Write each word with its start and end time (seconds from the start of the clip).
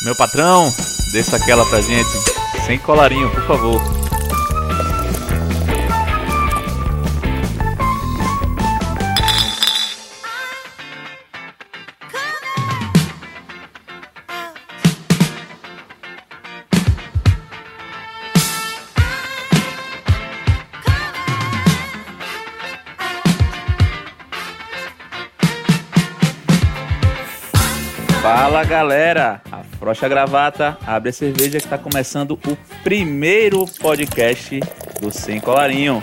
Meu 0.00 0.14
patrão, 0.14 0.72
desça 1.12 1.36
aquela 1.36 1.66
pra 1.66 1.80
gente. 1.80 2.08
Sem 2.64 2.78
colarinho, 2.78 3.28
por 3.30 3.42
favor. 3.46 3.80
Fala 28.22 28.62
galera, 28.62 29.42
afrocha 29.88 30.04
a 30.04 30.08
gravata, 30.08 30.78
abre 30.86 31.08
a 31.08 31.12
cerveja 31.12 31.58
que 31.58 31.64
está 31.64 31.78
começando 31.78 32.32
o 32.32 32.56
primeiro 32.84 33.64
podcast 33.80 34.60
do 35.00 35.10
Sem 35.10 35.40
Colarinho. 35.40 36.02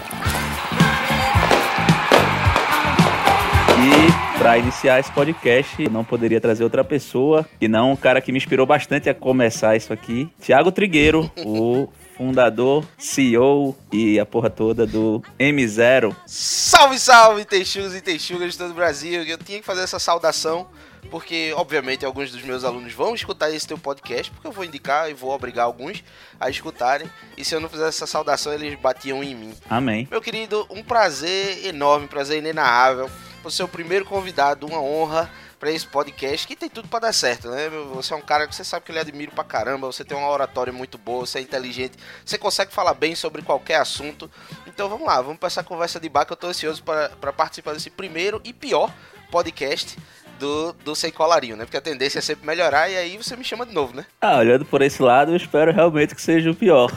E 3.77 4.39
para 4.39 4.57
iniciar 4.57 4.99
esse 4.99 5.11
podcast, 5.11 5.83
eu 5.83 5.91
não 5.91 6.03
poderia 6.03 6.41
trazer 6.41 6.63
outra 6.63 6.83
pessoa 6.83 7.47
que 7.59 7.67
não 7.67 7.91
um 7.91 7.95
cara 7.95 8.21
que 8.21 8.31
me 8.31 8.39
inspirou 8.39 8.65
bastante 8.65 9.07
a 9.07 9.13
começar 9.13 9.75
isso 9.75 9.93
aqui, 9.93 10.27
Thiago 10.41 10.71
Trigueiro, 10.71 11.29
o 11.45 11.87
fundador, 12.17 12.83
CEO 12.97 13.75
e 13.93 14.19
a 14.19 14.25
porra 14.25 14.49
toda 14.49 14.87
do 14.87 15.21
M0. 15.39 16.15
Salve, 16.25 16.97
salve, 16.97 17.45
Teixugos 17.45 17.93
e 17.93 18.01
Teixugas 18.01 18.53
de 18.53 18.57
todo 18.57 18.71
o 18.71 18.73
Brasil. 18.75 19.21
Eu 19.21 19.37
tinha 19.37 19.59
que 19.59 19.65
fazer 19.65 19.81
essa 19.81 19.99
saudação 19.99 20.67
porque 21.09 21.53
obviamente 21.55 22.05
alguns 22.05 22.31
dos 22.31 22.41
meus 22.41 22.63
alunos 22.63 22.93
vão 22.93 23.15
escutar 23.15 23.49
esse 23.51 23.67
teu 23.67 23.77
podcast, 23.77 24.31
porque 24.31 24.47
eu 24.47 24.51
vou 24.51 24.65
indicar 24.65 25.09
e 25.09 25.13
vou 25.13 25.31
obrigar 25.31 25.65
alguns 25.65 26.03
a 26.39 26.49
escutarem. 26.49 27.09
E 27.37 27.45
se 27.45 27.55
eu 27.55 27.59
não 27.59 27.69
fizesse 27.69 27.97
essa 27.97 28.07
saudação, 28.07 28.53
eles 28.53 28.79
batiam 28.79 29.23
em 29.23 29.35
mim. 29.35 29.55
Amém. 29.69 30.07
Meu 30.09 30.21
querido, 30.21 30.65
um 30.69 30.83
prazer 30.83 31.65
enorme, 31.65 32.05
um 32.05 32.09
prazer 32.09 32.39
inenarrável. 32.39 33.09
Você 33.43 33.61
é 33.61 33.65
o 33.65 33.67
primeiro 33.67 34.05
convidado, 34.05 34.65
uma 34.65 34.81
honra 34.81 35.31
para 35.59 35.71
esse 35.71 35.87
podcast 35.87 36.45
que 36.45 36.55
tem 36.55 36.69
tudo 36.69 36.87
para 36.87 36.99
dar 36.99 37.13
certo, 37.13 37.49
né? 37.49 37.69
Você 37.93 38.13
é 38.13 38.15
um 38.15 38.21
cara 38.21 38.47
que 38.47 38.55
você 38.55 38.63
sabe 38.63 38.85
que 38.85 38.91
eu 38.91 38.93
lhe 38.93 38.99
admiro 38.99 39.31
pra 39.31 39.43
caramba, 39.43 39.87
você 39.87 40.03
tem 40.03 40.17
uma 40.17 40.29
oratória 40.29 40.73
muito 40.73 40.97
boa, 40.97 41.25
você 41.25 41.39
é 41.39 41.41
inteligente, 41.41 41.97
você 42.25 42.37
consegue 42.37 42.73
falar 42.73 42.93
bem 42.93 43.15
sobre 43.15 43.41
qualquer 43.41 43.75
assunto. 43.75 44.29
Então 44.67 44.89
vamos 44.89 45.07
lá, 45.07 45.21
vamos 45.21 45.39
passar 45.39 45.61
a 45.61 45.63
conversa 45.63 45.99
de 45.99 46.09
bar 46.09 46.25
que 46.25 46.33
eu 46.33 46.37
tô 46.37 46.47
ansioso 46.47 46.83
para 46.83 47.33
participar 47.33 47.73
desse 47.73 47.89
primeiro 47.89 48.41
e 48.43 48.51
pior 48.51 48.93
podcast 49.31 49.97
do, 50.39 50.73
do 50.83 50.95
Sem 50.95 51.11
Colarinho, 51.11 51.55
né? 51.55 51.65
Porque 51.65 51.77
a 51.77 51.81
tendência 51.81 52.19
é 52.19 52.21
sempre 52.21 52.45
melhorar 52.45 52.89
e 52.89 52.95
aí 52.95 53.17
você 53.17 53.35
me 53.35 53.43
chama 53.43 53.65
de 53.65 53.73
novo, 53.73 53.95
né? 53.95 54.05
Ah, 54.21 54.37
olhando 54.37 54.65
por 54.65 54.81
esse 54.81 55.01
lado, 55.01 55.31
eu 55.31 55.35
espero 55.35 55.71
realmente 55.71 56.15
que 56.15 56.21
seja 56.21 56.51
o 56.51 56.55
pior. 56.55 56.91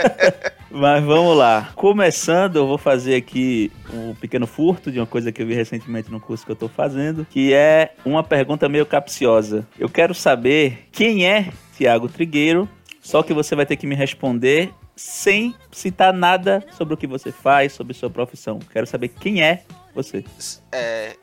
Mas 0.70 1.02
vamos 1.04 1.36
lá. 1.36 1.72
Começando, 1.74 2.56
eu 2.56 2.66
vou 2.66 2.76
fazer 2.76 3.16
aqui 3.16 3.72
um 3.92 4.14
pequeno 4.14 4.46
furto 4.46 4.90
de 4.90 4.98
uma 4.98 5.06
coisa 5.06 5.32
que 5.32 5.40
eu 5.42 5.46
vi 5.46 5.54
recentemente 5.54 6.10
no 6.10 6.20
curso 6.20 6.44
que 6.44 6.52
eu 6.52 6.56
tô 6.56 6.68
fazendo, 6.68 7.26
que 7.30 7.54
é 7.54 7.94
uma 8.04 8.22
pergunta 8.22 8.68
meio 8.68 8.84
capciosa. 8.84 9.66
Eu 9.78 9.88
quero 9.88 10.14
saber 10.14 10.86
quem 10.92 11.26
é 11.26 11.50
Tiago 11.76 12.08
Trigueiro, 12.08 12.68
só 13.00 13.22
que 13.22 13.32
você 13.32 13.54
vai 13.54 13.64
ter 13.64 13.76
que 13.76 13.86
me 13.86 13.94
responder 13.94 14.72
sem 14.96 15.54
citar 15.70 16.12
nada 16.12 16.64
sobre 16.72 16.94
o 16.94 16.96
que 16.96 17.06
você 17.06 17.30
faz, 17.30 17.72
sobre 17.72 17.94
sua 17.94 18.10
profissão. 18.10 18.58
Quero 18.72 18.86
saber 18.86 19.08
quem 19.08 19.42
é 19.42 19.62
você. 19.94 20.24
É, 20.72 21.16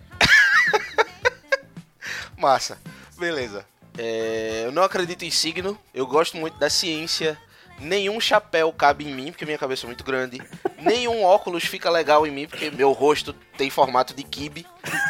Massa. 2.44 2.77
Beleza. 3.17 3.66
É, 3.97 4.63
eu 4.66 4.72
não 4.73 4.83
acredito 4.83 5.23
em 5.23 5.31
signo. 5.31 5.80
Eu 5.94 6.05
gosto 6.05 6.36
muito 6.36 6.59
da 6.59 6.69
ciência. 6.69 7.38
Nenhum 7.80 8.19
chapéu 8.19 8.72
cabe 8.73 9.05
em 9.05 9.16
mim, 9.16 9.31
porque 9.31 9.45
minha 9.45 9.58
cabeça 9.58 9.85
é 9.85 9.88
muito 9.88 10.03
grande. 10.03 10.41
Nenhum 10.77 11.23
óculos 11.23 11.63
fica 11.63 11.89
legal 11.89 12.28
em 12.28 12.31
mim, 12.31 12.45
porque 12.45 12.69
meu 12.69 12.91
rosto 12.91 13.34
tem 13.57 13.69
formato 13.69 14.13
de 14.13 14.23
kibe. 14.23 14.66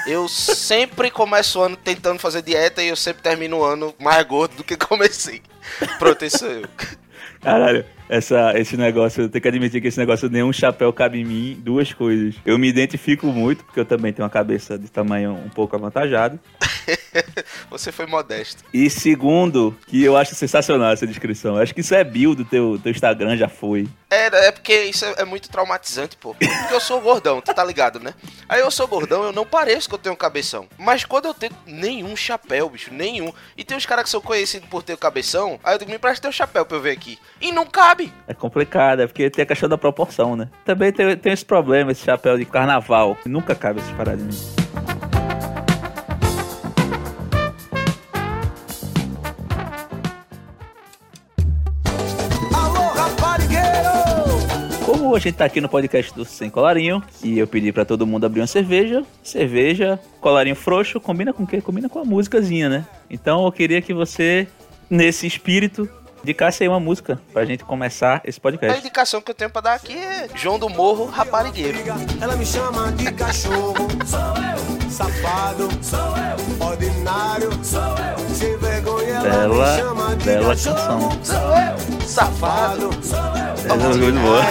Eu 0.05 0.27
sempre 0.29 1.09
começo 1.09 1.59
o 1.59 1.63
ano 1.63 1.75
tentando 1.75 2.19
fazer 2.19 2.43
dieta 2.43 2.83
e 2.83 2.89
eu 2.89 2.95
sempre 2.95 3.23
termino 3.23 3.57
o 3.57 3.63
ano 3.63 3.95
mais 3.99 4.23
gordo 4.27 4.57
do 4.57 4.63
que 4.63 4.77
comecei. 4.77 5.41
Sou 6.29 6.49
eu. 6.51 6.69
Caralho, 7.41 7.83
essa, 8.09 8.57
esse 8.57 8.77
negócio, 8.77 9.23
eu 9.23 9.29
tenho 9.29 9.41
que 9.41 9.47
admitir 9.47 9.81
que 9.81 9.87
esse 9.87 9.99
negócio 9.99 10.29
nenhum 10.29 10.51
chapéu 10.51 10.91
cabe 10.93 11.19
em 11.19 11.25
mim, 11.25 11.59
duas 11.59 11.93
coisas. 11.93 12.35
Eu 12.45 12.57
me 12.57 12.67
identifico 12.67 13.27
muito, 13.27 13.63
porque 13.63 13.79
eu 13.79 13.85
também 13.85 14.13
tenho 14.13 14.25
uma 14.25 14.31
cabeça 14.31 14.77
de 14.77 14.89
tamanho 14.89 15.33
um 15.33 15.49
pouco 15.49 15.75
avantajado. 15.75 16.39
Você 17.69 17.91
foi 17.91 18.05
modesto. 18.05 18.63
E 18.73 18.89
segundo, 18.89 19.75
que 19.87 20.03
eu 20.03 20.17
acho 20.17 20.35
sensacional 20.35 20.91
essa 20.91 21.07
descrição. 21.07 21.55
Eu 21.55 21.63
acho 21.63 21.73
que 21.73 21.81
isso 21.81 21.95
é 21.95 22.03
bio 22.03 22.35
do 22.35 22.45
teu, 22.45 22.79
teu 22.81 22.91
Instagram, 22.91 23.37
já 23.37 23.47
foi. 23.47 23.87
É, 24.09 24.47
é 24.47 24.51
porque 24.51 24.83
isso 24.83 25.05
é, 25.05 25.15
é, 25.19 25.25
muito 25.25 25.49
traumatizante, 25.49 26.15
pô. 26.17 26.35
Porque 26.35 26.73
eu 26.73 26.79
sou 26.79 27.01
gordão, 27.01 27.41
tu 27.41 27.53
tá 27.53 27.63
ligado, 27.63 27.99
né? 27.99 28.13
Aí 28.47 28.59
eu 28.59 28.69
sou 28.69 28.87
gordão, 28.87 29.23
eu 29.23 29.31
não 29.31 29.45
pareço 29.45 29.89
que 29.89 29.95
eu 29.95 29.99
tenho 29.99 30.15
cabeção. 30.15 30.67
Mas 30.77 31.03
quando 31.03 31.25
eu 31.25 31.33
tenho 31.33 31.53
nenhum 31.65 32.15
chapéu, 32.15 32.69
bicho, 32.69 32.93
nenhum. 32.93 33.33
E 33.57 33.63
tem 33.63 33.75
uns 33.75 33.85
caras 33.85 34.03
que 34.03 34.09
são 34.09 34.21
conhecidos 34.21 34.69
por 34.69 34.83
ter 34.83 34.97
cabeção, 34.97 35.59
aí 35.63 35.73
eu 35.73 35.79
digo, 35.79 35.91
me 35.91 35.97
presta 35.97 36.23
teu 36.23 36.31
chapéu 36.31 36.65
pra 36.65 36.77
eu 36.77 36.81
ver 36.81 36.91
aqui. 36.91 37.17
E 37.41 37.51
não 37.51 37.65
cabe. 37.65 37.92
É 38.27 38.33
complicado, 38.33 39.01
é 39.01 39.07
porque 39.07 39.29
tem 39.29 39.43
a 39.43 39.45
questão 39.45 39.69
da 39.69 39.77
proporção, 39.77 40.35
né? 40.35 40.49
Também 40.65 40.91
tem, 40.91 41.15
tem 41.15 41.31
esse 41.31 41.45
problema, 41.45 41.91
esse 41.91 42.03
chapéu 42.03 42.37
de 42.37 42.45
carnaval. 42.45 43.15
Nunca 43.25 43.53
cabe 43.53 43.81
paradinhos. 43.95 44.55
Como 54.85 55.15
a 55.15 55.19
gente 55.19 55.35
tá 55.35 55.45
aqui 55.45 55.61
no 55.61 55.69
podcast 55.69 56.11
do 56.15 56.25
Sem 56.25 56.49
Colarinho, 56.49 57.03
e 57.23 57.37
eu 57.37 57.45
pedi 57.45 57.71
para 57.71 57.85
todo 57.85 58.07
mundo 58.07 58.25
abrir 58.25 58.41
uma 58.41 58.47
cerveja, 58.47 59.03
cerveja, 59.21 59.99
colarinho 60.19 60.55
frouxo, 60.55 60.99
combina 60.99 61.31
com 61.31 61.43
o 61.43 61.47
quê? 61.47 61.61
Combina 61.61 61.87
com 61.87 61.99
a 61.99 62.03
músicazinha, 62.03 62.67
né? 62.67 62.85
Então 63.09 63.45
eu 63.45 63.51
queria 63.51 63.79
que 63.79 63.93
você, 63.93 64.47
nesse 64.89 65.27
espírito, 65.27 65.87
indicasse 66.23 66.63
aí 66.63 66.69
uma 66.69 66.79
música 66.79 67.19
pra 67.31 67.45
gente 67.45 67.63
começar 67.65 68.21
esse 68.23 68.39
podcast. 68.39 68.75
A 68.77 68.79
indicação 68.79 69.21
que 69.21 69.29
eu 69.31 69.35
tenho 69.35 69.49
pra 69.51 69.61
dar 69.61 69.73
aqui 69.75 69.97
é 69.97 70.27
João 70.35 70.57
do 70.57 70.69
Morro, 70.69 71.05
Raparigueiro. 71.05 71.77
Ela 72.21 72.35
me 72.35 72.45
chama 72.45 72.91
de 72.93 73.11
cachorro, 73.11 73.75
sou 74.05 74.19
eu, 74.19 74.89
safado, 74.89 75.69
sou 75.81 75.99
eu, 75.99 76.65
ordinário, 76.67 77.49
sou 77.63 77.81
eu, 77.81 78.35
sem 78.35 78.57
vergonha. 78.57 79.19
Bela, 79.21 80.15
bela 80.23 80.47
canção. 80.55 81.19
Sou 81.23 81.35
eu, 81.35 82.01
safado, 82.07 82.89
sou 83.03 83.17
eu, 83.17 83.53
Essa 83.53 83.73
é 83.73 83.93
muito 83.97 84.19
boa. 84.19 84.43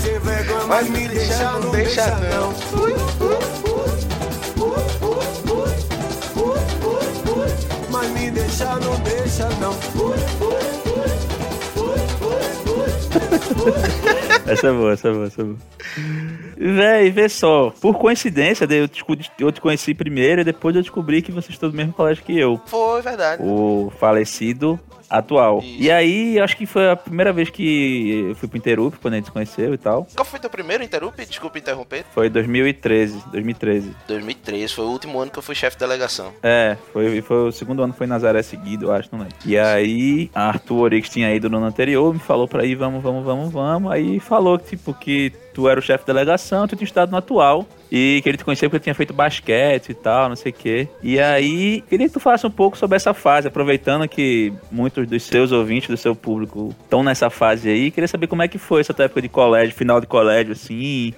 sem 0.00 0.18
vergonha, 0.18 0.66
Mas 0.66 0.88
me 0.88 1.08
deixa, 1.08 1.52
não 1.52 1.70
deixa 1.70 2.06
não. 2.16 2.54
Mas 7.90 8.10
me 8.10 8.30
deixa, 8.30 8.64
não 8.76 8.96
deixa 9.00 9.48
não. 9.60 10.45
Essa 14.46 14.68
é 14.68 14.72
boa, 14.72 14.92
essa 14.92 15.08
é 15.08 15.12
boa, 15.12 15.26
essa 15.26 15.42
é 15.42 15.44
boa. 15.44 15.56
Véi, 16.56 17.10
vê 17.10 17.28
só. 17.28 17.72
Por 17.80 17.98
coincidência, 17.98 18.64
eu 18.70 18.86
te, 18.86 19.04
eu 19.40 19.50
te 19.50 19.60
conheci 19.60 19.92
primeiro 19.92 20.40
e 20.40 20.44
depois 20.44 20.76
eu 20.76 20.82
descobri 20.82 21.20
que 21.20 21.32
vocês 21.32 21.50
estão 21.54 21.68
do 21.68 21.76
mesmo 21.76 21.92
colégio 21.92 22.22
que 22.22 22.38
eu. 22.38 22.60
Foi, 22.66 23.02
verdade. 23.02 23.42
O 23.42 23.92
falecido 23.98 24.78
atual. 25.08 25.58
Isso. 25.58 25.82
E 25.82 25.90
aí, 25.90 26.38
acho 26.38 26.56
que 26.56 26.66
foi 26.66 26.90
a 26.90 26.96
primeira 26.96 27.32
vez 27.32 27.50
que 27.50 28.26
eu 28.28 28.34
fui 28.34 28.48
pro 28.48 28.58
Interup, 28.58 28.96
quando 28.98 29.14
a 29.14 29.16
gente 29.16 29.26
se 29.26 29.32
conheceu 29.32 29.74
e 29.74 29.78
tal. 29.78 30.06
Qual 30.14 30.24
foi 30.24 30.38
teu 30.38 30.50
primeiro 30.50 30.82
interrupe? 30.82 31.24
Desculpa 31.24 31.58
interromper. 31.58 32.04
Foi 32.12 32.28
2013, 32.28 33.22
2013. 33.30 33.96
2013, 34.08 34.74
foi 34.74 34.84
o 34.84 34.88
último 34.88 35.18
ano 35.18 35.30
que 35.30 35.38
eu 35.38 35.42
fui 35.42 35.54
chefe 35.54 35.76
de 35.76 35.80
delegação. 35.80 36.32
É, 36.42 36.76
foi, 36.92 37.20
foi 37.22 37.48
o 37.48 37.52
segundo 37.52 37.82
ano 37.82 37.92
foi 37.92 38.06
Nazaré 38.06 38.42
seguido, 38.42 38.86
eu 38.86 38.92
acho, 38.92 39.08
não 39.12 39.20
lembro. 39.20 39.36
E 39.44 39.58
aí, 39.58 40.30
Arthur 40.34 40.76
Orix 40.76 41.08
tinha 41.08 41.34
ido 41.34 41.48
no 41.48 41.58
ano 41.58 41.66
anterior, 41.66 42.12
me 42.12 42.20
falou 42.20 42.46
pra 42.48 42.64
ir, 42.64 42.74
vamos, 42.74 43.02
vamos, 43.02 43.24
vamos, 43.24 43.52
vamos. 43.52 43.92
Aí 43.92 44.20
falou 44.20 44.58
que, 44.58 44.76
tipo, 44.76 44.94
que 44.94 45.32
tu 45.56 45.66
era 45.66 45.80
o 45.80 45.82
chefe 45.82 46.04
de 46.04 46.12
delegação, 46.12 46.68
tu 46.68 46.76
tinha 46.76 46.84
estado 46.84 47.10
no 47.10 47.16
atual. 47.16 47.66
E 47.90 48.20
que 48.22 48.28
ele 48.28 48.36
te 48.36 48.44
conhecia 48.44 48.68
porque 48.68 48.82
tinha 48.82 48.94
feito 48.94 49.14
basquete 49.14 49.88
e 49.88 49.94
tal, 49.94 50.28
não 50.28 50.36
sei 50.36 50.52
o 50.52 50.54
quê. 50.54 50.86
E 51.02 51.18
aí, 51.18 51.80
queria 51.88 52.06
que 52.08 52.12
tu 52.12 52.20
falasse 52.20 52.46
um 52.46 52.50
pouco 52.50 52.76
sobre 52.76 52.96
essa 52.96 53.14
fase, 53.14 53.48
aproveitando 53.48 54.06
que 54.06 54.52
muitos 54.70 55.06
dos 55.06 55.22
seus 55.22 55.52
ouvintes, 55.52 55.88
do 55.88 55.96
seu 55.96 56.14
público, 56.14 56.74
estão 56.82 57.02
nessa 57.02 57.30
fase 57.30 57.70
aí. 57.70 57.90
Queria 57.90 58.06
saber 58.06 58.26
como 58.26 58.42
é 58.42 58.48
que 58.48 58.58
foi 58.58 58.82
essa 58.82 58.92
tua 58.92 59.06
época 59.06 59.22
de 59.22 59.30
colégio, 59.30 59.74
final 59.74 59.98
de 59.98 60.06
colégio, 60.06 60.52
assim, 60.52 61.14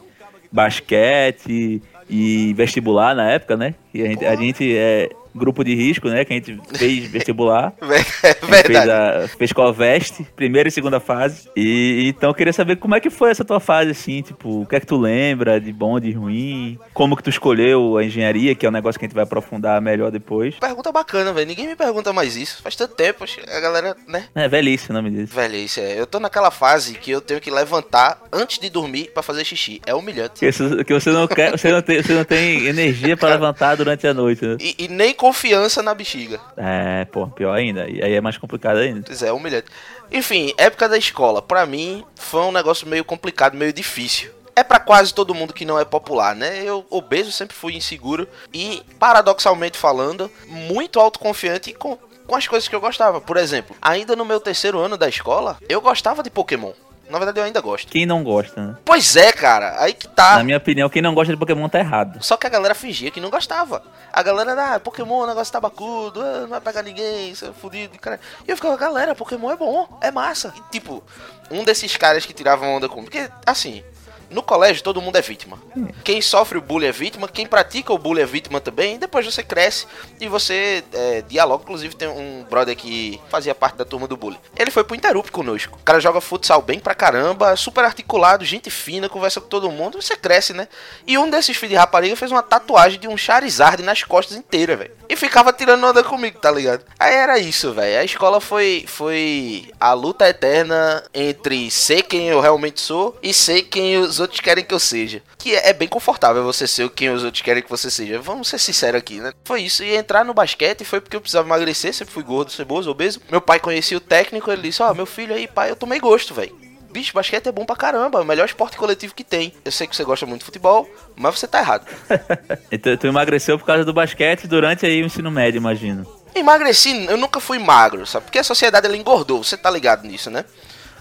basquete 0.53 1.83
e 2.09 2.55
vestibular 2.55 3.17
na 3.17 3.29
época, 3.31 3.57
né? 3.57 3.75
E 3.93 4.03
a 4.03 4.07
gente, 4.07 4.25
a 4.25 4.37
gente 4.37 4.77
é, 4.77 5.11
grupo 5.35 5.65
de 5.65 5.75
risco, 5.75 6.09
né? 6.09 6.25
Que 6.25 6.33
a 6.33 6.37
gente 6.37 6.61
fez 6.75 7.07
vestibular. 7.07 7.73
É. 8.23 8.35
Fez, 8.63 8.89
a, 8.89 9.29
fez 9.39 9.53
Coveste, 9.53 10.27
primeira 10.35 10.69
e 10.69 10.73
segunda 10.73 10.99
fase. 10.99 11.49
E 11.57 12.09
então 12.09 12.31
eu 12.31 12.35
queria 12.35 12.53
saber 12.53 12.77
como 12.77 12.95
é 12.95 13.01
que 13.01 13.11
foi 13.11 13.31
essa 13.31 13.45
tua 13.45 13.61
fase, 13.61 13.91
assim, 13.91 14.23
tipo, 14.23 14.63
o 14.63 14.67
que 14.67 14.77
é 14.77 14.81
que 14.81 14.87
tu 14.87 14.97
lembra 14.97 15.61
de 15.61 15.73
bom, 15.73 15.99
de 16.01 16.13
ruim? 16.13 16.79
Como 16.93 17.17
que 17.17 17.23
tu 17.23 17.31
escolheu 17.31 17.97
a 17.97 18.05
engenharia, 18.05 18.55
que 18.55 18.67
é 18.67 18.69
um 18.69 18.73
negócio 18.73 18.99
que 18.99 19.05
a 19.05 19.09
gente 19.09 19.15
vai 19.15 19.25
aprofundar 19.25 19.81
melhor 19.81 20.11
depois. 20.11 20.55
Pergunta 20.57 20.91
bacana, 20.91 21.33
velho. 21.33 21.47
Ninguém 21.47 21.67
me 21.67 21.77
pergunta 21.77 22.13
mais 22.13 22.37
isso. 22.37 22.63
Faz 22.63 22.77
tanto 22.77 22.95
tempo, 22.95 23.25
a 23.25 23.61
galera, 23.61 23.97
né? 24.07 24.25
É 24.35 24.49
velhice 24.49 24.91
o 24.91 24.95
nome 24.95 25.11
disso. 25.11 25.35
Velhice, 25.35 25.81
é. 25.81 25.99
Eu 25.99 26.07
tô 26.07 26.19
naquela 26.19 26.51
fase 26.51 26.95
que 26.95 27.11
eu 27.11 27.21
tenho 27.21 27.41
que 27.41 27.51
levantar 27.51 28.21
antes 28.33 28.59
de 28.59 28.71
dormir 28.71 29.11
pra 29.13 29.23
fazer 29.23 29.45
xixi. 29.45 29.81
É 29.87 29.95
humilhante. 29.95 30.41
Que 30.41 30.53
você, 30.53 30.85
que 30.85 30.93
você 30.93 31.11
não 31.11 31.27
quer, 31.27 31.53
você 31.53 31.71
não 31.71 31.83
tem, 31.83 32.03
você 32.03 32.15
não 32.15 32.25
tem 32.25 32.67
energia 32.67 33.17
pra 33.17 33.31
levantar 33.31 33.77
durante 33.77 34.07
a 34.07 34.15
noite, 34.15 34.45
né? 34.45 34.57
E, 34.61 34.75
e 34.79 34.89
nem 34.89 35.15
confiança 35.19 35.83
na 35.83 35.93
bexiga. 35.93 36.41
É, 36.57 37.05
pô, 37.07 37.27
pior 37.27 37.53
ainda. 37.53 37.87
E 37.89 38.03
aí 38.03 38.15
é 38.15 38.21
mais 38.21 38.39
complicado 38.39 38.79
ainda. 38.79 39.03
Pois 39.05 39.23
é, 39.23 39.31
humilhante. 39.33 39.67
Enfim, 40.11 40.55
época 40.57 40.89
da 40.89 40.97
escola, 40.97 41.43
pra 41.43 41.67
mim, 41.67 42.05
foi 42.15 42.41
um 42.43 42.53
negócio 42.53 42.87
meio 42.87 43.05
complicado, 43.05 43.57
meio 43.57 43.73
difícil. 43.73 44.31
É 44.57 44.65
pra 44.65 44.81
quase 44.81 45.13
todo 45.13 45.35
mundo 45.35 45.53
que 45.53 45.65
não 45.65 45.79
é 45.79 45.85
popular, 45.85 46.35
né? 46.35 46.63
Eu, 46.65 46.87
obeso, 46.91 47.31
sempre 47.31 47.55
fui 47.55 47.75
inseguro 47.75 48.27
e, 48.53 48.83
paradoxalmente 48.99 49.77
falando, 49.77 50.31
muito 50.47 50.99
autoconfiante 50.99 51.73
com, 51.75 51.97
com 52.27 52.35
as 52.35 52.49
coisas 52.49 52.69
que 52.69 52.75
eu 52.75 52.81
gostava. 52.81 53.21
Por 53.21 53.37
exemplo, 53.37 53.77
ainda 53.81 54.17
no 54.17 54.25
meu 54.25 54.41
terceiro 54.41 54.79
ano 54.79 54.97
da 54.97 55.09
escola, 55.09 55.59
eu 55.69 55.81
gostava 55.81 56.23
de 56.23 56.31
Pokémon. 56.31 56.73
Na 57.11 57.19
verdade, 57.19 57.41
eu 57.41 57.45
ainda 57.45 57.61
gosto. 57.61 57.91
Quem 57.91 58.05
não 58.05 58.23
gosta, 58.23 58.61
né? 58.63 58.77
Pois 58.85 59.17
é, 59.17 59.33
cara, 59.33 59.81
aí 59.81 59.95
que 59.95 60.07
tá. 60.07 60.37
Na 60.37 60.45
minha 60.45 60.59
opinião, 60.59 60.89
quem 60.91 61.01
não 61.01 61.15
gosta 61.15 61.33
de 61.33 61.39
Pokémon 61.39 61.69
tá 61.69 61.79
errado. 61.79 62.23
Só 62.23 62.37
que 62.37 62.47
a 62.47 62.51
galera 62.51 62.75
fingia 62.75 63.11
que 63.11 63.21
não 63.21 63.31
gostava. 63.31 63.83
A 64.13 64.23
galera, 64.23 64.75
ah, 64.75 64.81
Pokémon 64.81 65.25
é 65.25 65.29
negócio 65.29 65.53
tabacudo, 65.53 66.21
ah, 66.21 66.41
não 66.43 66.49
vai 66.49 66.61
pegar 66.61 66.83
ninguém, 66.83 67.31
isso 67.31 67.47
é 67.47 67.53
fudido, 67.53 67.99
cara. 67.99 68.21
E 68.47 68.51
eu 68.51 68.57
ficava, 68.57 68.77
galera, 68.77 69.15
Pokémon 69.15 69.51
é 69.51 69.57
bom, 69.57 69.99
é 70.03 70.11
massa. 70.11 70.53
E 70.57 70.61
tipo, 70.71 71.03
um 71.51 71.65
desses 71.65 71.97
caras 71.97 72.27
que 72.27 72.33
tiravam 72.35 72.75
onda 72.77 72.89
comigo, 72.89 73.11
porque 73.11 73.31
assim, 73.47 73.83
no 74.31 74.43
colégio 74.43 74.83
todo 74.83 75.01
mundo 75.01 75.17
é 75.17 75.23
vítima. 75.23 75.59
Quem 76.05 76.21
sofre 76.21 76.59
o 76.59 76.63
bullying 76.63 76.87
é 76.87 76.93
vítima, 76.93 77.29
quem 77.29 77.47
pratica 77.47 77.93
o 77.93 77.99
bullying 77.99 78.23
é 78.23 78.27
vítima 78.27 78.61
também. 78.61 78.99
Depois 78.99 79.25
você 79.25 79.43
cresce 79.43 79.87
e 80.21 80.29
você 80.29 80.85
é, 80.93 81.23
dialoga. 81.23 81.65
Inclusive 81.65 81.97
tem 81.97 82.09
um 82.09 82.45
brother 82.49 82.77
que 82.77 83.21
fazia 83.29 83.55
parte 83.55 83.77
da 83.77 83.85
turma 83.85 84.07
do 84.07 84.17
bullying. 84.17 84.39
Ele 84.57 84.71
foi 84.71 84.85
pro 84.85 84.97
Interup 84.97 85.31
conosco. 85.31 85.79
O 85.81 85.85
cara 85.85 86.01
joga 86.01 86.21
futsal 86.21 86.63
bem 86.63 86.79
pra 86.79 86.95
caramba, 86.95 87.57
super 87.57 87.85
articulado, 87.85 88.45
gente 88.45 88.71
fina, 88.71 89.09
conversa 89.09 89.41
com 89.41 89.49
todo 89.49 89.71
mundo. 89.71 90.01
Você 90.01 90.17
cresce, 90.17 90.53
né? 90.53 90.69
E 91.07 91.17
um 91.17 91.31
desses 91.31 91.57
filhos 91.57 91.71
de 91.71 91.77
rapariga 91.77 92.17
fez 92.17 92.31
uma 92.31 92.43
tatuagem 92.43 93.01
de 93.01 93.09
um 93.09 93.17
Charizard 93.17 93.83
nas 93.83 94.03
costas 94.03 94.37
inteiras, 94.37 94.79
velho. 94.79 94.98
E 95.09 95.17
ficava 95.17 95.53
tirando 95.53 95.85
onda 95.85 96.05
comigo, 96.05 96.39
tá 96.39 96.51
ligado? 96.51 96.85
Aí 96.99 97.15
era 97.15 97.39
isso, 97.39 97.73
velho. 97.73 98.01
A 98.01 98.05
escola 98.05 98.41
foi, 98.41 98.85
foi 98.87 99.71
a 99.81 99.95
luta 99.95 100.29
eterna 100.29 101.03
entre 101.15 101.71
ser 101.71 102.03
quem 102.03 102.29
eu 102.29 102.41
realmente 102.41 102.81
sou 102.81 103.19
e 103.23 103.33
ser 103.33 103.63
quem 103.63 103.97
os 103.97 104.21
outros 104.21 104.41
querem 104.41 104.65
que 104.65 104.75
eu 104.75 104.79
seja. 104.79 105.23
Que 105.39 105.55
é, 105.55 105.71
é 105.71 105.73
bem 105.73 105.89
confortável 105.89 106.45
você 106.45 106.67
ser 106.67 106.91
quem 106.91 107.09
os 107.11 107.25
outros 107.25 107.43
querem 107.43 107.63
que 107.63 107.71
você 107.71 107.91
seja. 107.91 108.21
Vamos 108.21 108.49
ser 108.49 108.59
sinceros 108.59 108.99
aqui, 108.99 109.19
né? 109.21 109.33
Foi 109.45 109.63
isso. 109.63 109.83
E 109.83 109.97
entrar 109.97 110.25
no 110.25 110.35
basquete 110.35 110.85
foi 110.85 111.01
porque 111.01 111.17
eu 111.17 111.21
precisava 111.21 111.49
emagrecer. 111.49 111.95
Sempre 111.95 112.13
fui 112.13 112.23
gordo, 112.23 112.53
ceboso, 112.53 112.91
obeso. 112.91 113.21
Meu 113.31 113.41
pai 113.41 113.59
conhecia 113.59 113.97
o 113.97 114.01
técnico. 114.01 114.51
Ele 114.51 114.63
disse: 114.63 114.83
Ó, 114.83 114.93
meu 114.93 115.07
filho 115.07 115.35
aí, 115.35 115.49
pai, 115.49 115.71
eu 115.71 115.77
tomei 115.77 115.99
gosto, 115.99 116.35
velho. 116.35 116.68
Bicho, 116.91 117.13
basquete 117.13 117.49
é 117.49 117.53
bom 117.53 117.65
pra 117.65 117.77
caramba, 117.77 118.19
é 118.19 118.23
o 118.23 118.25
melhor 118.25 118.47
esporte 118.47 118.77
coletivo 118.77 119.15
que 119.15 119.25
tem. 119.25 119.53
Eu 119.65 119.71
sei 119.71 119.87
que 119.87 119.95
você 119.95 120.05
gosta 120.05 120.25
muito 120.25 120.41
de 120.41 120.47
futebol, 120.47 120.89
mas 121.15 121.39
você 121.39 121.47
tá 121.47 121.61
errado. 121.61 121.87
Então 122.71 122.97
tu 122.97 123.07
emagreceu 123.07 123.59
por 123.59 123.65
causa 123.65 123.85
do 123.85 123.93
basquete 123.93 124.47
durante 124.47 124.85
aí 124.85 125.03
o 125.03 125.07
ensino 125.07 125.31
médio, 125.31 125.59
imagino. 125.59 126.07
Emagreci, 126.35 127.07
eu 127.07 127.17
nunca 127.17 127.41
fui 127.41 127.59
magro, 127.59 128.07
sabe? 128.07 128.27
Porque 128.27 128.39
a 128.39 128.45
sociedade 128.45 128.87
ela 128.87 128.97
engordou, 128.97 129.43
você 129.43 129.57
tá 129.57 129.71
ligado 129.71 130.07
nisso, 130.07 130.31
né? 130.31 130.45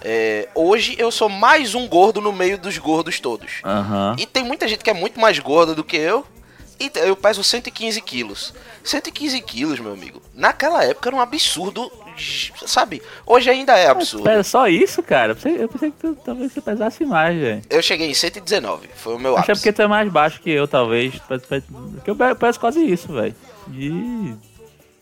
É, 0.02 0.48
hoje 0.56 0.96
eu 0.98 1.12
sou 1.12 1.28
mais 1.28 1.76
um 1.76 1.88
gordo 1.88 2.22
no 2.22 2.32
meio 2.32 2.58
dos 2.58 2.78
gordos 2.78 3.20
todos. 3.20 3.62
Aham. 3.64 4.16
E 4.18 4.26
tem 4.26 4.44
muita 4.44 4.68
gente 4.68 4.84
que 4.84 4.90
é 4.90 4.94
muito 4.94 5.20
mais 5.20 5.40
gorda 5.40 5.74
do 5.76 5.84
que 5.84 5.98
eu. 5.98 6.26
E 6.80 6.92
eu 6.96 7.16
peso 7.16 7.44
115 7.44 8.00
quilos. 8.02 8.54
115 8.84 9.42
quilos, 9.42 9.80
meu 9.80 9.94
amigo. 9.94 10.22
Naquela 10.34 10.84
época 10.84 11.10
era 11.10 11.16
um 11.16 11.20
absurdo, 11.20 11.92
sabe? 12.66 13.02
Hoje 13.26 13.50
ainda 13.50 13.78
é 13.78 13.88
absurdo. 13.88 14.24
Pera, 14.26 14.44
só 14.44 14.68
isso, 14.68 15.02
cara? 15.02 15.32
Eu 15.32 15.36
pensei, 15.36 15.64
eu 15.64 15.68
pensei 15.68 15.92
que 15.92 15.98
tu, 15.98 16.18
talvez 16.24 16.52
você 16.54 16.62
pesasse 16.62 17.04
mais, 17.06 17.38
velho. 17.40 17.62
Eu 17.70 17.82
cheguei 17.82 18.10
em 18.10 18.14
119, 18.14 18.90
foi 18.96 19.16
o 19.16 19.20
meu 19.20 19.36
Acho 19.36 19.46
que 19.46 19.52
é 19.52 19.54
ápice. 19.54 19.62
porque 19.64 19.74
tu 19.74 19.82
é 19.82 19.88
mais 19.88 20.12
baixo 20.12 20.40
que 20.42 20.50
eu, 20.52 20.68
talvez. 20.68 21.14
Porque 21.28 22.10
eu 22.12 22.16
pe- 22.16 22.36
peço 22.36 22.60
quase 22.60 22.80
isso, 22.86 23.08
velho. 23.12 23.36
E. 23.74 24.36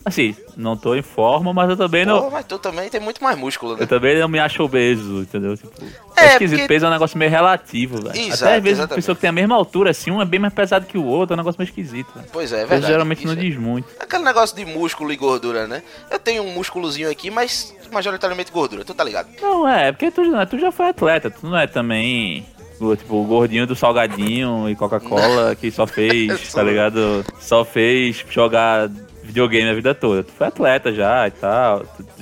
Assim, 0.05 0.35
não 0.55 0.77
tô 0.77 0.93
em 0.93 1.01
forma, 1.01 1.51
mas 1.51 1.67
eu 1.67 1.75
também 1.75 2.05
não. 2.05 2.21
Pô, 2.25 2.29
mas 2.29 2.45
tu 2.45 2.59
também 2.59 2.87
tem 2.91 3.01
muito 3.01 3.23
mais 3.23 3.35
músculo, 3.35 3.73
né? 3.75 3.81
Eu 3.81 3.87
também 3.87 4.19
não 4.19 4.27
me 4.27 4.37
acho 4.37 4.61
obeso, 4.63 5.21
entendeu? 5.21 5.57
Tipo, 5.57 5.71
É, 6.15 6.25
é 6.25 6.27
esquisito. 6.33 6.59
porque- 6.59 6.67
Peso 6.67 6.85
é 6.85 6.89
um 6.89 6.91
negócio 6.91 7.17
meio 7.17 7.31
relativo, 7.31 7.97
velho. 8.03 8.33
Até 8.33 8.55
às 8.57 8.63
vezes 8.63 8.79
a 8.81 8.87
pessoa 8.87 9.15
que 9.15 9.21
tem 9.21 9.29
a 9.31 9.33
mesma 9.33 9.55
altura, 9.55 9.89
assim, 9.89 10.11
um 10.11 10.21
é 10.21 10.25
bem 10.25 10.39
mais 10.39 10.53
pesado 10.53 10.85
que 10.85 10.95
o 10.95 11.03
outro, 11.03 11.33
é 11.33 11.35
um 11.35 11.37
negócio 11.37 11.57
meio 11.59 11.67
esquisito. 11.67 12.07
velho. 12.13 12.27
Pois 12.31 12.51
é, 12.51 12.57
é 12.57 12.59
Peso 12.59 12.69
verdade. 12.69 12.91
geralmente 12.93 13.17
Isso 13.17 13.27
não 13.27 13.33
é- 13.33 13.35
diz 13.43 13.57
muito. 13.57 13.87
Aquele 13.99 14.23
negócio 14.23 14.55
de 14.55 14.63
músculo 14.65 15.11
e 15.11 15.15
gordura, 15.15 15.65
né? 15.65 15.81
Eu 16.11 16.19
tenho 16.19 16.43
um 16.43 16.53
músculozinho 16.53 17.09
aqui, 17.09 17.31
mas 17.31 17.75
majoritariamente 17.91 18.51
gordura, 18.51 18.85
tu 18.85 18.93
tá 18.93 19.03
ligado? 19.03 19.27
Não, 19.41 19.67
é, 19.67 19.91
porque 19.91 20.11
tu, 20.11 20.21
tu 20.51 20.59
já 20.59 20.71
foi 20.71 20.89
atleta, 20.89 21.31
tu 21.31 21.47
não 21.47 21.57
é 21.57 21.65
também. 21.65 22.45
o, 22.79 22.95
Tipo, 22.95 23.15
o 23.15 23.23
gordinho 23.23 23.65
do 23.65 23.75
salgadinho 23.75 24.69
e 24.69 24.75
Coca-Cola 24.75 25.55
que 25.55 25.71
só 25.71 25.87
fez, 25.87 26.51
tá 26.53 26.61
ligado? 26.61 27.25
Só 27.39 27.63
fez 27.65 28.23
jogar 28.29 28.89
videogame 29.35 29.69
a 29.69 29.73
vida 29.73 29.93
toda. 29.93 30.23
Tu 30.23 30.31
foi 30.31 30.47
atleta 30.47 30.93
já 30.93 31.27
e 31.27 31.31
tal. 31.31 31.81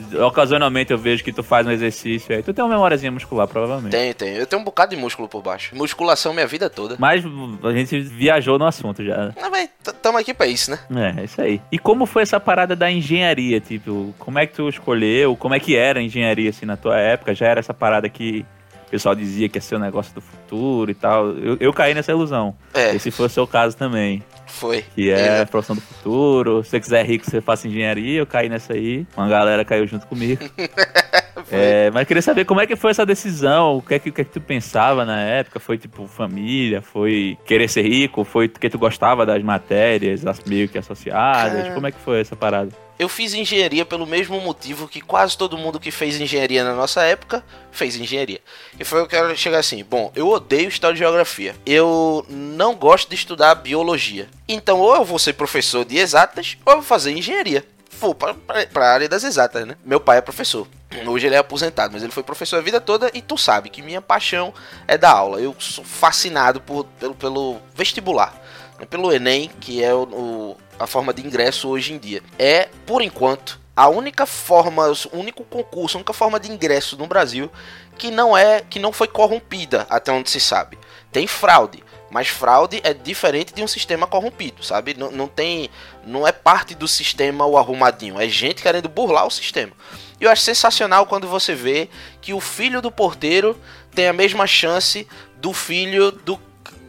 Tu- 0.10 0.24
ocasionalmente 0.26 0.92
eu 0.92 0.98
vejo 0.98 1.24
que 1.24 1.32
tu 1.32 1.44
faz 1.44 1.68
um 1.68 1.72
exercício 1.72 2.36
aí. 2.36 2.42
Tu 2.42 2.52
tem 2.54 2.66
uma 2.66 2.74
memóriazinha 2.74 3.12
muscular, 3.12 3.48
provavelmente. 3.48 3.92
Tenho, 3.92 4.14
tenho. 4.16 4.38
Eu 4.38 4.48
tenho 4.48 4.62
um 4.62 4.66
bocado 4.66 4.96
de 4.96 5.02
músculo 5.02 5.30
por 5.30 5.42
baixo. 5.44 5.76
Musculação 5.76 6.34
minha 6.34 6.48
vida 6.48 6.70
toda. 6.70 6.96
Mas 6.98 7.24
a 7.64 7.72
gente 7.72 8.00
viajou 8.00 8.58
no 8.58 8.66
assunto 8.66 9.04
já. 9.06 9.28
né? 9.28 9.34
Mas, 9.40 9.52
véi, 9.52 9.68
t- 9.84 9.94
tamo 10.02 10.18
aqui 10.18 10.34
pra 10.34 10.48
isso, 10.48 10.72
né? 10.72 10.80
É, 11.16 11.22
é 11.22 11.24
isso 11.26 11.40
aí. 11.42 11.62
E 11.72 11.78
como 11.78 12.06
foi 12.08 12.24
essa 12.24 12.40
parada 12.40 12.76
da 12.76 12.90
engenharia? 12.92 13.60
Tipo, 13.60 14.14
como 14.18 14.40
é 14.40 14.48
que 14.48 14.56
tu 14.56 14.68
escolheu? 14.68 15.36
Como 15.36 15.54
é 15.54 15.60
que 15.60 15.76
era 15.76 16.00
a 16.00 16.04
engenharia 16.04 16.50
assim 16.50 16.66
na 16.66 16.76
tua 16.76 16.98
época? 17.00 17.36
Já 17.36 17.46
era 17.48 17.60
essa 17.60 17.74
parada 17.74 18.10
que 18.10 18.44
o 18.88 18.90
pessoal 18.94 19.16
dizia 19.16 19.48
que 19.50 19.58
ia 19.58 19.62
ser 19.62 19.76
o 19.76 19.80
negócio 19.80 20.14
do 20.16 20.22
futuro 20.22 20.90
e 20.90 20.94
tal. 20.94 21.30
Eu, 21.32 21.58
eu 21.60 21.74
caí 21.74 21.94
nessa 21.94 22.12
ilusão. 22.12 22.56
É. 22.74 22.96
E 22.96 23.00
se 23.00 23.10
for 23.12 23.26
o 23.26 23.30
seu 23.30 23.46
caso 23.48 23.76
também. 23.78 24.24
Foi. 24.64 24.82
Que 24.96 25.10
é 25.10 25.16
a 25.16 25.36
Exato. 25.36 25.52
profissão 25.52 25.76
do 25.76 25.82
futuro. 25.82 26.64
Se 26.64 26.70
você 26.70 26.80
quiser 26.80 27.06
rico, 27.06 27.30
você 27.30 27.42
faça 27.42 27.68
engenharia. 27.68 28.20
Eu 28.20 28.26
caí 28.26 28.48
nessa 28.48 28.72
aí. 28.74 29.06
Uma 29.18 29.28
galera 29.28 29.66
caiu 29.66 29.86
junto 29.86 30.08
comigo. 30.08 30.42
É, 31.52 31.92
mas 31.92 32.02
eu 32.02 32.06
queria 32.08 32.22
saber 32.22 32.46
como 32.46 32.62
é 32.62 32.66
que 32.66 32.76
foi 32.76 32.92
essa 32.92 33.06
decisão, 33.06 33.78
o 33.78 33.82
que 33.82 33.94
é 33.96 34.00
que, 34.00 34.10
o 34.10 34.14
que, 34.14 34.22
é 34.22 34.24
que 34.24 34.32
tu 34.32 34.40
pensava 34.42 35.04
na 35.04 35.20
época? 35.20 35.60
Foi 35.60 35.78
tipo 35.78 36.08
família, 36.08 36.82
foi 36.82 37.38
querer 37.46 37.68
ser 37.68 37.82
rico, 37.84 38.24
foi 38.24 38.48
porque 38.48 38.70
tu 38.70 38.78
gostava 38.80 39.26
das 39.26 39.44
matérias 39.44 40.26
as- 40.26 40.42
meio 40.46 40.70
que 40.70 40.78
associadas? 40.78 41.64
Cara. 41.64 41.74
Como 41.74 41.86
é 41.88 41.92
que 41.92 42.00
foi 42.00 42.22
essa 42.22 42.36
parada? 42.36 42.70
Eu 43.00 43.10
fiz 43.10 43.34
engenharia 43.34 43.84
pelo 43.86 44.06
mesmo 44.06 44.40
motivo 44.40 44.88
que 44.88 45.02
quase 45.02 45.38
todo 45.38 45.58
mundo 45.58 45.80
que 45.80 45.90
fez 45.92 46.20
engenharia 46.22 46.64
na 46.64 46.74
nossa 46.74 47.02
época 47.04 47.44
fez 47.72 47.96
engenharia. 47.96 48.40
E 48.80 48.84
foi 48.84 49.00
eu 49.02 49.08
quero 49.08 49.36
chegar 49.36 49.60
assim: 49.60 49.84
bom, 49.84 50.12
eu 50.16 50.28
odeio 50.30 50.70
história 50.70 50.96
e 50.96 51.00
geografia. 51.00 51.56
Eu 51.66 52.26
não 52.30 52.76
gosto 52.76 53.10
de 53.10 53.16
estudar 53.16 53.56
biologia. 53.56 54.30
Então, 54.48 54.80
ou 54.80 54.96
eu 54.96 55.04
vou 55.04 55.18
ser 55.18 55.34
professor 55.34 55.84
de 55.84 55.98
exatas, 55.98 56.58
ou 56.66 56.74
eu 56.74 56.78
vou 56.78 56.86
fazer 56.86 57.12
engenharia. 57.12 57.66
Vou 58.00 58.14
pra, 58.14 58.34
pra 58.72 58.92
área 58.94 59.08
das 59.10 59.24
exatas, 59.24 59.66
né? 59.66 59.76
Meu 59.84 60.00
pai 60.00 60.18
é 60.18 60.22
professor. 60.22 60.68
Hoje 61.08 61.26
ele 61.26 61.36
é 61.36 61.40
aposentado, 61.40 61.92
mas 61.94 62.04
ele 62.04 62.12
foi 62.12 62.22
professor 62.22 62.58
a 62.58 62.62
vida 62.62 62.80
toda 62.80 63.10
e 63.14 63.22
tu 63.22 63.38
sabe 63.38 63.70
que 63.70 63.82
minha 63.82 64.02
paixão 64.02 64.54
é 64.88 64.98
dar 64.98 65.12
aula. 65.12 65.40
Eu 65.40 65.56
sou 65.58 65.84
fascinado 65.84 66.62
por, 66.62 66.86
pelo, 67.00 67.16
pelo 67.16 67.58
vestibular, 67.76 68.40
né? 68.80 68.86
pelo 68.86 69.12
Enem, 69.12 69.50
que 69.60 69.84
é 69.84 69.94
o- 69.94 70.04
o, 70.04 70.58
a 70.80 70.88
forma 70.88 71.14
de 71.14 71.26
ingresso 71.26 71.70
hoje 71.70 71.94
em 71.94 71.98
dia. 71.98 72.22
É, 72.38 72.70
por 72.86 73.02
enquanto, 73.02 73.60
a 73.76 73.88
única 73.90 74.26
forma, 74.26 74.88
o 75.12 75.18
único 75.18 75.44
concurso, 75.44 75.98
a 75.98 76.00
única 76.00 76.14
forma 76.14 76.40
de 76.40 76.52
ingresso 76.52 76.98
no 76.98 77.08
Brasil 77.08 77.52
que 77.98 78.12
não 78.12 78.36
é, 78.36 78.62
que 78.62 78.80
não 78.80 78.92
foi 78.92 79.08
corrompida 79.08 79.86
até 79.90 80.12
onde 80.12 80.30
se 80.30 80.40
sabe. 80.40 80.78
Tem 81.12 81.28
fraude, 81.28 81.84
mas 82.10 82.28
fraude 82.28 82.80
é 82.84 82.94
diferente 82.94 83.54
de 83.54 83.64
um 83.64 83.68
sistema 83.68 84.06
corrompido, 84.06 84.64
sabe? 84.64 84.94
Não, 84.94 85.12
não 85.12 85.28
tem, 85.28 85.70
não 86.06 86.28
é 86.28 86.32
parte 86.32 86.76
do 86.76 86.88
sistema 86.88 87.46
o 87.46 87.58
arrumadinho, 87.58 88.20
é 88.20 88.28
gente 88.28 88.62
querendo 88.62 88.90
burlar 88.90 89.26
o 89.26 89.32
sistema. 89.32 89.72
E 90.20 90.24
eu 90.24 90.30
acho 90.30 90.44
sensacional 90.44 91.06
quando 91.06 91.28
você 91.28 91.56
vê 91.56 91.90
que 92.22 92.34
o 92.34 92.40
filho 92.40 92.82
do 92.82 92.92
porteiro 92.92 93.60
tem 93.94 94.08
a 94.08 94.14
mesma 94.14 94.46
chance 94.48 95.08
do 95.38 95.54
filho 95.54 96.12
do, 96.12 96.40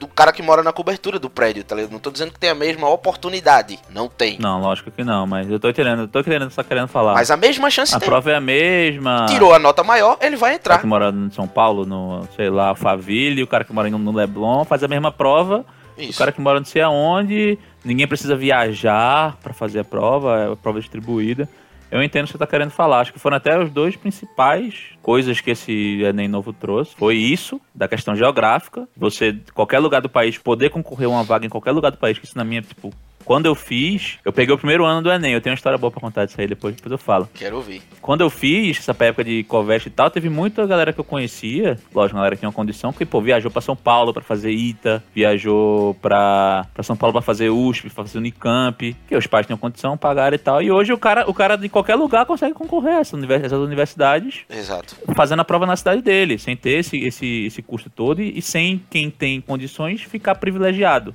do 0.07 0.09
cara 0.15 0.33
que 0.33 0.43
mora 0.43 0.63
na 0.63 0.73
cobertura 0.73 1.19
do 1.19 1.31
prédio, 1.31 1.65
tá 1.65 1.75
ligado? 1.75 1.91
Não 1.91 1.99
tô 1.99 2.11
dizendo 2.11 2.33
que 2.33 2.39
tem 2.39 2.51
a 2.51 2.55
mesma 2.55 2.89
oportunidade, 2.89 3.79
não 3.91 4.09
tem. 4.09 4.39
Não, 4.39 4.61
lógico 4.61 4.91
que 4.91 5.03
não, 5.03 5.27
mas 5.27 5.51
eu 5.51 5.59
tô 5.59 5.73
querendo, 5.73 6.03
eu 6.03 6.09
tô 6.09 6.23
querendo, 6.23 6.51
só 6.51 6.63
querendo 6.63 6.89
falar. 6.89 7.15
Mas 7.15 7.31
a 7.31 7.37
mesma 7.37 7.71
chance 7.71 7.95
a 7.95 7.99
tem. 7.99 8.09
prova 8.09 8.31
é 8.31 8.37
a 8.37 8.41
mesma. 8.41 9.27
Tirou 9.29 9.55
a 9.55 9.59
nota 9.59 9.83
maior, 9.83 10.19
ele 10.21 10.37
vai 10.37 10.51
O 10.57 10.61
cara 10.61 10.75
entrar. 10.75 10.79
que 10.81 10.87
mora 10.87 11.11
em 11.11 11.31
São 11.31 11.49
Paulo, 11.49 11.87
no, 11.87 12.27
sei 12.37 12.51
lá, 12.51 12.69
Alphaville, 12.69 13.43
o 13.43 13.47
cara 13.47 13.65
que 13.65 13.73
mora 13.73 13.89
no 13.91 14.13
Leblon 14.13 14.65
faz 14.65 14.83
a 14.85 14.89
mesma 14.89 15.11
prova. 15.11 15.65
O 15.97 16.03
Isso. 16.03 16.19
cara 16.19 16.33
que 16.33 16.41
mora 16.41 16.59
não 16.59 16.67
sei 16.67 16.83
aonde 16.83 17.59
ninguém 17.85 18.07
precisa 18.07 18.35
viajar 18.37 19.37
para 19.43 19.55
fazer 19.55 19.81
a 19.81 19.85
prova, 19.85 20.39
é 20.39 20.53
a 20.53 20.57
prova 20.57 20.81
distribuída. 20.81 21.49
Eu 21.95 22.03
entendo 22.03 22.25
o 22.25 22.27
que 22.27 22.33
você 22.33 22.37
está 22.37 22.47
querendo 22.49 22.73
falar. 22.73 23.03
Acho 23.03 23.13
que 23.13 23.21
foram 23.21 23.37
até 23.37 23.57
os 23.57 23.71
dois 23.71 23.95
principais 23.95 24.87
coisas 25.01 25.41
que 25.41 25.53
esse 25.53 26.03
Enem 26.03 26.27
novo 26.27 26.53
trouxe. 26.53 26.93
Foi 26.97 27.15
isso, 27.15 27.61
da 27.73 27.87
questão 27.87 28.17
geográfica. 28.17 28.89
Você, 28.97 29.39
qualquer 29.55 29.79
lugar 29.79 30.03
do 30.03 30.09
país, 30.09 30.37
poder 30.37 30.71
concorrer 30.71 31.07
a 31.07 31.11
uma 31.13 31.23
vaga 31.23 31.47
em 31.47 31.49
qualquer 31.49 31.71
lugar 31.71 31.91
do 31.91 31.99
país, 31.99 32.19
que 32.19 32.25
isso 32.25 32.37
na 32.37 32.43
minha, 32.43 32.63
tipo, 32.63 32.93
quando 33.25 33.47
eu 33.47 33.55
fiz, 33.55 34.19
eu 34.25 34.33
peguei 34.33 34.55
o 34.55 34.59
primeiro 34.59 34.85
ano 34.85 35.03
do 35.03 35.11
Enem. 35.11 35.33
Eu 35.33 35.41
tenho 35.41 35.53
uma 35.53 35.57
história 35.57 35.79
boa 35.79 35.91
pra 35.91 36.01
contar 36.01 36.25
disso 36.27 36.41
aí, 36.41 36.47
depois, 36.47 36.75
depois 36.75 36.93
eu 36.93 36.99
falo. 36.99 37.29
Quero 37.35 37.57
ouvir. 37.57 37.83
Quando 38.01 38.21
eu 38.21 38.31
fiz, 38.31 38.79
essa 38.79 38.93
época 39.05 39.25
de 39.25 39.45
Coveste 39.45 39.89
e 39.89 39.93
tal, 39.93 40.11
teve 40.11 40.29
muita 40.29 40.67
galera 40.67 40.93
que 40.93 41.01
eu 41.01 41.05
conhecia, 41.05 41.79
lógico, 41.95 42.17
galera 42.17 42.37
que 42.37 42.41
tinha 42.41 42.49
uma 42.49 42.55
condição, 42.55 42.93
que, 42.93 43.07
pô, 43.07 43.21
viajou 43.21 43.51
pra 43.51 43.63
São 43.63 43.75
Paulo 43.75 44.13
pra 44.13 44.23
fazer 44.23 44.51
ITA, 44.51 45.03
viajou 45.15 45.95
pra, 45.95 46.67
pra 46.75 46.83
São 46.83 46.97
Paulo 46.97 47.13
pra 47.13 47.23
fazer 47.23 47.49
USP, 47.49 47.91
pra 47.91 48.05
fazer 48.05 48.19
Unicamp, 48.19 48.95
que 49.09 49.17
os 49.17 49.27
pais 49.27 49.47
tinham 49.47 49.57
condição, 49.57 49.97
pagaram 49.97 50.35
e 50.35 50.39
tal. 50.39 50.63
E 50.63 50.71
hoje 50.71 50.93
o 50.93 50.99
cara, 50.99 51.29
o 51.29 51.35
cara 51.35 51.57
de 51.57 51.69
qualquer 51.69 51.95
lugar 51.95 52.27
consegue 52.27 52.55
concorrer 52.55 52.97
a 52.97 53.01
essas 53.01 53.59
universidades 53.59 54.41
Exato. 54.51 54.97
fazendo 55.15 55.41
a 55.41 55.45
prova 55.45 55.67
na 55.67 55.77
cidade 55.77 56.03
dele, 56.03 56.39
sem 56.39 56.57
ter 56.57 56.81
esse, 56.81 56.99
esse, 56.99 57.47
esse 57.47 57.63
custo 57.63 57.89
todo 57.89 58.21
e, 58.21 58.39
e 58.39 58.43
sem 58.43 58.83
quem 58.91 59.11
tem 59.11 59.41
condições 59.41 60.03
ficar 60.03 60.35
privilegiado. 60.35 61.15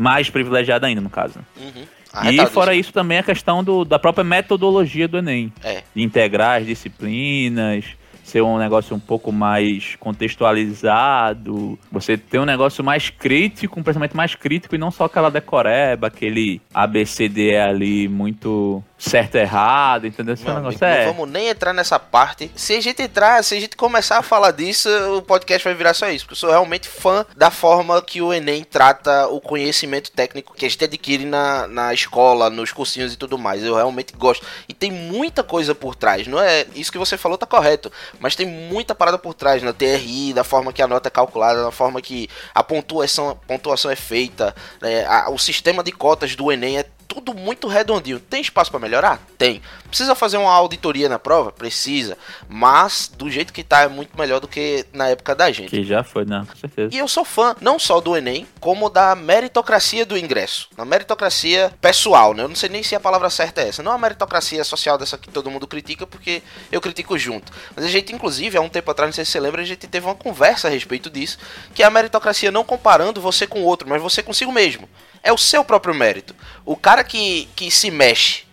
Mais 0.00 0.30
privilegiado 0.30 0.86
ainda, 0.86 1.00
no 1.02 1.10
caso. 1.10 1.40
Uhum. 1.58 1.82
E 1.82 2.28
Arretado 2.28 2.50
fora 2.50 2.74
isso 2.74 2.90
também 2.90 3.18
a 3.18 3.22
questão 3.22 3.62
do, 3.62 3.84
da 3.84 3.98
própria 3.98 4.24
metodologia 4.24 5.06
do 5.06 5.18
Enem. 5.18 5.52
É. 5.62 5.82
De 5.94 6.02
integrar 6.02 6.58
as 6.58 6.66
disciplinas, 6.66 7.84
ser 8.24 8.42
um 8.42 8.56
negócio 8.56 8.96
um 8.96 8.98
pouco 8.98 9.30
mais 9.30 9.96
contextualizado, 9.96 11.78
você 11.92 12.16
ter 12.16 12.38
um 12.38 12.46
negócio 12.46 12.82
mais 12.82 13.10
crítico, 13.10 13.78
um 13.78 13.82
pensamento 13.82 14.16
mais 14.16 14.34
crítico 14.34 14.74
e 14.74 14.78
não 14.78 14.90
só 14.90 15.04
aquela 15.04 15.30
decoreba, 15.30 16.06
aquele 16.06 16.62
ABCD 16.72 17.56
ali 17.56 18.08
muito 18.08 18.82
certo 19.00 19.34
e 19.36 19.38
errado, 19.40 20.06
entendeu? 20.06 20.34
Esse 20.34 20.44
Meu 20.44 20.54
negócio 20.54 20.78
amigo, 20.84 21.00
é... 21.00 21.06
Não 21.06 21.12
vamos 21.14 21.30
nem 21.30 21.48
entrar 21.48 21.72
nessa 21.72 21.98
parte. 21.98 22.50
Se 22.54 22.74
a 22.76 22.80
gente 22.80 23.00
entrar, 23.02 23.42
se 23.42 23.56
a 23.56 23.60
gente 23.60 23.76
começar 23.76 24.18
a 24.18 24.22
falar 24.22 24.50
disso, 24.50 24.88
o 25.16 25.22
podcast 25.22 25.64
vai 25.64 25.74
virar 25.74 25.94
só 25.94 26.08
isso. 26.10 26.24
Porque 26.24 26.34
eu 26.34 26.38
sou 26.38 26.50
realmente 26.50 26.88
fã 26.88 27.24
da 27.36 27.50
forma 27.50 28.00
que 28.02 28.20
o 28.20 28.32
Enem 28.32 28.62
trata 28.62 29.26
o 29.28 29.40
conhecimento 29.40 30.10
técnico 30.10 30.54
que 30.54 30.66
a 30.66 30.68
gente 30.68 30.84
adquire 30.84 31.24
na, 31.24 31.66
na 31.66 31.94
escola, 31.94 32.50
nos 32.50 32.72
cursinhos 32.72 33.12
e 33.14 33.16
tudo 33.16 33.38
mais. 33.38 33.64
Eu 33.64 33.74
realmente 33.74 34.12
gosto. 34.14 34.44
E 34.68 34.74
tem 34.74 34.90
muita 34.92 35.42
coisa 35.42 35.74
por 35.74 35.94
trás. 35.94 36.26
Não 36.26 36.38
é 36.40 36.66
isso 36.74 36.92
que 36.92 36.98
você 36.98 37.16
falou, 37.16 37.38
tá 37.38 37.46
correto. 37.46 37.90
Mas 38.20 38.36
tem 38.36 38.46
muita 38.46 38.94
parada 38.94 39.18
por 39.18 39.32
trás 39.34 39.62
na 39.62 39.72
TRI, 39.72 40.32
da 40.34 40.44
forma 40.44 40.72
que 40.72 40.82
a 40.82 40.86
nota 40.86 41.08
é 41.08 41.10
calculada, 41.10 41.62
da 41.64 41.70
forma 41.70 42.00
que 42.02 42.28
a 42.54 42.62
pontuação, 42.62 43.38
pontuação 43.46 43.90
é 43.90 43.96
feita. 43.96 44.54
né? 44.80 45.04
A- 45.06 45.30
o 45.30 45.38
sistema 45.38 45.82
de 45.82 45.90
cotas 45.92 46.36
do 46.36 46.52
Enem 46.52 46.78
é 46.78 46.84
tudo 47.10 47.34
muito 47.34 47.66
redondinho. 47.66 48.20
Tem 48.20 48.40
espaço 48.40 48.70
para 48.70 48.78
melhorar? 48.78 49.20
Tem. 49.36 49.60
Precisa 49.88 50.14
fazer 50.14 50.36
uma 50.36 50.52
auditoria 50.52 51.08
na 51.08 51.18
prova? 51.18 51.50
Precisa. 51.50 52.16
Mas 52.48 53.10
do 53.12 53.28
jeito 53.28 53.52
que 53.52 53.64
tá 53.64 53.82
é 53.82 53.88
muito 53.88 54.16
melhor 54.16 54.38
do 54.38 54.46
que 54.46 54.86
na 54.92 55.08
época 55.08 55.34
da 55.34 55.50
gente. 55.50 55.70
Que 55.70 55.82
já 55.82 56.04
foi, 56.04 56.24
né? 56.24 56.46
Com 56.48 56.56
certeza. 56.56 56.94
E 56.94 56.98
eu 56.98 57.08
sou 57.08 57.24
fã 57.24 57.56
não 57.60 57.80
só 57.80 58.00
do 58.00 58.16
Enem, 58.16 58.46
como 58.60 58.88
da 58.88 59.16
meritocracia 59.16 60.06
do 60.06 60.16
ingresso. 60.16 60.68
Na 60.78 60.84
meritocracia 60.84 61.72
pessoal, 61.80 62.32
né? 62.32 62.44
Eu 62.44 62.48
não 62.48 62.54
sei 62.54 62.68
nem 62.68 62.84
se 62.84 62.94
a 62.94 63.00
palavra 63.00 63.28
certa 63.28 63.60
é 63.60 63.68
essa. 63.68 63.82
Não 63.82 63.90
a 63.90 63.98
meritocracia 63.98 64.62
social 64.62 64.96
dessa 64.96 65.18
que 65.18 65.30
todo 65.30 65.50
mundo 65.50 65.66
critica, 65.66 66.06
porque 66.06 66.40
eu 66.70 66.80
critico 66.80 67.18
junto. 67.18 67.52
Mas 67.74 67.84
a 67.84 67.88
gente, 67.88 68.14
inclusive, 68.14 68.56
há 68.56 68.60
um 68.60 68.68
tempo 68.68 68.88
atrás, 68.88 69.08
não 69.08 69.14
sei 69.14 69.24
se 69.24 69.32
você 69.32 69.40
lembra, 69.40 69.62
a 69.62 69.64
gente 69.64 69.88
teve 69.88 70.06
uma 70.06 70.14
conversa 70.14 70.68
a 70.68 70.70
respeito 70.70 71.10
disso, 71.10 71.38
que 71.74 71.82
é 71.82 71.86
a 71.86 71.90
meritocracia 71.90 72.52
não 72.52 72.62
comparando 72.62 73.20
você 73.20 73.48
com 73.48 73.62
o 73.62 73.64
outro, 73.64 73.88
mas 73.88 74.00
você 74.00 74.22
consigo 74.22 74.52
mesmo. 74.52 74.88
É 75.22 75.32
o 75.32 75.38
seu 75.38 75.64
próprio 75.64 75.94
mérito. 75.94 76.34
O 76.64 76.76
cara 76.76 77.04
que, 77.04 77.48
que 77.54 77.70
se 77.70 77.90
mexe, 77.90 78.44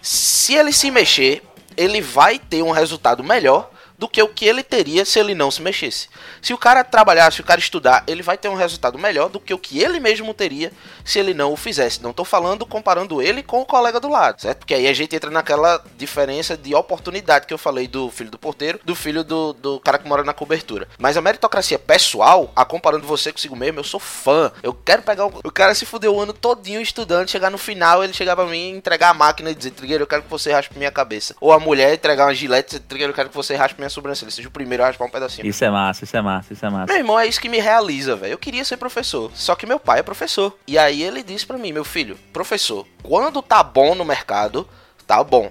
se 0.00 0.54
ele 0.54 0.72
se 0.72 0.90
mexer, 0.90 1.42
ele 1.76 2.00
vai 2.00 2.38
ter 2.38 2.62
um 2.62 2.70
resultado 2.70 3.24
melhor 3.24 3.70
do 3.98 4.08
que 4.08 4.22
o 4.22 4.28
que 4.28 4.44
ele 4.44 4.62
teria 4.62 5.04
se 5.04 5.18
ele 5.18 5.34
não 5.34 5.50
se 5.50 5.62
mexesse. 5.62 6.08
Se 6.42 6.52
o 6.52 6.58
cara 6.58 6.84
trabalhar, 6.84 7.32
se 7.32 7.40
o 7.40 7.44
cara 7.44 7.60
estudar, 7.60 8.04
ele 8.06 8.22
vai 8.22 8.36
ter 8.36 8.48
um 8.48 8.54
resultado 8.54 8.98
melhor 8.98 9.28
do 9.28 9.40
que 9.40 9.54
o 9.54 9.58
que 9.58 9.82
ele 9.82 10.00
mesmo 10.00 10.34
teria 10.34 10.72
se 11.04 11.18
ele 11.18 11.34
não 11.34 11.52
o 11.52 11.56
fizesse. 11.56 12.02
Não 12.02 12.12
tô 12.12 12.24
falando 12.24 12.66
comparando 12.66 13.22
ele 13.22 13.42
com 13.42 13.60
o 13.60 13.66
colega 13.66 14.00
do 14.00 14.08
lado, 14.08 14.40
certo? 14.40 14.58
Porque 14.58 14.74
aí 14.74 14.86
a 14.86 14.92
gente 14.92 15.14
entra 15.14 15.30
naquela 15.30 15.82
diferença 15.96 16.56
de 16.56 16.74
oportunidade 16.74 17.46
que 17.46 17.54
eu 17.54 17.58
falei 17.58 17.86
do 17.86 18.10
filho 18.10 18.30
do 18.30 18.38
porteiro, 18.38 18.80
do 18.84 18.94
filho 18.94 19.24
do, 19.24 19.52
do 19.52 19.80
cara 19.80 19.98
que 19.98 20.08
mora 20.08 20.24
na 20.24 20.32
cobertura. 20.32 20.88
Mas 20.98 21.16
a 21.16 21.22
meritocracia 21.22 21.78
pessoal, 21.78 22.52
a 22.54 22.64
comparando 22.64 23.06
você 23.06 23.32
consigo 23.32 23.56
mesmo, 23.56 23.80
eu 23.80 23.84
sou 23.84 24.00
fã. 24.00 24.52
Eu 24.62 24.74
quero 24.74 25.02
pegar 25.02 25.26
o, 25.26 25.40
o 25.44 25.50
cara 25.50 25.74
se 25.74 25.86
fudeu 25.86 26.14
o 26.14 26.20
ano 26.20 26.32
todinho 26.32 26.80
estudando, 26.80 27.30
chegar 27.30 27.50
no 27.50 27.58
final, 27.58 28.02
ele 28.02 28.12
chegar 28.12 28.36
pra 28.36 28.46
mim, 28.46 28.70
entregar 28.70 29.10
a 29.10 29.14
máquina 29.14 29.50
e 29.50 29.54
dizer, 29.54 29.70
Trigueiro, 29.70 30.02
eu 30.02 30.06
quero 30.06 30.22
que 30.22 30.30
você 30.30 30.52
raspe 30.52 30.76
minha 30.76 30.90
cabeça. 30.90 31.34
Ou 31.40 31.52
a 31.52 31.58
mulher 31.58 31.94
entregar 31.94 32.26
uma 32.26 32.34
gilete 32.34 32.66
e 32.66 32.78
dizer, 32.78 32.88
Trigueiro, 32.88 33.12
eu 33.12 33.14
quero 33.14 33.28
que 33.28 33.34
você 33.34 33.54
raspe 33.54 33.78
minha 33.78 33.85
sobrancelha. 33.88 34.30
Seja 34.30 34.48
o 34.48 34.50
primeiro 34.50 34.82
a 34.82 34.86
raspar 34.86 35.06
um 35.06 35.10
pedacinho. 35.10 35.46
Isso 35.46 35.64
é 35.64 35.70
massa, 35.70 36.04
isso 36.04 36.16
é 36.16 36.22
massa, 36.22 36.52
isso 36.52 36.64
é 36.64 36.70
massa. 36.70 36.86
Meu 36.86 36.96
irmão, 36.96 37.18
é 37.18 37.26
isso 37.26 37.40
que 37.40 37.48
me 37.48 37.58
realiza, 37.58 38.16
velho. 38.16 38.32
Eu 38.32 38.38
queria 38.38 38.64
ser 38.64 38.76
professor, 38.76 39.30
só 39.34 39.54
que 39.54 39.66
meu 39.66 39.78
pai 39.78 40.00
é 40.00 40.02
professor. 40.02 40.56
E 40.66 40.78
aí 40.78 41.02
ele 41.02 41.22
disse 41.22 41.46
pra 41.46 41.58
mim, 41.58 41.72
meu 41.72 41.84
filho, 41.84 42.18
professor, 42.32 42.86
quando 43.02 43.42
tá 43.42 43.62
bom 43.62 43.94
no 43.94 44.04
mercado, 44.04 44.68
tá 45.06 45.22
bom. 45.22 45.50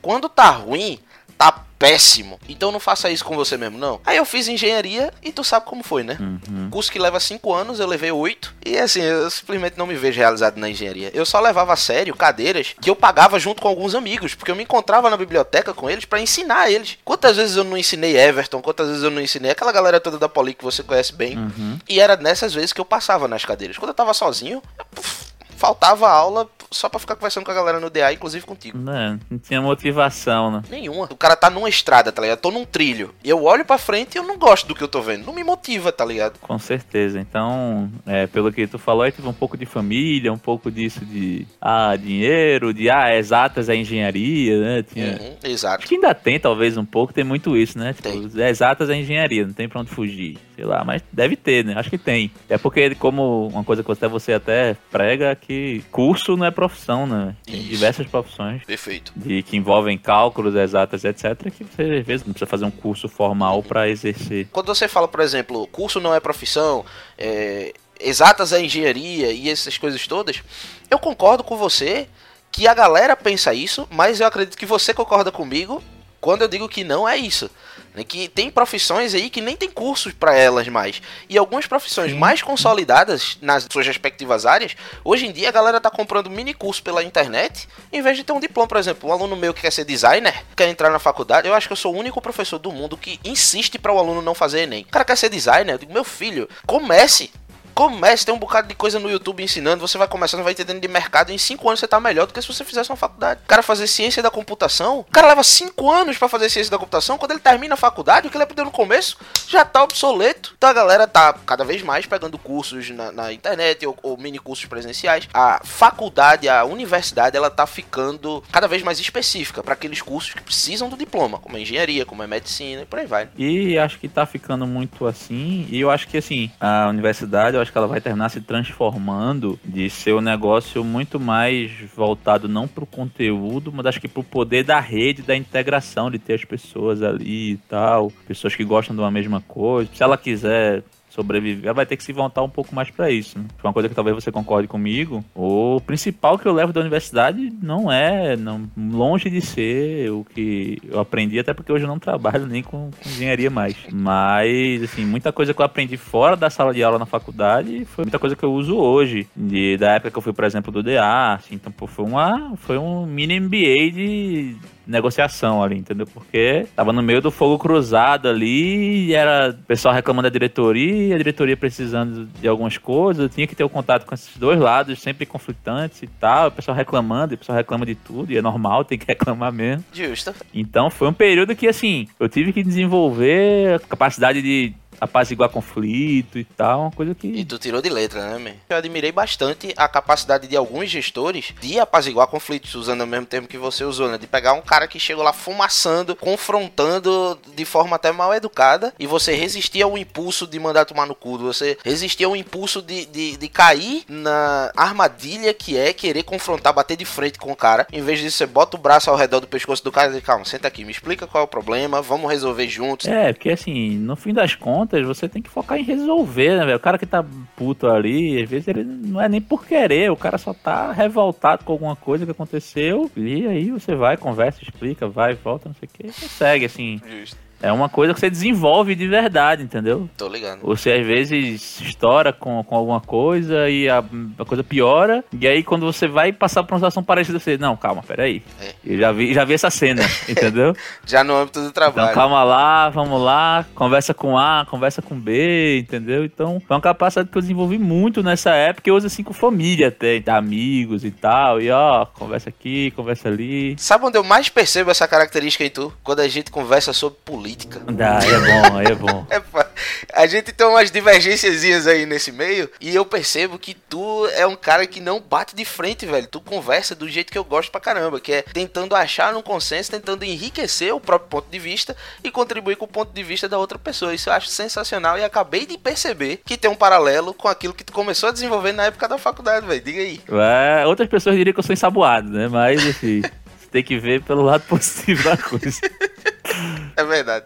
Quando 0.00 0.28
tá 0.28 0.50
ruim, 0.50 1.00
tá 1.36 1.65
péssimo. 1.78 2.38
Então 2.48 2.72
não 2.72 2.80
faça 2.80 3.10
isso 3.10 3.24
com 3.24 3.36
você 3.36 3.56
mesmo, 3.56 3.78
não. 3.78 4.00
Aí 4.04 4.16
eu 4.16 4.24
fiz 4.24 4.48
engenharia 4.48 5.12
e 5.22 5.32
tu 5.32 5.44
sabe 5.44 5.66
como 5.66 5.82
foi, 5.82 6.02
né? 6.02 6.16
Uhum. 6.20 6.70
Curso 6.70 6.90
que 6.90 6.98
leva 6.98 7.20
5 7.20 7.52
anos, 7.52 7.80
eu 7.80 7.86
levei 7.86 8.10
8. 8.10 8.54
E 8.64 8.78
assim, 8.78 9.00
eu 9.00 9.30
simplesmente 9.30 9.76
não 9.76 9.86
me 9.86 9.94
vejo 9.94 10.18
realizado 10.18 10.56
na 10.56 10.68
engenharia. 10.68 11.10
Eu 11.14 11.26
só 11.26 11.40
levava 11.40 11.72
a 11.72 11.76
sério 11.76 12.14
cadeiras 12.14 12.74
que 12.80 12.90
eu 12.90 12.96
pagava 12.96 13.38
junto 13.38 13.62
com 13.62 13.68
alguns 13.68 13.94
amigos, 13.94 14.34
porque 14.34 14.50
eu 14.50 14.56
me 14.56 14.62
encontrava 14.62 15.10
na 15.10 15.16
biblioteca 15.16 15.74
com 15.74 15.88
eles 15.88 16.04
pra 16.04 16.20
ensinar 16.20 16.70
eles. 16.70 16.98
Quantas 17.04 17.36
vezes 17.36 17.56
eu 17.56 17.64
não 17.64 17.76
ensinei 17.76 18.16
Everton, 18.16 18.62
quantas 18.62 18.88
vezes 18.88 19.02
eu 19.02 19.10
não 19.10 19.20
ensinei 19.20 19.50
aquela 19.50 19.72
galera 19.72 20.00
toda 20.00 20.18
da 20.18 20.28
Poli 20.28 20.54
que 20.54 20.64
você 20.64 20.82
conhece 20.82 21.12
bem. 21.12 21.36
Uhum. 21.36 21.78
E 21.88 22.00
era 22.00 22.16
nessas 22.16 22.54
vezes 22.54 22.72
que 22.72 22.80
eu 22.80 22.84
passava 22.84 23.28
nas 23.28 23.44
cadeiras. 23.44 23.76
Quando 23.76 23.90
eu 23.90 23.94
tava 23.94 24.14
sozinho, 24.14 24.62
eu, 24.78 24.84
puf, 24.86 25.26
faltava 25.56 26.08
aula 26.08 26.48
só 26.70 26.88
pra 26.88 26.98
ficar 27.00 27.14
conversando 27.14 27.44
com 27.44 27.50
a 27.50 27.54
galera 27.54 27.80
no 27.80 27.90
DA, 27.90 28.12
inclusive 28.12 28.44
contigo. 28.44 28.78
Não, 28.78 29.18
não 29.30 29.38
tinha 29.38 29.60
motivação, 29.60 30.50
né? 30.50 30.62
Nenhuma. 30.68 31.06
O 31.10 31.16
cara 31.16 31.36
tá 31.36 31.50
numa 31.50 31.68
estrada, 31.68 32.12
tá 32.12 32.22
ligado? 32.22 32.38
Eu 32.38 32.42
tô 32.42 32.50
num 32.50 32.64
trilho. 32.64 33.14
E 33.22 33.30
eu 33.30 33.42
olho 33.44 33.64
pra 33.64 33.78
frente 33.78 34.14
e 34.14 34.18
eu 34.18 34.22
não 34.22 34.38
gosto 34.38 34.66
do 34.66 34.74
que 34.74 34.82
eu 34.82 34.88
tô 34.88 35.00
vendo. 35.00 35.26
Não 35.26 35.32
me 35.32 35.44
motiva, 35.44 35.92
tá 35.92 36.04
ligado? 36.04 36.38
Com 36.40 36.58
certeza. 36.58 37.18
Então, 37.18 37.90
é, 38.06 38.26
pelo 38.26 38.52
que 38.52 38.66
tu 38.66 38.78
falou, 38.78 39.02
aí 39.02 39.12
teve 39.12 39.28
um 39.28 39.32
pouco 39.32 39.56
de 39.56 39.66
família, 39.66 40.32
um 40.32 40.38
pouco 40.38 40.70
disso 40.70 41.04
de 41.04 41.46
ah, 41.60 41.96
dinheiro, 41.96 42.72
de 42.72 42.90
ah, 42.90 43.14
exatas 43.16 43.68
é 43.68 43.76
engenharia, 43.76 44.60
né? 44.60 44.82
Tinha... 44.82 45.18
Uhum, 45.20 45.36
exato. 45.44 45.78
Acho 45.78 45.88
que 45.88 45.94
ainda 45.94 46.14
tem, 46.14 46.38
talvez, 46.38 46.76
um 46.76 46.84
pouco, 46.84 47.12
tem 47.12 47.24
muito 47.24 47.56
isso, 47.56 47.78
né? 47.78 47.92
Tipo, 47.92 48.08
Tem. 48.08 48.48
exatas 48.48 48.90
é 48.90 48.96
engenharia, 48.96 49.46
não 49.46 49.52
tem 49.52 49.68
pra 49.68 49.80
onde 49.80 49.90
fugir. 49.90 50.38
Sei 50.54 50.64
lá, 50.64 50.84
mas 50.84 51.02
deve 51.12 51.36
ter, 51.36 51.64
né? 51.64 51.74
Acho 51.76 51.90
que 51.90 51.98
tem. 51.98 52.30
É 52.48 52.56
porque, 52.56 52.94
como 52.94 53.48
uma 53.48 53.62
coisa 53.62 53.82
que 53.82 53.92
até 53.92 54.08
você 54.08 54.32
até 54.32 54.76
prega, 54.90 55.34
que 55.36 55.84
curso 55.90 56.36
não 56.36 56.46
é 56.46 56.50
profissão, 56.56 57.06
né? 57.06 57.36
Tem 57.44 57.60
Isso. 57.60 57.68
diversas 57.68 58.06
profissões. 58.06 58.64
Perfeito. 58.64 59.12
De, 59.14 59.42
que 59.42 59.56
envolvem 59.56 59.98
cálculos, 59.98 60.54
exatas, 60.56 61.04
etc., 61.04 61.52
que 61.54 61.62
você 61.62 61.82
às 62.00 62.06
vezes 62.06 62.26
não 62.26 62.32
precisa 62.32 62.46
fazer 62.46 62.64
um 62.64 62.70
curso 62.70 63.08
formal 63.08 63.62
pra 63.62 63.88
exercer. 63.88 64.48
Quando 64.50 64.68
você 64.68 64.88
fala, 64.88 65.06
por 65.06 65.20
exemplo, 65.20 65.66
curso 65.68 66.00
não 66.00 66.14
é 66.14 66.18
profissão, 66.18 66.84
é, 67.18 67.74
exatas 68.00 68.54
é 68.54 68.60
engenharia 68.60 69.30
e 69.30 69.50
essas 69.50 69.76
coisas 69.76 70.06
todas, 70.06 70.42
eu 70.90 70.98
concordo 70.98 71.44
com 71.44 71.56
você 71.56 72.08
que 72.50 72.66
a 72.66 72.72
galera 72.72 73.14
pensa 73.14 73.52
isso, 73.52 73.86
mas 73.90 74.20
eu 74.20 74.26
acredito 74.26 74.56
que 74.56 74.64
você 74.64 74.94
concorda 74.94 75.30
comigo 75.30 75.82
quando 76.22 76.42
eu 76.42 76.48
digo 76.48 76.68
que 76.68 76.82
não 76.82 77.06
é 77.06 77.16
isso. 77.16 77.50
Né? 77.96 78.04
Que 78.04 78.28
tem 78.28 78.50
profissões 78.50 79.14
aí 79.14 79.30
que 79.30 79.40
nem 79.40 79.56
tem 79.56 79.70
cursos 79.70 80.12
pra 80.12 80.36
elas 80.36 80.68
mais. 80.68 81.00
E 81.28 81.38
algumas 81.38 81.66
profissões 81.66 82.12
mais 82.12 82.42
consolidadas 82.42 83.38
nas 83.40 83.66
suas 83.68 83.86
respectivas 83.86 84.44
áreas, 84.44 84.76
hoje 85.02 85.26
em 85.26 85.32
dia 85.32 85.48
a 85.48 85.52
galera 85.52 85.80
tá 85.80 85.90
comprando 85.90 86.30
mini 86.30 86.52
curso 86.52 86.82
pela 86.82 87.02
internet, 87.02 87.66
em 87.90 88.02
vez 88.02 88.18
de 88.18 88.22
ter 88.22 88.32
um 88.32 88.40
diploma, 88.40 88.68
por 88.68 88.76
exemplo, 88.76 89.08
um 89.08 89.12
aluno 89.12 89.34
meu 89.34 89.54
que 89.54 89.62
quer 89.62 89.72
ser 89.72 89.84
designer, 89.84 90.44
quer 90.54 90.68
entrar 90.68 90.90
na 90.90 90.98
faculdade, 90.98 91.48
eu 91.48 91.54
acho 91.54 91.66
que 91.66 91.72
eu 91.72 91.76
sou 91.76 91.94
o 91.94 91.98
único 91.98 92.20
professor 92.20 92.58
do 92.58 92.70
mundo 92.70 92.96
que 92.96 93.18
insiste 93.24 93.78
para 93.78 93.92
o 93.92 93.98
aluno 93.98 94.20
não 94.20 94.34
fazer 94.34 94.60
ENEM. 94.60 94.82
O 94.82 94.92
cara 94.92 95.04
quer 95.04 95.16
ser 95.16 95.30
designer, 95.30 95.72
eu 95.72 95.78
digo, 95.78 95.92
meu 95.92 96.04
filho, 96.04 96.48
comece. 96.66 97.30
Comece, 97.76 98.24
tem 98.24 98.34
um 98.34 98.38
bocado 98.38 98.68
de 98.68 98.74
coisa 98.74 98.98
no 98.98 99.10
YouTube 99.10 99.42
ensinando, 99.42 99.86
você 99.86 99.98
vai 99.98 100.08
começando, 100.08 100.42
vai 100.42 100.54
entendendo 100.54 100.80
de 100.80 100.88
mercado, 100.88 101.30
em 101.30 101.36
5 101.36 101.68
anos 101.68 101.78
você 101.78 101.86
tá 101.86 102.00
melhor 102.00 102.26
do 102.26 102.32
que 102.32 102.40
se 102.40 102.48
você 102.48 102.64
fizesse 102.64 102.88
uma 102.88 102.96
faculdade. 102.96 103.42
O 103.44 103.46
cara 103.46 103.62
fazer 103.62 103.86
ciência 103.86 104.22
da 104.22 104.30
computação, 104.30 105.00
o 105.00 105.04
cara 105.04 105.26
leva 105.26 105.44
5 105.44 105.90
anos 105.92 106.16
pra 106.16 106.26
fazer 106.26 106.48
ciência 106.48 106.70
da 106.70 106.78
computação, 106.78 107.18
quando 107.18 107.32
ele 107.32 107.40
termina 107.40 107.74
a 107.74 107.76
faculdade, 107.76 108.26
o 108.26 108.30
que 108.30 108.36
ele 108.38 108.44
aprendeu 108.44 108.64
no 108.64 108.70
começo 108.70 109.18
já 109.46 109.62
tá 109.62 109.82
obsoleto. 109.82 110.54
Então 110.56 110.70
a 110.70 110.72
galera 110.72 111.06
tá 111.06 111.34
cada 111.44 111.64
vez 111.64 111.82
mais 111.82 112.06
pegando 112.06 112.38
cursos 112.38 112.88
na, 112.88 113.12
na 113.12 113.30
internet 113.30 113.86
ou, 113.86 113.94
ou 114.02 114.16
mini 114.16 114.38
cursos 114.38 114.64
presenciais. 114.64 115.28
A 115.34 115.60
faculdade, 115.62 116.48
a 116.48 116.64
universidade, 116.64 117.36
ela 117.36 117.50
tá 117.50 117.66
ficando 117.66 118.42
cada 118.50 118.66
vez 118.66 118.82
mais 118.82 118.98
específica 118.98 119.62
para 119.62 119.74
aqueles 119.74 120.00
cursos 120.00 120.32
que 120.32 120.42
precisam 120.42 120.88
do 120.88 120.96
diploma, 120.96 121.38
como 121.38 121.58
é 121.58 121.60
engenharia, 121.60 122.06
como 122.06 122.22
é 122.22 122.26
medicina 122.26 122.80
e 122.80 122.86
por 122.86 122.98
aí 122.98 123.06
vai. 123.06 123.28
E 123.36 123.78
acho 123.78 123.98
que 123.98 124.08
tá 124.08 124.24
ficando 124.24 124.66
muito 124.66 125.06
assim. 125.06 125.66
E 125.70 125.78
eu 125.78 125.90
acho 125.90 126.08
que, 126.08 126.16
assim, 126.16 126.50
a 126.58 126.88
universidade, 126.88 127.56
eu 127.56 127.65
acho 127.65 127.65
acho 127.66 127.72
que 127.72 127.78
ela 127.78 127.88
vai 127.88 128.00
terminar 128.00 128.28
se 128.28 128.40
transformando 128.40 129.58
de 129.64 129.90
ser 129.90 130.14
um 130.14 130.20
negócio 130.20 130.84
muito 130.84 131.18
mais 131.18 131.72
voltado 131.94 132.48
não 132.48 132.68
pro 132.68 132.86
conteúdo, 132.86 133.72
mas 133.72 133.86
acho 133.86 134.00
que 134.00 134.08
pro 134.08 134.22
poder 134.22 134.64
da 134.64 134.78
rede, 134.78 135.22
da 135.22 135.36
integração, 135.36 136.10
de 136.10 136.18
ter 136.18 136.34
as 136.34 136.44
pessoas 136.44 137.02
ali 137.02 137.52
e 137.52 137.56
tal, 137.68 138.12
pessoas 138.26 138.54
que 138.54 138.64
gostam 138.64 138.94
de 138.94 139.02
uma 139.02 139.10
mesma 139.10 139.40
coisa. 139.40 139.90
Se 139.92 140.02
ela 140.02 140.16
quiser 140.16 140.84
sobreviver, 141.16 141.74
vai 141.74 141.86
ter 141.86 141.96
que 141.96 142.04
se 142.04 142.12
voltar 142.12 142.42
um 142.42 142.48
pouco 142.48 142.74
mais 142.74 142.90
para 142.90 143.10
isso. 143.10 143.38
Né? 143.38 143.46
Uma 143.64 143.72
coisa 143.72 143.88
que 143.88 143.94
talvez 143.94 144.14
você 144.14 144.30
concorde 144.30 144.68
comigo. 144.68 145.24
O 145.34 145.80
principal 145.80 146.38
que 146.38 146.46
eu 146.46 146.52
levo 146.52 146.72
da 146.72 146.80
universidade 146.80 147.52
não 147.62 147.90
é 147.90 148.36
não, 148.36 148.68
longe 148.76 149.30
de 149.30 149.40
ser 149.40 150.10
o 150.10 150.24
que 150.24 150.78
eu 150.88 151.00
aprendi, 151.00 151.38
até 151.38 151.54
porque 151.54 151.72
hoje 151.72 151.84
eu 151.84 151.88
não 151.88 151.98
trabalho 151.98 152.46
nem 152.46 152.62
com, 152.62 152.90
com 152.90 153.08
engenharia 153.08 153.50
mais. 153.50 153.76
Mas, 153.90 154.82
assim, 154.82 155.04
muita 155.04 155.32
coisa 155.32 155.54
que 155.54 155.60
eu 155.60 155.66
aprendi 155.66 155.96
fora 155.96 156.36
da 156.36 156.50
sala 156.50 156.74
de 156.74 156.82
aula 156.82 156.98
na 156.98 157.06
faculdade 157.06 157.84
foi 157.86 158.04
muita 158.04 158.18
coisa 158.18 158.36
que 158.36 158.44
eu 158.44 158.52
uso 158.52 158.76
hoje. 158.76 159.26
De, 159.34 159.76
da 159.78 159.92
época 159.92 160.10
que 160.10 160.18
eu 160.18 160.22
fui, 160.22 160.32
por 160.32 160.44
exemplo, 160.44 160.70
do 160.70 160.82
DA. 160.82 161.34
Assim, 161.34 161.54
então, 161.54 161.72
pô, 161.72 161.86
foi, 161.86 162.04
uma, 162.04 162.56
foi 162.56 162.78
um 162.78 163.06
mini 163.06 163.40
MBA 163.40 163.90
de 163.92 164.56
negociação 164.86 165.62
ali, 165.62 165.76
entendeu? 165.76 166.06
Porque 166.06 166.66
tava 166.74 166.92
no 166.92 167.02
meio 167.02 167.20
do 167.20 167.30
fogo 167.30 167.58
cruzado 167.58 168.28
ali 168.28 169.06
e 169.06 169.14
era 169.14 169.50
o 169.50 169.64
pessoal 169.64 169.94
reclamando 169.94 170.28
da 170.28 170.32
diretoria, 170.32 171.14
a 171.14 171.18
diretoria 171.18 171.56
precisando 171.56 172.26
de 172.40 172.48
algumas 172.48 172.78
coisas, 172.78 173.34
tinha 173.34 173.46
que 173.46 173.54
ter 173.54 173.64
o 173.64 173.66
um 173.66 173.70
contato 173.70 174.06
com 174.06 174.14
esses 174.14 174.36
dois 174.36 174.58
lados, 174.58 175.00
sempre 175.00 175.26
conflitantes 175.26 176.02
e 176.02 176.06
tal, 176.06 176.48
o 176.48 176.50
pessoal 176.52 176.76
reclamando, 176.76 177.34
o 177.34 177.38
pessoal 177.38 177.56
reclama 177.56 177.84
de 177.84 177.94
tudo, 177.94 178.32
e 178.32 178.36
é 178.36 178.42
normal, 178.42 178.84
tem 178.84 178.98
que 178.98 179.06
reclamar 179.08 179.52
mesmo. 179.52 179.84
Justo. 179.92 180.34
Então 180.54 180.90
foi 180.90 181.08
um 181.08 181.12
período 181.12 181.54
que, 181.54 181.66
assim, 181.66 182.08
eu 182.18 182.28
tive 182.28 182.52
que 182.52 182.62
desenvolver 182.62 183.74
a 183.74 183.78
capacidade 183.80 184.40
de 184.40 184.74
apaziguar 185.00 185.50
conflito 185.50 186.38
e 186.38 186.44
tal, 186.44 186.82
uma 186.82 186.90
coisa 186.90 187.14
que. 187.14 187.26
E 187.26 187.44
tu 187.44 187.58
tirou 187.58 187.82
de 187.82 187.88
letra, 187.88 188.30
né, 188.30 188.38
man? 188.38 188.56
Eu 188.68 188.76
admirei 188.76 189.12
bastante 189.12 189.72
a 189.76 189.88
capacidade 189.88 190.46
de 190.46 190.56
alguns 190.56 190.90
gestores 190.90 191.54
de 191.60 191.78
apaziguar 191.78 192.26
conflitos, 192.26 192.74
usando 192.74 193.02
o 193.02 193.06
mesmo 193.06 193.26
termo 193.26 193.48
que 193.48 193.58
você 193.58 193.84
usou, 193.84 194.08
né? 194.08 194.18
De 194.18 194.26
pegar 194.26 194.52
um 194.52 194.62
cara 194.62 194.88
que 194.88 194.98
chegou 194.98 195.24
lá 195.24 195.32
fumaçando, 195.32 196.14
confrontando 196.14 197.38
de 197.54 197.64
forma 197.64 197.96
até 197.96 198.12
mal 198.12 198.34
educada, 198.34 198.92
e 198.98 199.06
você 199.06 199.34
resistir 199.34 199.82
ao 199.82 199.96
impulso 199.96 200.46
de 200.46 200.58
mandar 200.58 200.84
tomar 200.84 201.06
no 201.06 201.14
cu, 201.14 201.38
você 201.38 201.76
resistir 201.84 202.24
ao 202.24 202.36
impulso 202.36 202.82
de, 202.82 203.06
de, 203.06 203.36
de 203.36 203.48
cair 203.48 204.04
na 204.08 204.72
armadilha 204.76 205.52
que 205.52 205.76
é 205.76 205.92
querer 205.92 206.22
confrontar, 206.22 206.72
bater 206.72 206.96
de 206.96 207.04
frente 207.04 207.38
com 207.38 207.52
o 207.52 207.56
cara. 207.56 207.86
Em 207.92 208.02
vez 208.02 208.20
disso, 208.20 208.36
você 208.36 208.46
bota 208.46 208.76
o 208.76 208.80
braço 208.80 209.10
ao 209.10 209.16
redor 209.16 209.40
do 209.40 209.46
pescoço 209.46 209.82
do 209.82 209.92
cara 209.92 210.10
e 210.10 210.14
diz, 210.14 210.24
calma, 210.24 210.44
senta 210.44 210.68
aqui, 210.68 210.84
me 210.84 210.90
explica 210.90 211.26
qual 211.26 211.42
é 211.42 211.44
o 211.44 211.48
problema, 211.48 212.02
vamos 212.02 212.30
resolver 212.30 212.68
juntos. 212.68 213.06
É, 213.06 213.32
porque 213.32 213.50
assim, 213.50 213.96
no 213.98 214.16
fim 214.16 214.32
das 214.32 214.54
contas, 214.54 214.85
você 214.86 215.28
tem 215.28 215.42
que 215.42 215.50
focar 215.50 215.78
em 215.78 215.82
resolver, 215.82 216.58
né, 216.58 216.64
velho? 216.64 216.76
O 216.76 216.80
cara 216.80 216.98
que 216.98 217.06
tá 217.06 217.24
puto 217.56 217.86
ali, 217.86 218.42
às 218.42 218.48
vezes 218.48 218.68
ele 218.68 218.84
não 218.84 219.20
é 219.20 219.28
nem 219.28 219.40
por 219.40 219.66
querer, 219.66 220.10
o 220.10 220.16
cara 220.16 220.38
só 220.38 220.52
tá 220.52 220.92
revoltado 220.92 221.64
com 221.64 221.72
alguma 221.72 221.96
coisa 221.96 222.24
que 222.24 222.30
aconteceu, 222.30 223.10
e 223.16 223.46
aí 223.46 223.70
você 223.70 223.94
vai, 223.94 224.16
conversa, 224.16 224.62
explica, 224.62 225.08
vai, 225.08 225.34
volta, 225.34 225.68
não 225.68 225.76
sei 225.76 225.88
o 225.88 225.92
que, 225.92 226.20
consegue, 226.20 226.64
assim. 226.64 227.00
Justo. 227.20 227.45
É 227.62 227.72
uma 227.72 227.88
coisa 227.88 228.12
que 228.12 228.20
você 228.20 228.28
desenvolve 228.28 228.94
de 228.94 229.08
verdade, 229.08 229.62
entendeu? 229.62 230.08
Tô 230.16 230.28
ligado. 230.28 230.60
Você 230.62 230.92
às 230.92 231.06
vezes 231.06 231.80
estoura 231.80 232.32
com, 232.32 232.62
com 232.62 232.76
alguma 232.76 233.00
coisa 233.00 233.68
e 233.68 233.88
a, 233.88 234.04
a 234.38 234.44
coisa 234.44 234.62
piora. 234.62 235.24
E 235.32 235.46
aí 235.46 235.62
quando 235.62 235.86
você 235.86 236.06
vai 236.06 236.32
passar 236.32 236.62
por 236.62 236.74
uma 236.74 236.78
situação 236.78 237.02
parecida, 237.02 237.38
você, 237.38 237.56
não, 237.56 237.76
calma, 237.76 238.02
peraí. 238.02 238.42
É. 238.60 238.74
Eu 238.84 238.98
já 238.98 239.12
vi, 239.12 239.34
já 239.34 239.44
vi 239.44 239.54
essa 239.54 239.70
cena, 239.70 240.02
entendeu? 240.28 240.76
Já 241.06 241.24
no 241.24 241.34
âmbito 241.34 241.62
do 241.62 241.72
trabalho. 241.72 242.10
Então 242.10 242.14
calma 242.14 242.44
lá, 242.44 242.90
vamos 242.90 243.20
lá, 243.20 243.64
conversa 243.74 244.12
com 244.12 244.36
A, 244.36 244.66
conversa 244.68 245.00
com 245.00 245.18
B, 245.18 245.78
entendeu? 245.78 246.24
Então 246.24 246.60
foi 246.66 246.76
uma 246.76 246.82
capacidade 246.82 247.30
que 247.30 247.38
eu 247.38 247.42
desenvolvi 247.42 247.78
muito 247.78 248.22
nessa 248.22 248.50
época, 248.50 248.88
eu 248.88 248.96
uso 248.96 249.06
assim 249.06 249.22
com 249.22 249.32
família 249.32 249.88
até, 249.88 250.22
amigos 250.26 251.04
e 251.04 251.10
tal. 251.10 251.60
E 251.60 251.70
ó, 251.70 252.04
conversa 252.04 252.50
aqui, 252.50 252.90
conversa 252.90 253.28
ali. 253.28 253.74
Sabe 253.78 254.04
onde 254.04 254.18
eu 254.18 254.24
mais 254.24 254.48
percebo 254.48 254.90
essa 254.90 255.08
característica 255.08 255.64
em 255.64 255.70
tu? 255.70 255.92
Quando 256.02 256.20
a 256.20 256.28
gente 256.28 256.50
conversa 256.50 256.92
sobre 256.92 257.18
política. 257.24 257.45
Dá, 257.92 258.18
aí 258.18 258.30
é 258.30 258.38
bom, 258.40 258.80
é 258.80 258.94
bom. 258.94 259.26
É, 260.12 260.22
a 260.22 260.26
gente 260.26 260.52
tem 260.52 260.66
umas 260.66 260.90
divergências 260.90 261.86
aí 261.86 262.06
nesse 262.06 262.32
meio 262.32 262.70
e 262.80 262.94
eu 262.94 263.04
percebo 263.04 263.58
que 263.58 263.74
tu 263.74 264.26
é 264.28 264.46
um 264.46 264.56
cara 264.56 264.86
que 264.86 265.00
não 265.00 265.20
bate 265.20 265.54
de 265.54 265.64
frente, 265.64 266.06
velho. 266.06 266.26
Tu 266.26 266.40
conversa 266.40 266.94
do 266.94 267.08
jeito 267.08 267.32
que 267.32 267.38
eu 267.38 267.44
gosto 267.44 267.70
pra 267.70 267.80
caramba, 267.80 268.20
que 268.20 268.32
é 268.32 268.42
tentando 268.42 268.94
achar 268.94 269.34
um 269.34 269.42
consenso, 269.42 269.90
tentando 269.90 270.24
enriquecer 270.24 270.94
o 270.94 271.00
próprio 271.00 271.28
ponto 271.28 271.50
de 271.50 271.58
vista 271.58 271.96
e 272.24 272.30
contribuir 272.30 272.76
com 272.76 272.84
o 272.84 272.88
ponto 272.88 273.12
de 273.12 273.22
vista 273.22 273.48
da 273.48 273.58
outra 273.58 273.78
pessoa. 273.78 274.14
Isso 274.14 274.28
eu 274.28 274.32
acho 274.32 274.48
sensacional 274.48 275.18
e 275.18 275.24
acabei 275.24 275.66
de 275.66 275.76
perceber 275.76 276.40
que 276.44 276.56
tem 276.56 276.70
um 276.70 276.74
paralelo 276.74 277.34
com 277.34 277.48
aquilo 277.48 277.74
que 277.74 277.84
tu 277.84 277.92
começou 277.92 278.28
a 278.28 278.32
desenvolver 278.32 278.72
na 278.72 278.84
época 278.84 279.08
da 279.08 279.18
faculdade, 279.18 279.66
velho. 279.66 279.80
Diga 279.80 280.00
aí. 280.00 280.20
É, 280.28 280.86
outras 280.86 281.08
pessoas 281.08 281.36
diriam 281.36 281.52
que 281.52 281.60
eu 281.60 281.64
sou 281.64 281.74
ensaboado, 281.74 282.30
né? 282.30 282.48
Mas, 282.48 282.86
assim, 282.86 283.20
você 283.20 283.68
tem 283.70 283.82
que 283.82 283.98
ver 283.98 284.22
pelo 284.22 284.42
lado 284.42 284.62
positivo 284.62 285.22
da 285.24 285.36
coisa. 285.36 285.80
É 287.02 287.04
verdade. 287.04 287.44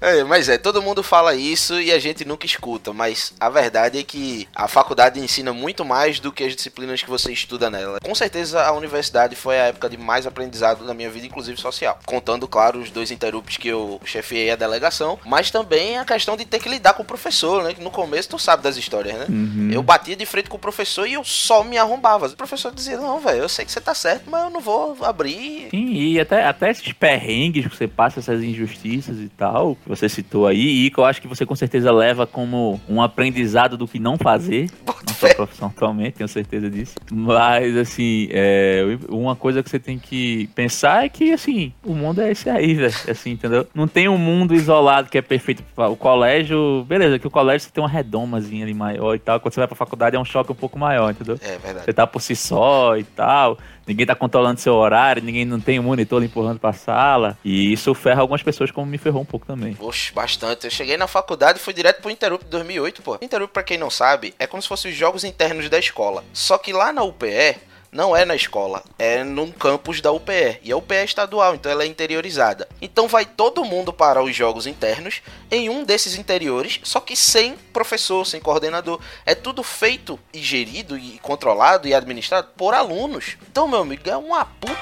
É, 0.00 0.22
mas 0.22 0.48
é, 0.48 0.56
todo 0.56 0.80
mundo 0.80 1.02
fala 1.02 1.34
isso 1.34 1.80
e 1.80 1.90
a 1.90 1.98
gente 1.98 2.24
nunca 2.24 2.46
escuta, 2.46 2.92
mas 2.92 3.34
a 3.40 3.50
verdade 3.50 3.98
é 3.98 4.04
que 4.04 4.48
a 4.54 4.68
faculdade 4.68 5.18
ensina 5.18 5.52
muito 5.52 5.84
mais 5.84 6.20
do 6.20 6.30
que 6.30 6.44
as 6.44 6.54
disciplinas 6.54 7.02
que 7.02 7.10
você 7.10 7.32
estuda 7.32 7.68
nela. 7.68 7.98
Com 8.00 8.14
certeza 8.14 8.62
a 8.62 8.70
universidade 8.72 9.34
foi 9.34 9.58
a 9.58 9.64
época 9.64 9.88
de 9.88 9.96
mais 9.96 10.26
aprendizado 10.26 10.84
na 10.84 10.94
minha 10.94 11.10
vida, 11.10 11.26
inclusive 11.26 11.60
social. 11.60 11.98
Contando, 12.06 12.46
claro, 12.46 12.78
os 12.78 12.90
dois 12.90 13.10
interrupts 13.10 13.56
que 13.56 13.68
eu 13.68 14.00
chefiei 14.04 14.50
a 14.50 14.56
delegação, 14.56 15.18
mas 15.26 15.50
também 15.50 15.98
a 15.98 16.04
questão 16.04 16.36
de 16.36 16.44
ter 16.44 16.60
que 16.60 16.68
lidar 16.68 16.94
com 16.94 17.02
o 17.02 17.06
professor, 17.06 17.64
né? 17.64 17.74
Que 17.74 17.82
no 17.82 17.90
começo 17.90 18.28
tu 18.28 18.38
sabe 18.38 18.62
das 18.62 18.76
histórias, 18.76 19.16
né? 19.16 19.26
Uhum. 19.28 19.70
Eu 19.72 19.82
batia 19.82 20.14
de 20.14 20.24
frente 20.24 20.48
com 20.48 20.56
o 20.56 20.60
professor 20.60 21.06
e 21.06 21.14
eu 21.14 21.24
só 21.24 21.64
me 21.64 21.76
arrombava. 21.76 22.26
O 22.26 22.36
professor 22.36 22.72
dizia, 22.72 22.96
não, 22.96 23.18
velho, 23.18 23.42
eu 23.42 23.48
sei 23.48 23.64
que 23.64 23.72
você 23.72 23.80
tá 23.80 23.94
certo, 23.94 24.30
mas 24.30 24.44
eu 24.44 24.50
não 24.50 24.60
vou 24.60 24.96
abrir. 25.02 25.68
Sim, 25.70 25.92
e 25.92 26.20
até, 26.20 26.44
até 26.44 26.70
esses 26.70 26.92
perrengues 26.92 27.66
que 27.66 27.76
você 27.76 27.88
passa, 27.88 28.20
essas 28.20 28.42
injustiças 28.42 28.83
e 28.88 29.30
tal, 29.36 29.76
que 29.76 29.88
você 29.88 30.08
citou 30.08 30.46
aí, 30.46 30.86
e 30.86 30.90
que 30.90 30.98
eu 30.98 31.04
acho 31.04 31.20
que 31.20 31.28
você 31.28 31.44
com 31.46 31.54
certeza 31.54 31.90
leva 31.90 32.26
como 32.26 32.80
um 32.88 33.00
aprendizado 33.00 33.76
do 33.76 33.88
que 33.88 33.98
não 33.98 34.16
fazer 34.16 34.70
na 35.06 35.14
sua 35.14 35.34
profissão 35.34 35.68
atualmente, 35.68 36.14
tenho 36.14 36.28
certeza 36.28 36.70
disso. 36.70 36.94
Mas, 37.10 37.76
assim, 37.76 38.28
é, 38.30 38.82
uma 39.08 39.34
coisa 39.36 39.62
que 39.62 39.70
você 39.70 39.78
tem 39.78 39.98
que 39.98 40.48
pensar 40.54 41.04
é 41.04 41.08
que, 41.08 41.32
assim, 41.32 41.72
o 41.84 41.94
mundo 41.94 42.20
é 42.20 42.30
esse 42.30 42.48
aí, 42.50 42.74
velho, 42.74 42.94
assim, 43.08 43.32
entendeu? 43.32 43.66
Não 43.74 43.88
tem 43.88 44.08
um 44.08 44.18
mundo 44.18 44.54
isolado 44.54 45.08
que 45.08 45.18
é 45.18 45.22
perfeito. 45.22 45.62
O 45.76 45.96
colégio, 45.96 46.84
beleza, 46.88 47.18
que 47.18 47.26
o 47.26 47.30
colégio 47.30 47.66
você 47.66 47.72
tem 47.72 47.82
uma 47.82 47.88
redomazinha 47.88 48.64
ali 48.64 48.74
maior 48.74 49.14
e 49.14 49.18
tal, 49.18 49.40
quando 49.40 49.54
você 49.54 49.60
vai 49.60 49.66
pra 49.66 49.76
faculdade 49.76 50.16
é 50.16 50.18
um 50.18 50.24
choque 50.24 50.52
um 50.52 50.54
pouco 50.54 50.78
maior, 50.78 51.10
entendeu? 51.10 51.38
É 51.40 51.58
verdade. 51.58 51.84
Você 51.84 51.92
tá 51.92 52.06
por 52.06 52.20
si 52.20 52.36
só 52.36 52.96
e 52.96 53.04
tal, 53.04 53.58
ninguém 53.86 54.06
tá 54.06 54.14
controlando 54.14 54.60
seu 54.60 54.74
horário, 54.74 55.22
ninguém 55.22 55.44
não 55.44 55.60
tem 55.60 55.80
monitor 55.80 56.22
empurrando 56.22 56.58
pra 56.58 56.72
sala. 56.72 57.38
E 57.44 57.72
isso 57.72 57.94
ferra 57.94 58.20
algumas 58.20 58.42
pessoas, 58.42 58.70
como 58.70 58.86
me 58.86 58.98
ferrou 58.98 59.22
um 59.22 59.26
pouco 59.26 59.46
também. 59.46 59.76
Oxe, 59.80 60.12
bastante. 60.12 60.64
Eu 60.66 60.70
cheguei 60.70 60.96
na 60.96 61.06
faculdade 61.06 61.58
e 61.58 61.62
fui 61.62 61.72
direto 61.72 62.00
pro 62.00 62.10
Interrupt 62.10 62.46
2008, 62.46 63.02
pô. 63.02 63.18
Interrupt, 63.20 63.52
pra 63.52 63.62
quem 63.62 63.78
não 63.78 63.90
sabe, 63.90 64.34
é 64.38 64.46
como 64.46 64.62
se 64.62 64.68
fossem 64.68 64.90
os 64.90 64.96
jogos 64.96 65.24
internos 65.24 65.68
da 65.68 65.78
escola. 65.78 66.24
Só 66.32 66.58
que 66.58 66.72
lá 66.72 66.92
na 66.92 67.02
UPE, 67.02 67.56
não 67.94 68.14
é 68.14 68.24
na 68.24 68.34
escola, 68.34 68.82
é 68.98 69.22
num 69.22 69.52
campus 69.52 70.00
da 70.00 70.10
UPE. 70.10 70.58
E 70.64 70.72
a 70.72 70.76
UPE 70.76 70.96
é 70.96 71.04
estadual, 71.04 71.54
então 71.54 71.70
ela 71.70 71.84
é 71.84 71.86
interiorizada. 71.86 72.68
Então 72.82 73.06
vai 73.06 73.24
todo 73.24 73.64
mundo 73.64 73.92
para 73.92 74.20
os 74.20 74.34
jogos 74.34 74.66
internos 74.66 75.22
em 75.48 75.70
um 75.70 75.84
desses 75.84 76.16
interiores, 76.16 76.80
só 76.82 76.98
que 76.98 77.14
sem 77.14 77.56
professor, 77.72 78.26
sem 78.26 78.40
coordenador. 78.40 79.00
É 79.24 79.34
tudo 79.36 79.62
feito 79.62 80.18
e 80.32 80.42
gerido 80.42 80.98
e 80.98 81.20
controlado 81.20 81.86
e 81.86 81.94
administrado 81.94 82.48
por 82.56 82.74
alunos. 82.74 83.36
Então, 83.48 83.68
meu 83.68 83.82
amigo, 83.82 84.10
é 84.10 84.16
uma 84.16 84.44
puta. 84.44 84.76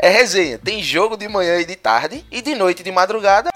É 0.00 0.08
resenha. 0.08 0.58
Tem 0.58 0.82
jogo 0.82 1.18
de 1.18 1.28
manhã 1.28 1.58
e 1.60 1.66
de 1.66 1.76
tarde, 1.76 2.24
e 2.30 2.40
de 2.40 2.54
noite 2.54 2.80
e 2.80 2.82
de 2.82 2.90
madrugada. 2.90 3.50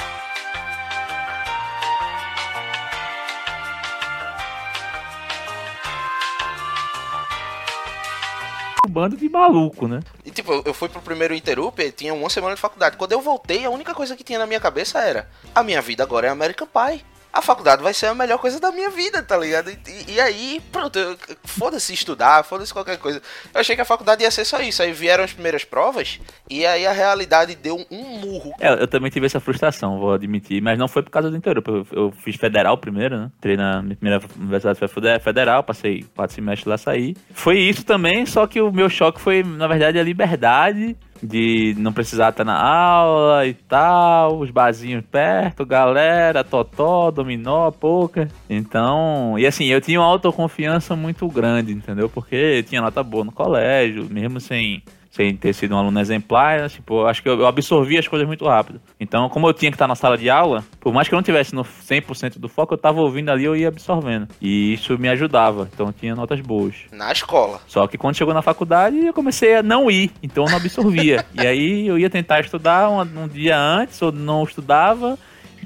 Bando 8.98 9.16
de 9.16 9.28
maluco, 9.28 9.86
né? 9.86 10.00
E 10.24 10.30
tipo, 10.30 10.62
eu- 10.64 10.74
fui 10.74 10.88
pro 10.88 11.00
primeiro 11.00 11.34
Interrupt, 11.34 11.80
e 11.82 11.92
tinha 11.92 12.12
uma 12.12 12.28
semana 12.28 12.54
de 12.54 12.60
faculdade. 12.60 12.96
Quando 12.96 13.12
eu 13.12 13.20
voltei, 13.20 13.64
a 13.64 13.70
única 13.70 13.94
coisa 13.94 14.16
que 14.16 14.24
tinha 14.24 14.38
na 14.38 14.46
minha 14.46 14.58
cabeça 14.60 14.98
era: 14.98 15.28
a 15.54 15.62
minha 15.62 15.80
vida 15.80 16.02
agora 16.02 16.26
é 16.26 16.30
American 16.30 16.66
Pie. 16.66 17.04
A 17.32 17.42
faculdade 17.42 17.82
vai 17.82 17.92
ser 17.94 18.06
a 18.06 18.14
melhor 18.14 18.38
coisa 18.38 18.58
da 18.58 18.72
minha 18.72 18.90
vida, 18.90 19.22
tá 19.22 19.36
ligado? 19.36 19.70
E, 19.70 19.78
e- 20.14 20.20
aí, 20.20 20.60
pronto, 20.72 20.98
foda-se 21.44 21.92
estudar, 21.92 22.42
foda-se 22.44 22.72
qualquer 22.72 22.98
coisa. 22.98 23.20
Eu 23.54 23.60
achei 23.60 23.76
que 23.76 23.82
a 23.82 23.84
faculdade 23.84 24.22
ia 24.22 24.30
ser 24.30 24.44
só 24.44 24.60
isso. 24.60 24.82
Aí 24.82 24.92
vieram 24.92 25.22
as 25.24 25.32
primeiras 25.32 25.62
provas, 25.64 26.18
e 26.48 26.64
aí 26.66 26.86
a 26.86 26.92
realidade 26.92 27.54
deu 27.54 27.84
um 27.90 28.18
murro. 28.18 28.54
É, 28.58 28.72
eu 28.72 28.88
também 28.88 29.10
tive 29.10 29.26
essa 29.26 29.40
frustração, 29.40 29.98
vou 29.98 30.14
admitir, 30.14 30.60
mas 30.62 30.78
não 30.78 30.88
foi 30.88 31.02
por 31.02 31.10
causa 31.10 31.30
do 31.30 31.36
Interrupt. 31.36 31.70
Eu, 31.70 31.86
eu 31.92 32.12
fiz 32.12 32.36
federal 32.36 32.76
primeiro, 32.78 33.18
né? 33.18 33.30
Entrei 33.38 33.56
na 33.56 33.82
minha 33.82 33.96
primeira 33.96 34.24
universidade 34.36 34.78
federal, 35.22 35.62
passei 35.62 36.04
quatro 36.16 36.34
semestres 36.34 36.66
lá, 36.66 36.78
saí. 36.78 37.14
Foi 37.32 37.58
isso 37.58 37.84
também, 37.84 38.24
só 38.26 38.46
que 38.46 38.60
o 38.60 38.72
meu 38.72 38.88
choque 38.88 39.20
foi, 39.20 39.42
na 39.42 39.66
verdade, 39.68 39.98
a 39.98 40.02
liberdade 40.02 40.96
de 41.22 41.74
não 41.78 41.92
precisar 41.92 42.30
estar 42.30 42.44
na 42.44 42.60
aula 42.60 43.46
e 43.46 43.54
tal, 43.54 44.38
os 44.38 44.50
barzinhos 44.50 45.04
perto, 45.10 45.64
galera, 45.66 46.44
totó, 46.44 47.10
dominó, 47.10 47.70
poker. 47.70 48.28
Então, 48.48 49.38
e 49.38 49.46
assim, 49.46 49.66
eu 49.66 49.80
tinha 49.80 50.00
uma 50.00 50.06
autoconfiança 50.06 50.94
muito 50.96 51.26
grande, 51.28 51.72
entendeu? 51.72 52.08
Porque 52.08 52.62
tinha 52.64 52.80
nota 52.80 53.02
boa 53.02 53.24
no 53.24 53.32
colégio, 53.32 54.06
mesmo 54.10 54.40
sem 54.40 54.82
sem 55.18 55.34
ter 55.34 55.52
sido 55.52 55.74
um 55.74 55.78
aluno 55.78 55.98
exemplar, 55.98 56.70
tipo, 56.70 57.04
acho 57.04 57.20
que 57.20 57.28
eu 57.28 57.44
absorvi 57.44 57.98
as 57.98 58.06
coisas 58.06 58.24
muito 58.24 58.44
rápido. 58.44 58.80
Então, 59.00 59.28
como 59.28 59.48
eu 59.48 59.52
tinha 59.52 59.68
que 59.68 59.74
estar 59.74 59.88
na 59.88 59.96
sala 59.96 60.16
de 60.16 60.30
aula, 60.30 60.64
por 60.78 60.92
mais 60.92 61.08
que 61.08 61.14
eu 61.14 61.16
não 61.16 61.24
tivesse 61.24 61.52
no 61.56 61.64
100% 61.64 62.38
do 62.38 62.48
foco, 62.48 62.74
eu 62.74 62.76
estava 62.76 63.00
ouvindo 63.00 63.28
ali, 63.28 63.44
eu 63.44 63.56
ia 63.56 63.66
absorvendo. 63.66 64.28
E 64.40 64.72
isso 64.72 64.96
me 64.96 65.08
ajudava, 65.08 65.68
então 65.74 65.88
eu 65.88 65.92
tinha 65.92 66.14
notas 66.14 66.40
boas. 66.40 66.76
Na 66.92 67.10
escola. 67.10 67.60
Só 67.66 67.84
que 67.88 67.98
quando 67.98 68.14
chegou 68.14 68.32
na 68.32 68.42
faculdade, 68.42 68.96
eu 68.96 69.12
comecei 69.12 69.56
a 69.56 69.62
não 69.62 69.90
ir, 69.90 70.12
então 70.22 70.44
eu 70.44 70.50
não 70.50 70.56
absorvia. 70.56 71.26
e 71.34 71.44
aí 71.44 71.88
eu 71.88 71.98
ia 71.98 72.08
tentar 72.08 72.38
estudar 72.38 72.88
um, 72.88 73.00
um 73.00 73.26
dia 73.26 73.58
antes, 73.58 74.00
ou 74.00 74.12
não 74.12 74.44
estudava, 74.44 75.18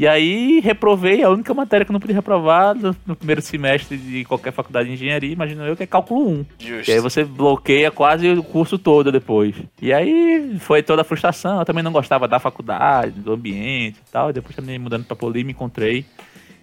e 0.03 0.09
aí 0.09 0.59
reprovei 0.59 1.23
a 1.23 1.31
única 1.31 1.55
matéria 1.55 1.85
que 1.85 1.93
eu 1.93 1.93
não 1.93 2.01
podia 2.01 2.17
reprovar 2.17 2.75
no, 2.75 2.93
no, 3.07 3.15
primeiro 3.15 3.41
semestre 3.41 3.97
de 3.97 4.25
qualquer 4.25 4.53
faculdade 4.53 4.88
de 4.88 4.95
engenharia, 4.95 5.33
imagino 5.33 5.65
eu, 5.65 5.77
que 5.77 5.85
é 5.85 5.87
cálculo 5.87 6.29
1. 6.29 6.47
Justo. 6.59 6.91
E 6.91 6.95
aí 6.95 6.99
você 6.99 7.23
bloqueia 7.23 7.88
quase 7.88 8.29
o 8.29 8.43
curso 8.43 8.77
todo 8.77 9.12
depois. 9.12 9.55
E 9.81 9.93
aí 9.93 10.57
foi 10.59 10.83
toda 10.83 11.03
a 11.03 11.05
frustração, 11.05 11.61
eu 11.61 11.65
também 11.65 11.85
não 11.85 11.93
gostava 11.93 12.27
da 12.27 12.41
faculdade, 12.41 13.12
do 13.12 13.33
ambiente 13.33 14.01
e 14.01 14.11
tal. 14.11 14.31
E 14.31 14.33
depois 14.33 14.57
também 14.57 14.77
mudando 14.77 15.05
pra 15.05 15.15
Poli, 15.15 15.45
me 15.45 15.53
encontrei. 15.53 16.05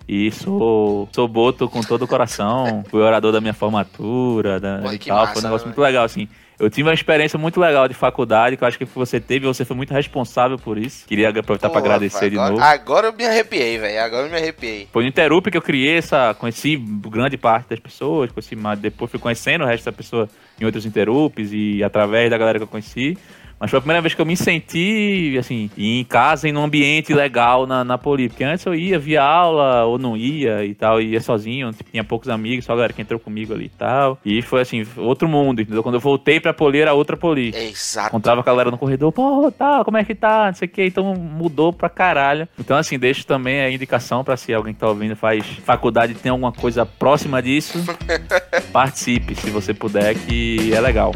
E 0.06 0.30
sou, 0.32 1.08
sou 1.14 1.26
boto 1.26 1.70
com 1.70 1.80
todo 1.80 2.02
o 2.02 2.08
coração. 2.10 2.84
Fui 2.90 3.00
orador 3.00 3.32
da 3.32 3.40
minha 3.40 3.54
formatura 3.54 4.60
da, 4.60 4.80
Pô, 4.80 4.92
e 4.92 5.00
tal. 5.00 5.18
massa, 5.18 5.32
foi 5.32 5.42
um 5.42 5.46
negócio 5.46 5.66
né, 5.66 5.70
muito 5.70 5.82
legal, 5.82 6.04
assim. 6.04 6.28
Eu 6.60 6.70
tive 6.70 6.90
uma 6.90 6.94
experiência 6.94 7.40
muito 7.40 7.58
legal 7.58 7.88
de 7.88 7.94
faculdade, 7.94 8.58
que 8.58 8.64
eu 8.64 8.68
acho 8.68 8.78
que 8.78 8.84
você 8.84 9.18
teve, 9.20 9.48
você 9.48 9.64
foi 9.64 9.78
muito 9.78 9.94
responsável 9.94 10.60
por 10.60 10.78
isso. 10.78 11.08
Queria 11.08 11.30
aproveitar 11.30 11.70
para 11.70 11.80
agradecer 11.80 12.26
agora, 12.26 12.30
de 12.30 12.52
novo. 12.52 12.62
Agora 12.62 13.08
eu 13.08 13.14
me 13.14 13.26
arrepiei, 13.26 13.78
velho. 13.78 14.02
Agora 14.02 14.28
eu 14.28 14.30
me 14.30 14.38
arrepiei. 14.38 14.88
Foi 14.92 15.04
no 15.04 15.10
Interup 15.10 15.50
que 15.50 15.58
eu 15.58 15.62
criei 15.62 15.98
essa. 15.98 16.34
Conheci 16.34 16.76
grande 16.76 17.38
parte 17.38 17.70
das 17.70 17.80
pessoas, 17.80 18.30
conheci 18.32 18.58
mais, 18.58 18.78
depois 18.78 19.10
fui 19.10 19.20
conhecendo 19.20 19.64
o 19.64 19.68
resto 19.68 19.86
da 19.86 19.94
pessoa 19.94 20.30
em 20.60 20.66
outros 20.66 20.86
Interups 20.86 21.52
e 21.54 21.82
através 21.82 22.30
da 22.30 22.38
galera 22.38 22.60
que 22.60 22.64
eu 22.64 22.68
conheci. 22.68 23.18
Mas 23.60 23.70
foi 23.70 23.78
a 23.78 23.82
primeira 23.82 24.02
vez 24.02 24.14
que 24.14 24.22
eu 24.22 24.26
me 24.26 24.38
senti, 24.38 25.36
assim, 25.38 25.70
em 25.78 26.04
casa, 26.06 26.48
em 26.48 26.56
um 26.56 26.64
ambiente 26.64 27.14
legal 27.14 27.68
na, 27.68 27.84
na 27.84 27.98
Poli. 27.98 28.30
Porque 28.30 28.44
antes 28.44 28.66
eu 28.66 28.74
ia, 28.74 28.98
via 28.98 29.22
aula, 29.22 29.84
ou 29.84 29.98
não 29.98 30.16
ia 30.16 30.64
e 30.64 30.74
tal, 30.74 31.02
ia 31.02 31.20
sozinho, 31.20 31.72
tipo, 31.74 31.92
tinha 31.92 32.04
poucos 32.04 32.30
amigos, 32.30 32.64
só 32.64 32.72
a 32.72 32.76
galera 32.76 32.94
que 32.94 33.02
entrou 33.02 33.20
comigo 33.20 33.54
ali 33.54 33.66
e 33.66 33.70
tal. 33.70 34.18
E 34.24 34.42
foi, 34.42 34.62
assim, 34.62 34.86
outro 34.96 35.28
mundo, 35.28 35.62
entendeu? 35.62 35.84
Quando 35.84 35.96
eu 35.96 36.00
voltei 36.00 36.40
pra 36.40 36.54
Poli, 36.54 36.80
era 36.80 36.94
outra 36.94 37.18
Poli. 37.18 37.54
Exato. 37.54 38.10
Encontrava 38.10 38.42
a 38.42 38.44
galera 38.44 38.72
no 38.72 38.78
corredor, 38.78 39.12
pô, 39.12 39.52
tá, 39.52 39.84
como 39.84 39.98
é 39.98 40.06
que 40.06 40.16
tá, 40.16 40.48
não 40.48 40.54
sei 40.54 40.68
o 40.68 40.72
que, 40.72 40.86
então 40.86 41.14
mudou 41.16 41.74
pra 41.74 41.90
caralho. 41.90 42.48
Então, 42.58 42.78
assim, 42.78 42.98
deixo 42.98 43.26
também 43.26 43.60
a 43.60 43.70
indicação 43.70 44.24
pra 44.24 44.38
se 44.38 44.54
alguém 44.54 44.74
que 44.74 44.80
tá 44.80 44.88
ouvindo 44.88 45.16
faz 45.16 45.46
faculdade 45.66 46.14
tem 46.14 46.30
alguma 46.30 46.52
coisa 46.52 46.86
próxima 46.86 47.42
disso, 47.42 47.84
participe, 48.72 49.36
se 49.36 49.50
você 49.50 49.74
puder, 49.74 50.16
que 50.16 50.74
é 50.74 50.80
legal. 50.80 51.12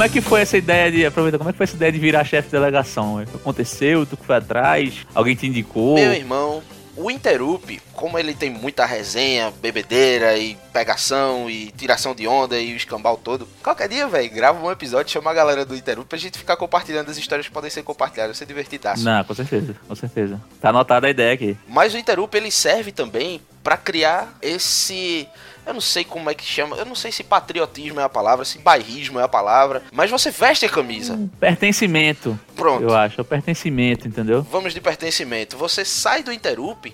Como 0.00 0.08
é 0.08 0.12
que 0.14 0.22
foi 0.22 0.40
essa 0.40 0.56
ideia 0.56 0.90
de. 0.90 1.04
Aproveita, 1.04 1.36
como 1.36 1.50
é 1.50 1.52
que 1.52 1.58
foi 1.58 1.64
essa 1.64 1.76
ideia 1.76 1.92
de 1.92 1.98
virar 1.98 2.24
chefe 2.24 2.48
de 2.48 2.52
delegação? 2.52 3.18
Aconteceu? 3.18 4.06
Tu 4.06 4.16
que 4.16 4.24
foi 4.24 4.36
atrás? 4.36 5.06
Alguém 5.14 5.36
te 5.36 5.46
indicou? 5.46 5.96
Meu 5.96 6.14
irmão, 6.14 6.62
o 6.96 7.10
Interup, 7.10 7.78
como 7.92 8.18
ele 8.18 8.32
tem 8.32 8.48
muita 8.48 8.86
resenha, 8.86 9.52
bebedeira 9.60 10.38
e 10.38 10.56
pegação 10.72 11.50
e 11.50 11.70
tiração 11.72 12.14
de 12.14 12.26
onda 12.26 12.58
e 12.58 12.72
o 12.72 12.76
escambau 12.76 13.18
todo, 13.18 13.46
qualquer 13.62 13.90
dia, 13.90 14.08
velho, 14.08 14.30
grava 14.30 14.66
um 14.66 14.70
episódio, 14.70 15.12
chama 15.12 15.32
a 15.32 15.34
galera 15.34 15.66
do 15.66 15.76
Interup 15.76 16.08
pra 16.08 16.18
gente 16.18 16.38
ficar 16.38 16.56
compartilhando 16.56 17.10
as 17.10 17.18
histórias 17.18 17.46
que 17.46 17.52
podem 17.52 17.70
ser 17.70 17.82
compartilhadas, 17.82 18.38
ser 18.38 18.46
divertidaço. 18.46 19.04
Não, 19.04 19.22
com 19.22 19.34
certeza, 19.34 19.76
com 19.86 19.94
certeza. 19.94 20.40
Tá 20.62 20.70
anotada 20.70 21.08
a 21.08 21.10
ideia 21.10 21.34
aqui. 21.34 21.58
Mas 21.68 21.92
o 21.92 21.98
Interup, 21.98 22.34
ele 22.34 22.50
serve 22.50 22.90
também 22.90 23.38
pra 23.62 23.76
criar 23.76 24.36
esse... 24.40 25.28
Eu 25.66 25.74
não 25.74 25.80
sei 25.80 26.04
como 26.04 26.28
é 26.30 26.34
que 26.34 26.42
chama, 26.42 26.74
eu 26.76 26.86
não 26.86 26.94
sei 26.94 27.12
se 27.12 27.22
patriotismo 27.22 28.00
é 28.00 28.02
a 28.02 28.08
palavra, 28.08 28.44
se 28.44 28.58
bairrismo 28.58 29.20
é 29.20 29.22
a 29.22 29.28
palavra, 29.28 29.82
mas 29.92 30.10
você 30.10 30.30
veste 30.30 30.64
a 30.64 30.68
camisa. 30.68 31.20
Pertencimento. 31.38 32.38
Pronto. 32.56 32.82
Eu 32.82 32.96
acho, 32.96 33.20
é 33.20 33.22
o 33.22 33.24
pertencimento, 33.24 34.08
entendeu? 34.08 34.42
Vamos 34.50 34.72
de 34.72 34.80
pertencimento. 34.80 35.56
Você 35.58 35.84
sai 35.84 36.22
do 36.22 36.32
Interup, 36.32 36.92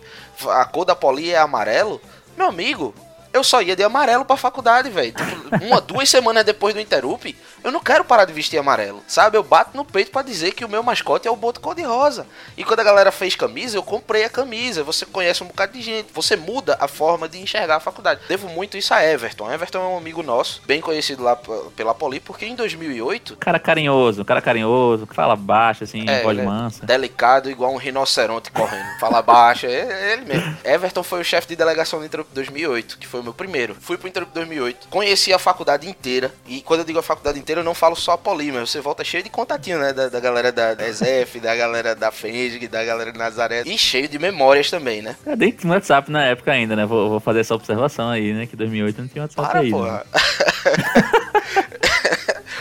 a 0.48 0.64
cor 0.64 0.85
da 0.85 0.96
poli 0.96 1.31
é 1.31 1.38
amarelo. 1.38 2.02
Meu 2.37 2.48
amigo, 2.48 2.92
eu 3.33 3.44
só 3.44 3.62
ia 3.62 3.76
de 3.76 3.83
amarelo 3.83 4.24
pra 4.24 4.37
faculdade, 4.37 4.90
velho. 4.90 5.12
Tipo, 5.12 5.64
uma, 5.64 5.81
duas 5.81 6.11
semanas 6.11 6.44
depois 6.44 6.74
do 6.74 6.81
Interup, 6.81 7.37
eu 7.66 7.72
não 7.72 7.81
quero 7.81 8.05
parar 8.05 8.24
de 8.24 8.33
vestir 8.33 8.59
amarelo. 8.59 9.02
Sabe? 9.09 9.37
Eu 9.37 9.42
bato 9.42 9.76
no 9.76 9.85
peito 9.85 10.12
pra 10.12 10.22
dizer 10.22 10.52
que 10.52 10.64
o 10.64 10.68
meu 10.68 10.83
mascote 10.83 11.26
é 11.26 11.31
o 11.31 11.37
boto 11.37 11.61
cor-de-rosa. 11.61 12.26
E 12.57 12.62
quando 12.62 12.81
a 12.81 12.85
galera 12.85 13.11
fez 13.11 13.35
camisa, 13.35 13.76
eu 13.76 13.83
comprei 13.83 14.24
a 14.24 14.31
camisa. 14.31 14.85
Você 14.85 15.05
conhece 15.05 15.42
um 15.42 15.46
bocado 15.48 15.72
de 15.72 15.83
gente. 15.83 16.12
Você 16.12 16.37
muda 16.37 16.76
a 16.81 16.87
forma 16.87 17.29
de 17.29 17.40
enxergar 17.40 17.76
a 17.76 17.81
faculdade. 17.81 18.20
Devo 18.29 18.48
muito 18.48 18.76
isso 18.76 18.94
a 18.94 19.05
Everton. 19.05 19.52
Everton 19.52 19.79
é 19.79 19.87
um 19.88 19.98
amigo 19.98 20.22
nosso, 20.22 20.62
bem 20.64 20.81
conhecido 20.81 21.24
lá 21.24 21.37
pela 21.74 21.92
Poli, 21.92 22.20
porque 22.20 22.46
em 22.46 22.55
2008 22.55 23.37
Cara 23.37 23.59
carinhoso, 23.59 24.24
cara 24.24 24.40
carinhoso, 24.40 25.07
fala 25.11 25.35
baixo, 25.35 25.83
assim, 25.85 26.09
É, 26.09 26.22
voz 26.22 26.38
é 26.38 26.42
mansa. 26.42 26.87
Delicado, 26.87 27.50
igual 27.50 27.72
um 27.72 27.76
rinoceronte 27.76 28.50
correndo. 28.52 28.98
Fala 29.00 29.20
baixo, 29.22 29.66
é, 29.66 29.72
é 29.72 30.12
ele 30.12 30.24
mesmo. 30.24 30.57
Everton 30.64 31.02
foi 31.02 31.20
o 31.20 31.24
chefe 31.24 31.48
de 31.48 31.57
delegação 31.57 31.98
do 31.98 32.07
Interup 32.07 32.29
2008, 32.33 32.98
que 32.98 33.07
foi 33.07 33.20
o 33.20 33.24
meu 33.24 33.35
primeiro. 33.35 33.76
Fui 33.81 33.96
pro 33.96 34.09
Interup 34.09 34.33
2008, 34.33 34.88
conheci 34.88 35.33
a 35.33 35.38
faculdade 35.38 35.88
inteira. 35.88 36.33
E 36.46 36.61
quando 36.61 36.81
eu 36.81 36.87
digo 36.87 36.98
a 36.98 37.02
faculdade 37.02 37.38
inteira, 37.38 37.55
eu 37.60 37.64
não 37.64 37.74
falo 37.74 37.96
só 37.96 38.12
a 38.12 38.18
Poli, 38.18 38.52
mas 38.52 38.70
você 38.70 38.80
volta 38.80 39.04
cheio 39.04 39.22
de 39.22 39.30
contatinho, 39.30 39.78
né? 39.78 39.92
Da, 39.92 40.08
da 40.08 40.20
galera 40.20 40.52
da, 40.52 40.74
da 40.74 40.88
ESEF, 40.88 41.40
da 41.40 41.54
galera 41.54 41.94
da 41.94 42.10
FENG, 42.10 42.66
da 42.68 42.84
galera 42.84 43.12
de 43.12 43.18
Nazaré. 43.18 43.62
E 43.66 43.76
cheio 43.78 44.08
de 44.08 44.18
memórias 44.18 44.70
também, 44.70 45.02
né? 45.02 45.16
Eu 45.24 45.36
nem 45.36 45.50
tinha 45.50 45.72
WhatsApp 45.72 46.10
na 46.10 46.24
época 46.24 46.52
ainda, 46.52 46.76
né? 46.76 46.86
Vou, 46.86 47.08
vou 47.08 47.20
fazer 47.20 47.40
essa 47.40 47.54
observação 47.54 48.10
aí, 48.10 48.32
né? 48.32 48.46
Que 48.46 48.56
2008 48.56 49.00
não 49.00 49.08
tinha 49.08 49.22
WhatsApp 49.22 49.48
Para, 49.48 49.60
aí. 49.60 49.66
né? 49.66 49.72
porra. 49.72 50.06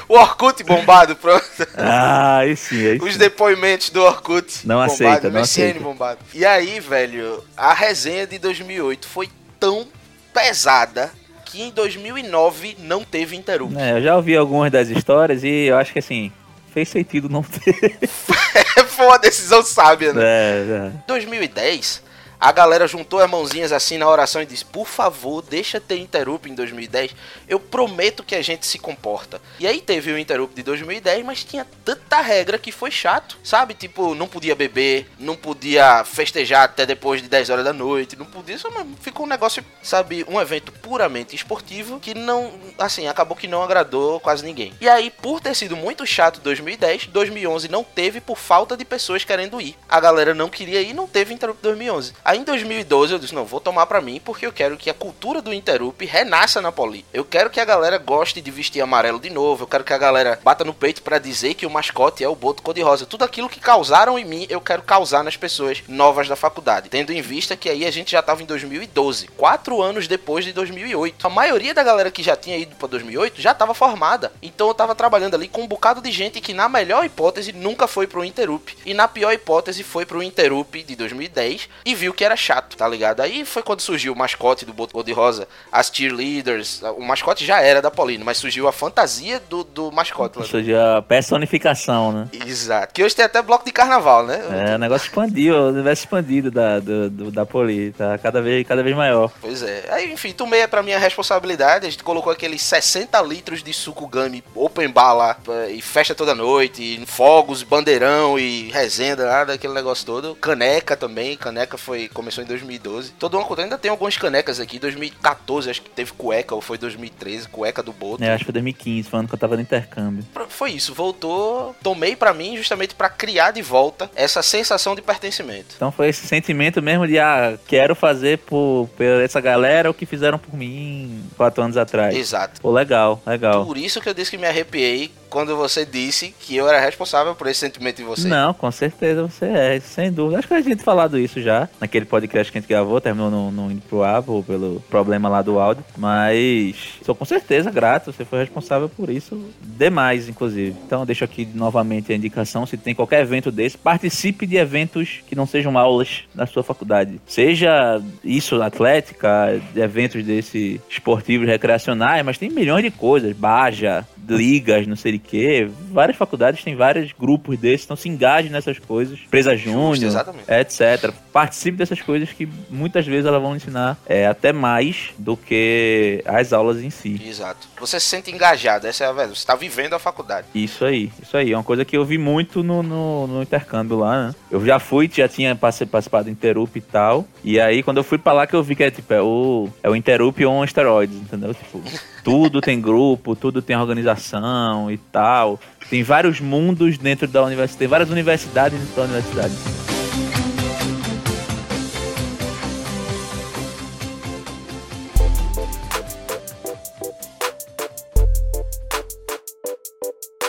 o 0.07 0.13
Orkut 0.15 0.63
bombado, 0.63 1.15
pronto. 1.15 1.45
Ah, 1.75 2.37
aí 2.37 2.55
sim, 2.55 2.87
aí 2.87 2.97
Os 2.99 3.13
sim. 3.13 3.19
depoimentos 3.19 3.89
do 3.89 4.03
Orkut. 4.03 4.65
Não 4.67 4.75
bombado, 4.75 4.93
aceita, 4.93 5.29
não 5.29 5.41
MSN 5.41 5.43
aceita. 5.43 5.79
bombado. 5.79 6.19
E 6.33 6.45
aí, 6.45 6.79
velho, 6.79 7.43
a 7.57 7.73
resenha 7.73 8.25
de 8.27 8.37
2008 8.39 9.07
foi 9.07 9.29
tão 9.59 9.87
pesada 10.33 11.11
que 11.45 11.61
em 11.61 11.69
2009 11.69 12.77
não 12.79 13.03
teve 13.03 13.35
Interupt. 13.35 13.77
É, 13.77 13.93
eu 13.93 14.01
já 14.01 14.15
ouvi 14.15 14.35
algumas 14.35 14.71
das 14.71 14.89
histórias 14.89 15.43
e 15.43 15.67
eu 15.67 15.77
acho 15.77 15.93
que 15.93 15.99
assim, 15.99 16.31
fez 16.73 16.89
sentido 16.89 17.29
não 17.29 17.43
ter. 17.43 17.97
foi 18.87 19.05
uma 19.05 19.17
decisão 19.17 19.63
sábia, 19.63 20.11
né? 20.11 20.23
é, 20.23 20.87
é. 20.87 20.91
2010, 21.07 22.01
a 22.45 22.51
galera 22.51 22.87
juntou 22.87 23.19
as 23.19 23.27
mãozinhas 23.27 23.71
assim 23.71 23.97
na 23.97 24.07
oração 24.07 24.39
e 24.39 24.45
disse: 24.45 24.63
Por 24.63 24.85
favor, 24.85 25.41
deixa 25.41 25.81
ter 25.81 25.97
Interupt 25.97 26.47
em 26.47 26.53
2010. 26.53 27.15
Eu 27.47 27.59
prometo 27.59 28.23
que 28.23 28.35
a 28.35 28.41
gente 28.43 28.67
se 28.67 28.77
comporta. 28.77 29.41
E 29.59 29.65
aí 29.65 29.81
teve 29.81 30.11
o 30.11 30.19
Interupt 30.19 30.55
de 30.55 30.61
2010, 30.61 31.25
mas 31.25 31.43
tinha 31.43 31.65
tanta 31.83 32.21
regra 32.21 32.59
que 32.59 32.71
foi 32.71 32.91
chato, 32.91 33.39
sabe? 33.43 33.73
Tipo, 33.73 34.13
não 34.13 34.27
podia 34.27 34.53
beber, 34.53 35.09
não 35.17 35.35
podia 35.35 36.03
festejar 36.05 36.65
até 36.65 36.85
depois 36.85 37.19
de 37.19 37.27
10 37.27 37.49
horas 37.49 37.65
da 37.65 37.73
noite, 37.73 38.15
não 38.15 38.27
podia. 38.27 38.59
Só 38.59 38.69
ficou 39.01 39.25
um 39.25 39.29
negócio, 39.29 39.65
sabe? 39.81 40.23
Um 40.27 40.39
evento 40.39 40.71
puramente 40.71 41.35
esportivo 41.35 41.99
que 41.99 42.13
não, 42.13 42.53
assim, 42.77 43.07
acabou 43.07 43.35
que 43.35 43.47
não 43.47 43.63
agradou 43.63 44.19
quase 44.19 44.45
ninguém. 44.45 44.71
E 44.79 44.87
aí, 44.87 45.09
por 45.09 45.41
ter 45.41 45.55
sido 45.55 45.75
muito 45.75 46.05
chato 46.05 46.39
2010, 46.41 47.07
2011 47.07 47.69
não 47.69 47.83
teve 47.83 48.21
por 48.21 48.37
falta 48.37 48.77
de 48.77 48.85
pessoas 48.85 49.23
querendo 49.23 49.59
ir. 49.59 49.75
A 49.89 49.99
galera 49.99 50.35
não 50.35 50.47
queria 50.47 50.79
ir, 50.79 50.93
não 50.93 51.07
teve 51.07 51.33
Interupt 51.33 51.63
2011. 51.63 52.13
Aí 52.23 52.34
em 52.35 52.43
2012 52.43 53.13
eu 53.13 53.19
disse, 53.19 53.33
não, 53.33 53.45
vou 53.45 53.59
tomar 53.59 53.85
pra 53.85 54.01
mim 54.01 54.21
porque 54.23 54.45
eu 54.45 54.53
quero 54.53 54.77
que 54.77 54.89
a 54.89 54.93
cultura 54.93 55.41
do 55.41 55.53
Interupt 55.53 56.05
renasça 56.05 56.61
na 56.61 56.71
Poli. 56.71 57.05
Eu 57.13 57.23
quero 57.23 57.49
que 57.49 57.59
a 57.59 57.65
galera 57.65 57.97
goste 57.97 58.41
de 58.41 58.51
vestir 58.51 58.81
amarelo 58.81 59.19
de 59.19 59.29
novo, 59.29 59.63
eu 59.63 59.67
quero 59.67 59.83
que 59.83 59.93
a 59.93 59.97
galera 59.97 60.39
bata 60.43 60.63
no 60.63 60.73
peito 60.73 61.01
pra 61.01 61.19
dizer 61.19 61.53
que 61.53 61.65
o 61.65 61.69
mascote 61.69 62.23
é 62.23 62.29
o 62.29 62.35
boto 62.35 62.61
cor-de-rosa. 62.61 63.05
Tudo 63.05 63.23
aquilo 63.23 63.49
que 63.49 63.59
causaram 63.59 64.19
em 64.19 64.25
mim, 64.25 64.45
eu 64.49 64.59
quero 64.59 64.81
causar 64.81 65.23
nas 65.23 65.37
pessoas 65.37 65.83
novas 65.87 66.27
da 66.27 66.35
faculdade. 66.35 66.89
Tendo 66.89 67.11
em 67.11 67.21
vista 67.21 67.55
que 67.55 67.69
aí 67.69 67.85
a 67.85 67.91
gente 67.91 68.11
já 68.11 68.21
tava 68.21 68.43
em 68.43 68.45
2012, 68.45 69.27
quatro 69.29 69.81
anos 69.81 70.07
depois 70.07 70.45
de 70.45 70.53
2008. 70.53 71.25
A 71.25 71.29
maioria 71.29 71.73
da 71.73 71.83
galera 71.83 72.11
que 72.11 72.23
já 72.23 72.35
tinha 72.35 72.57
ido 72.57 72.75
pra 72.75 72.87
2008 72.87 73.41
já 73.41 73.53
tava 73.53 73.73
formada. 73.73 74.31
Então 74.41 74.67
eu 74.67 74.73
tava 74.73 74.95
trabalhando 74.95 75.35
ali 75.35 75.47
com 75.47 75.63
um 75.63 75.67
bocado 75.67 76.01
de 76.01 76.11
gente 76.11 76.41
que 76.41 76.53
na 76.53 76.67
melhor 76.67 77.05
hipótese 77.05 77.51
nunca 77.51 77.87
foi 77.87 78.07
pro 78.07 78.23
Interup 78.25 78.75
e 78.85 78.93
na 78.93 79.07
pior 79.07 79.31
hipótese 79.31 79.83
foi 79.83 80.05
pro 80.05 80.23
Interup 80.23 80.83
de 80.83 80.95
2010 80.95 81.69
e 81.85 81.95
viu 81.95 82.13
que 82.15 82.23
era 82.23 82.35
chato, 82.35 82.75
tá 82.75 82.87
ligado? 82.87 83.21
Aí 83.21 83.45
foi 83.45 83.61
quando 83.61 83.81
surgiu 83.81 84.13
o 84.13 84.15
mascote 84.17 84.65
do 84.65 84.73
Boto 84.73 85.03
de 85.03 85.11
Rosa, 85.11 85.47
as 85.71 85.91
cheerleaders, 85.93 86.81
o 86.97 87.01
mascote 87.01 87.45
já 87.45 87.61
era 87.61 87.81
da 87.81 87.91
Paulino, 87.91 88.25
mas 88.25 88.37
surgiu 88.37 88.67
a 88.67 88.71
fantasia 88.71 89.41
do, 89.49 89.63
do 89.63 89.91
mascote. 89.91 90.37
Ou 90.39 90.45
seja, 90.45 90.97
a 90.97 91.01
personificação, 91.01 92.11
né? 92.11 92.27
Exato. 92.45 92.93
Que 92.93 93.03
hoje 93.03 93.15
tem 93.15 93.25
até 93.25 93.41
bloco 93.41 93.65
de 93.65 93.71
carnaval, 93.71 94.25
né? 94.25 94.41
É, 94.71 94.75
o 94.75 94.79
negócio 94.79 95.07
expandiu, 95.07 95.55
o 95.55 95.69
universo 95.69 96.03
expandido 96.03 96.49
da, 96.49 96.79
do, 96.79 97.09
do, 97.09 97.31
da 97.31 97.45
Poli, 97.45 97.91
tá 97.91 98.17
cada 98.17 98.41
vez, 98.41 98.65
cada 98.67 98.81
vez 98.81 98.95
maior. 98.95 99.31
Pois 99.41 99.61
é. 99.61 99.85
Aí, 99.89 100.11
enfim, 100.11 100.31
tomei 100.31 100.61
é 100.61 100.67
pra 100.67 100.81
minha 100.81 100.97
responsabilidade, 100.97 101.85
a 101.85 101.89
gente 101.89 102.03
colocou 102.03 102.31
aqueles 102.31 102.61
60 102.61 103.21
litros 103.21 103.61
de 103.61 103.73
suco 103.73 104.07
gummy 104.07 104.43
open 104.53 104.89
bar 104.89 105.13
lá, 105.13 105.37
e 105.69 105.81
festa 105.81 106.15
toda 106.15 106.33
noite, 106.33 106.81
e 106.81 107.05
fogos, 107.05 107.63
bandeirão 107.63 108.39
e 108.39 108.69
resenha, 108.71 109.15
nada, 109.15 109.53
aquele 109.53 109.73
negócio 109.73 110.05
todo. 110.05 110.35
Caneca 110.35 110.95
também, 110.95 111.35
caneca 111.35 111.77
foi, 111.77 112.04
começou 112.09 112.43
em 112.43 112.47
2012. 112.47 113.13
Todo 113.13 113.37
uma 113.37 113.45
ainda 113.61 113.77
tem 113.77 113.89
algumas 113.89 114.17
canecas 114.17 114.59
aqui, 114.59 114.79
2014 114.79 115.69
acho 115.69 115.81
que 115.81 115.89
teve 115.89 116.11
cueca, 116.13 116.53
ou 116.53 116.61
foi 116.61 116.77
2013, 116.77 117.47
cueca 117.47 117.81
do 117.81 117.93
Boto. 117.93 118.23
É, 118.23 118.29
acho 118.29 118.39
que 118.39 118.45
foi 118.45 118.53
2015, 118.53 119.09
falando 119.09 119.27
que 119.27 119.35
eu 119.35 119.39
tava 119.39 119.55
no 119.55 119.61
intercâmbio. 119.61 120.25
Foi 120.49 120.71
isso, 120.71 120.93
voltou, 120.93 121.75
tomei 121.81 122.15
pra 122.15 122.33
mim 122.33 122.57
justamente 122.57 122.95
pra 122.95 123.09
criar 123.09 123.51
de 123.51 123.61
volta 123.61 124.09
essa 124.15 124.41
sensação 124.41 124.95
de 124.95 125.01
pertencimento. 125.01 125.75
Então 125.75 125.91
foi 125.91 126.09
esse 126.09 126.27
sentimento 126.27 126.81
mesmo 126.81 127.07
de, 127.07 127.19
ah, 127.19 127.57
quero 127.67 127.95
fazer 127.95 128.39
por, 128.39 128.89
por 128.95 129.05
essa 129.05 129.39
galera 129.39 129.89
o 129.89 129.93
que 129.93 130.05
fizeram 130.05 130.37
por 130.37 130.55
mim 130.55 131.23
quatro 131.37 131.63
anos 131.63 131.77
atrás. 131.77 132.15
Exato. 132.15 132.61
Pô, 132.61 132.71
legal, 132.71 133.21
legal. 133.25 133.65
Por 133.65 133.77
isso 133.77 134.01
que 134.01 134.09
eu 134.09 134.13
disse 134.13 134.31
que 134.31 134.37
me 134.37 134.47
arrepiei 134.47 135.11
quando 135.35 135.53
você 135.57 135.85
disse 135.85 136.33
que 136.39 136.55
eu 136.55 136.65
era 136.65 136.79
responsável 136.79 137.35
por 137.35 137.45
esse 137.47 137.59
sentimento 137.59 138.01
em 138.01 138.05
você. 138.05 138.25
Não, 138.25 138.53
com 138.53 138.71
certeza 138.71 139.21
você 139.21 139.43
é, 139.43 139.79
sem 139.81 140.09
dúvida. 140.09 140.39
Acho 140.39 140.47
que 140.47 140.53
a 140.53 140.61
gente 140.61 140.81
falado 140.81 141.19
isso 141.19 141.41
já, 141.41 141.67
naquele 141.77 142.05
podcast 142.05 142.49
que 142.49 142.57
a 142.57 142.61
gente 142.61 142.69
gravou, 142.69 143.01
terminou 143.01 143.29
no, 143.29 143.51
no 143.51 143.69
indo 143.69 143.81
pro 143.81 144.01
Apple 144.01 144.41
pelo 144.43 144.79
problema 144.89 145.27
lá 145.27 145.41
do 145.41 145.59
áudio, 145.59 145.83
mas 145.97 146.77
sou 147.03 147.13
com 147.13 147.25
certeza 147.25 147.69
grato, 147.69 148.13
você 148.13 148.23
foi 148.23 148.39
responsável 148.39 148.87
por 148.87 149.09
isso 149.09 149.37
demais, 149.61 150.29
inclusive. 150.29 150.73
Então 150.85 151.05
deixo 151.05 151.25
aqui 151.25 151.45
novamente 151.53 152.13
a 152.13 152.15
indicação, 152.15 152.65
se 152.65 152.77
tem 152.77 152.95
qualquer 152.95 153.19
evento 153.19 153.51
desse, 153.51 153.77
participe 153.77 154.47
de 154.47 154.55
eventos 154.55 155.19
que 155.27 155.35
não 155.35 155.45
sejam 155.45 155.77
aulas 155.77 156.23
da 156.33 156.45
sua 156.45 156.63
faculdade. 156.63 157.19
Seja 157.27 158.01
isso, 158.23 158.61
atlética, 158.61 159.61
eventos 159.75 160.23
desse 160.23 160.79
esportivos 160.89 161.45
recreacionais, 161.45 162.23
mas 162.23 162.37
tem 162.37 162.49
milhões 162.49 162.85
de 162.85 162.91
coisas, 162.91 163.35
Baja, 163.35 164.07
ligas, 164.29 164.87
não 164.87 164.95
sei 164.95 165.13
de 165.13 165.19
que. 165.19 165.69
Várias 165.91 166.17
faculdades 166.17 166.63
têm 166.63 166.75
vários 166.75 167.11
grupos 167.11 167.57
desses, 167.57 167.85
então 167.85 167.97
se 167.97 168.09
engajem 168.09 168.51
nessas 168.51 168.79
coisas. 168.79 169.19
Empresa 169.25 169.55
Júnior, 169.55 170.13
etc. 170.47 171.13
Participe 171.35 171.77
dessas 171.77 172.01
coisas 172.01 172.31
que 172.31 172.47
muitas 172.69 173.05
vezes 173.05 173.25
elas 173.25 173.41
vão 173.41 173.57
ensinar 173.57 173.97
é, 174.05 174.25
até 174.25 174.53
mais 174.53 175.09
do 175.17 175.35
que 175.35 176.23
as 176.25 176.53
aulas 176.53 176.81
em 176.81 176.89
si. 176.89 177.21
Exato. 177.21 177.67
Você 177.77 177.99
se 177.99 178.05
sente 178.05 178.31
engajado, 178.31 178.87
essa 178.87 179.03
é 179.03 179.07
a 179.07 179.11
verdade. 179.11 179.37
Você 179.37 179.41
está 179.41 179.53
vivendo 179.53 179.95
a 179.95 179.99
faculdade. 179.99 180.47
Isso 180.55 180.85
aí, 180.85 181.11
isso 181.21 181.35
aí. 181.35 181.51
É 181.51 181.57
uma 181.57 181.63
coisa 181.65 181.83
que 181.83 181.97
eu 181.97 182.05
vi 182.05 182.17
muito 182.17 182.63
no, 182.63 182.81
no, 182.81 183.27
no 183.27 183.41
intercâmbio 183.43 183.97
lá, 183.97 184.27
né? 184.27 184.35
Eu 184.49 184.65
já 184.65 184.79
fui, 184.79 185.11
já 185.13 185.27
tinha 185.27 185.53
participado 185.57 186.23
do 186.23 186.29
Interup 186.29 186.73
e 186.77 186.79
tal. 186.79 187.25
E 187.43 187.59
aí, 187.59 187.83
quando 187.83 187.97
eu 187.97 188.03
fui 188.05 188.17
pra 188.17 188.31
lá, 188.31 188.47
que 188.47 188.55
eu 188.55 188.63
vi 188.63 188.73
que 188.73 188.85
é 188.85 188.89
tipo, 188.89 189.13
é 189.13 189.21
o, 189.21 189.67
é 189.83 189.89
o 189.89 189.95
Interup 189.97 190.39
on 190.45 190.63
esteroides, 190.63 191.17
entendeu? 191.17 191.53
Tipo, 191.53 191.83
tudo 192.23 192.61
tem 192.61 192.79
grupo, 192.79 193.35
tudo 193.35 193.61
tem 193.61 193.75
organização 193.75 194.89
e 194.89 194.97
tal. 194.97 195.59
Tem 195.89 196.01
vários 196.01 196.39
mundos 196.39 196.97
dentro 196.97 197.27
da 197.27 197.43
universidade, 197.43 197.79
tem 197.79 197.89
várias 197.89 198.09
universidades 198.09 198.79
dentro 198.79 198.95
da 198.95 199.01
universidade. 199.03 199.94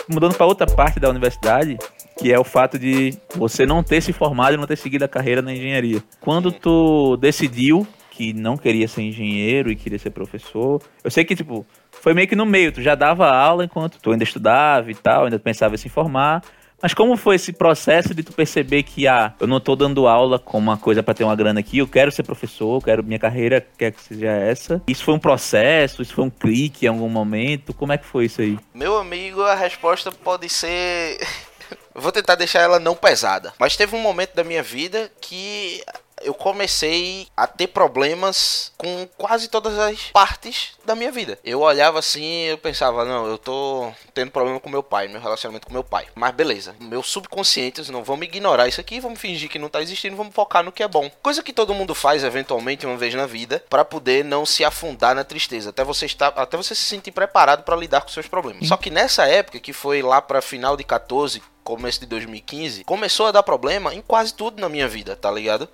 Mudando 0.09 0.35
para 0.35 0.45
outra 0.45 0.65
parte 0.67 0.99
da 0.99 1.09
universidade, 1.09 1.77
que 2.17 2.31
é 2.31 2.39
o 2.39 2.43
fato 2.43 2.79
de 2.79 3.17
você 3.35 3.65
não 3.65 3.83
ter 3.83 4.01
se 4.01 4.13
formado 4.13 4.53
e 4.53 4.57
não 4.57 4.65
ter 4.65 4.77
seguido 4.77 5.05
a 5.05 5.07
carreira 5.07 5.41
na 5.41 5.53
engenharia. 5.53 6.01
Quando 6.21 6.51
tu 6.51 7.17
decidiu 7.17 7.85
que 8.17 8.33
não 8.33 8.57
queria 8.57 8.87
ser 8.87 9.03
engenheiro 9.03 9.71
e 9.71 9.75
queria 9.75 9.99
ser 9.99 10.09
professor. 10.09 10.81
Eu 11.03 11.11
sei 11.11 11.23
que, 11.23 11.35
tipo, 11.35 11.63
foi 11.91 12.15
meio 12.15 12.27
que 12.27 12.35
no 12.35 12.47
meio, 12.47 12.71
tu 12.71 12.81
já 12.81 12.95
dava 12.95 13.29
aula 13.29 13.63
enquanto 13.63 13.99
tu 14.01 14.11
ainda 14.11 14.23
estudava 14.23 14.89
e 14.89 14.95
tal, 14.95 15.25
ainda 15.25 15.37
pensava 15.37 15.75
em 15.75 15.77
se 15.77 15.87
formar. 15.87 16.41
Mas 16.81 16.93
como 16.93 17.17
foi 17.17 17.35
esse 17.35 17.51
processo 17.51 18.13
de 18.13 18.23
tu 18.23 18.31
perceber 18.31 18.83
que, 18.83 19.07
ah, 19.07 19.33
eu 19.39 19.47
não 19.47 19.59
tô 19.59 19.75
dando 19.75 20.07
aula 20.07 20.37
como 20.37 20.69
uma 20.69 20.77
coisa 20.77 21.01
para 21.01 21.13
ter 21.13 21.23
uma 21.23 21.35
grana 21.35 21.59
aqui, 21.59 21.79
eu 21.79 21.87
quero 21.87 22.11
ser 22.11 22.23
professor, 22.23 22.83
quero 22.83 23.03
minha 23.03 23.19
carreira 23.19 23.65
quer 23.77 23.91
que 23.91 24.01
seja 24.01 24.27
essa? 24.27 24.81
Isso 24.87 25.03
foi 25.03 25.13
um 25.13 25.19
processo, 25.19 26.01
isso 26.01 26.13
foi 26.13 26.25
um 26.25 26.29
clique 26.29 26.85
em 26.85 26.89
algum 26.89 27.09
momento? 27.09 27.73
Como 27.73 27.93
é 27.93 27.97
que 27.97 28.05
foi 28.05 28.25
isso 28.25 28.41
aí? 28.41 28.59
Meu 28.73 28.97
amigo, 28.97 29.41
a 29.41 29.55
resposta 29.55 30.11
pode 30.11 30.49
ser 30.49 31.17
vou 31.95 32.11
tentar 32.11 32.35
deixar 32.35 32.61
ela 32.61 32.79
não 32.79 32.95
pesada. 32.95 33.53
Mas 33.59 33.75
teve 33.75 33.95
um 33.95 34.01
momento 34.01 34.35
da 34.35 34.43
minha 34.43 34.61
vida 34.61 35.11
que 35.19 35.81
eu 36.21 36.33
comecei 36.33 37.27
a 37.35 37.45
ter 37.47 37.67
problemas 37.67 38.71
com 38.77 39.07
quase 39.17 39.47
todas 39.47 39.77
as 39.77 40.03
partes 40.11 40.71
da 40.85 40.95
minha 40.95 41.11
vida. 41.11 41.37
Eu 41.43 41.61
olhava 41.61 41.99
assim, 41.99 42.43
eu 42.43 42.57
pensava, 42.57 43.05
não, 43.05 43.27
eu 43.27 43.37
tô 43.37 43.91
tendo 44.13 44.31
problema 44.31 44.59
com 44.59 44.69
meu 44.69 44.83
pai, 44.83 45.07
meu 45.07 45.21
relacionamento 45.21 45.67
com 45.67 45.73
meu 45.73 45.83
pai. 45.83 46.07
Mas 46.15 46.33
beleza, 46.33 46.75
meu 46.79 47.03
subconsciente, 47.03 47.91
não 47.91 48.03
vamos 48.03 48.25
ignorar 48.25 48.67
isso 48.67 48.81
aqui, 48.81 48.99
vamos 48.99 49.19
fingir 49.19 49.49
que 49.49 49.59
não 49.59 49.69
tá 49.69 49.81
existindo, 49.81 50.15
vamos 50.15 50.33
focar 50.33 50.63
no 50.63 50.71
que 50.71 50.83
é 50.83 50.87
bom. 50.87 51.09
Coisa 51.21 51.43
que 51.43 51.53
todo 51.53 51.73
mundo 51.73 51.93
faz 51.93 52.23
eventualmente 52.23 52.85
uma 52.85 52.97
vez 52.97 53.13
na 53.13 53.25
vida 53.25 53.63
para 53.69 53.85
poder 53.85 54.23
não 54.23 54.45
se 54.45 54.63
afundar 54.63 55.15
na 55.15 55.23
tristeza, 55.23 55.69
até 55.69 55.83
você 55.83 56.05
estar, 56.05 56.29
até 56.29 56.57
você 56.57 56.73
se 56.73 56.83
sentir 56.83 57.11
preparado 57.11 57.63
para 57.63 57.75
lidar 57.75 58.01
com 58.01 58.09
seus 58.09 58.27
problemas. 58.27 58.67
Só 58.67 58.77
que 58.77 58.89
nessa 58.89 59.27
época 59.27 59.59
que 59.59 59.73
foi 59.73 60.01
lá 60.01 60.21
para 60.21 60.41
final 60.41 60.75
de 60.75 60.83
14, 60.83 61.41
começo 61.67 61.99
de 61.99 62.05
2015, 62.05 62.85
começou 62.85 63.25
a 63.25 63.31
dar 63.31 63.43
problema 63.43 63.93
em 63.93 64.01
quase 64.01 64.33
tudo 64.33 64.61
na 64.61 64.69
minha 64.69 64.87
vida, 64.87 65.17
tá 65.17 65.29
ligado? 65.29 65.67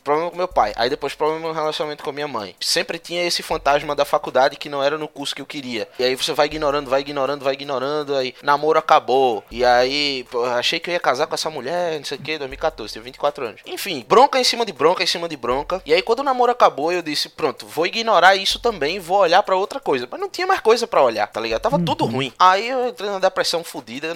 Problema 0.00 0.30
com 0.30 0.36
meu 0.36 0.48
pai, 0.48 0.72
aí 0.76 0.90
depois 0.90 1.14
problema 1.14 1.48
no 1.48 1.54
relacionamento 1.54 2.02
com 2.02 2.12
minha 2.12 2.28
mãe. 2.28 2.54
Sempre 2.60 2.98
tinha 2.98 3.24
esse 3.24 3.42
fantasma 3.42 3.94
da 3.94 4.04
faculdade 4.04 4.56
que 4.56 4.68
não 4.68 4.82
era 4.82 4.98
no 4.98 5.08
curso 5.08 5.34
que 5.34 5.42
eu 5.42 5.46
queria. 5.46 5.88
E 5.98 6.04
aí 6.04 6.14
você 6.14 6.32
vai 6.32 6.46
ignorando, 6.46 6.90
vai 6.90 7.00
ignorando, 7.00 7.44
vai 7.44 7.54
ignorando, 7.54 8.16
aí 8.16 8.34
namoro 8.42 8.78
acabou. 8.78 9.44
E 9.50 9.64
aí, 9.64 10.24
pô, 10.30 10.44
achei 10.44 10.80
que 10.80 10.90
eu 10.90 10.94
ia 10.94 11.00
casar 11.00 11.26
com 11.26 11.34
essa 11.34 11.50
mulher, 11.50 11.98
não 11.98 12.04
sei 12.04 12.18
o 12.18 12.20
que, 12.20 12.38
2014, 12.38 12.92
tenho 12.92 13.04
24 13.04 13.44
anos. 13.44 13.60
Enfim, 13.66 14.04
bronca 14.08 14.38
em 14.38 14.44
cima 14.44 14.64
de 14.64 14.72
bronca, 14.72 15.02
em 15.02 15.06
cima 15.06 15.28
de 15.28 15.36
bronca. 15.36 15.82
E 15.84 15.92
aí 15.92 16.02
quando 16.02 16.20
o 16.20 16.24
namoro 16.24 16.52
acabou, 16.52 16.92
eu 16.92 17.02
disse, 17.02 17.28
pronto, 17.28 17.66
vou 17.66 17.86
ignorar 17.86 18.36
isso 18.36 18.58
também, 18.58 18.98
vou 18.98 19.18
olhar 19.18 19.42
para 19.42 19.56
outra 19.56 19.80
coisa. 19.80 20.08
Mas 20.10 20.20
não 20.20 20.28
tinha 20.28 20.46
mais 20.46 20.60
coisa 20.60 20.86
para 20.86 21.02
olhar, 21.02 21.26
tá 21.26 21.40
ligado? 21.40 21.62
Tava 21.62 21.76
uhum. 21.76 21.84
tudo 21.84 22.04
ruim. 22.04 22.32
Aí 22.38 22.68
eu 22.68 22.88
entrei 22.88 23.10
na 23.10 23.18
depressão 23.18 23.62
fodida, 23.62 24.14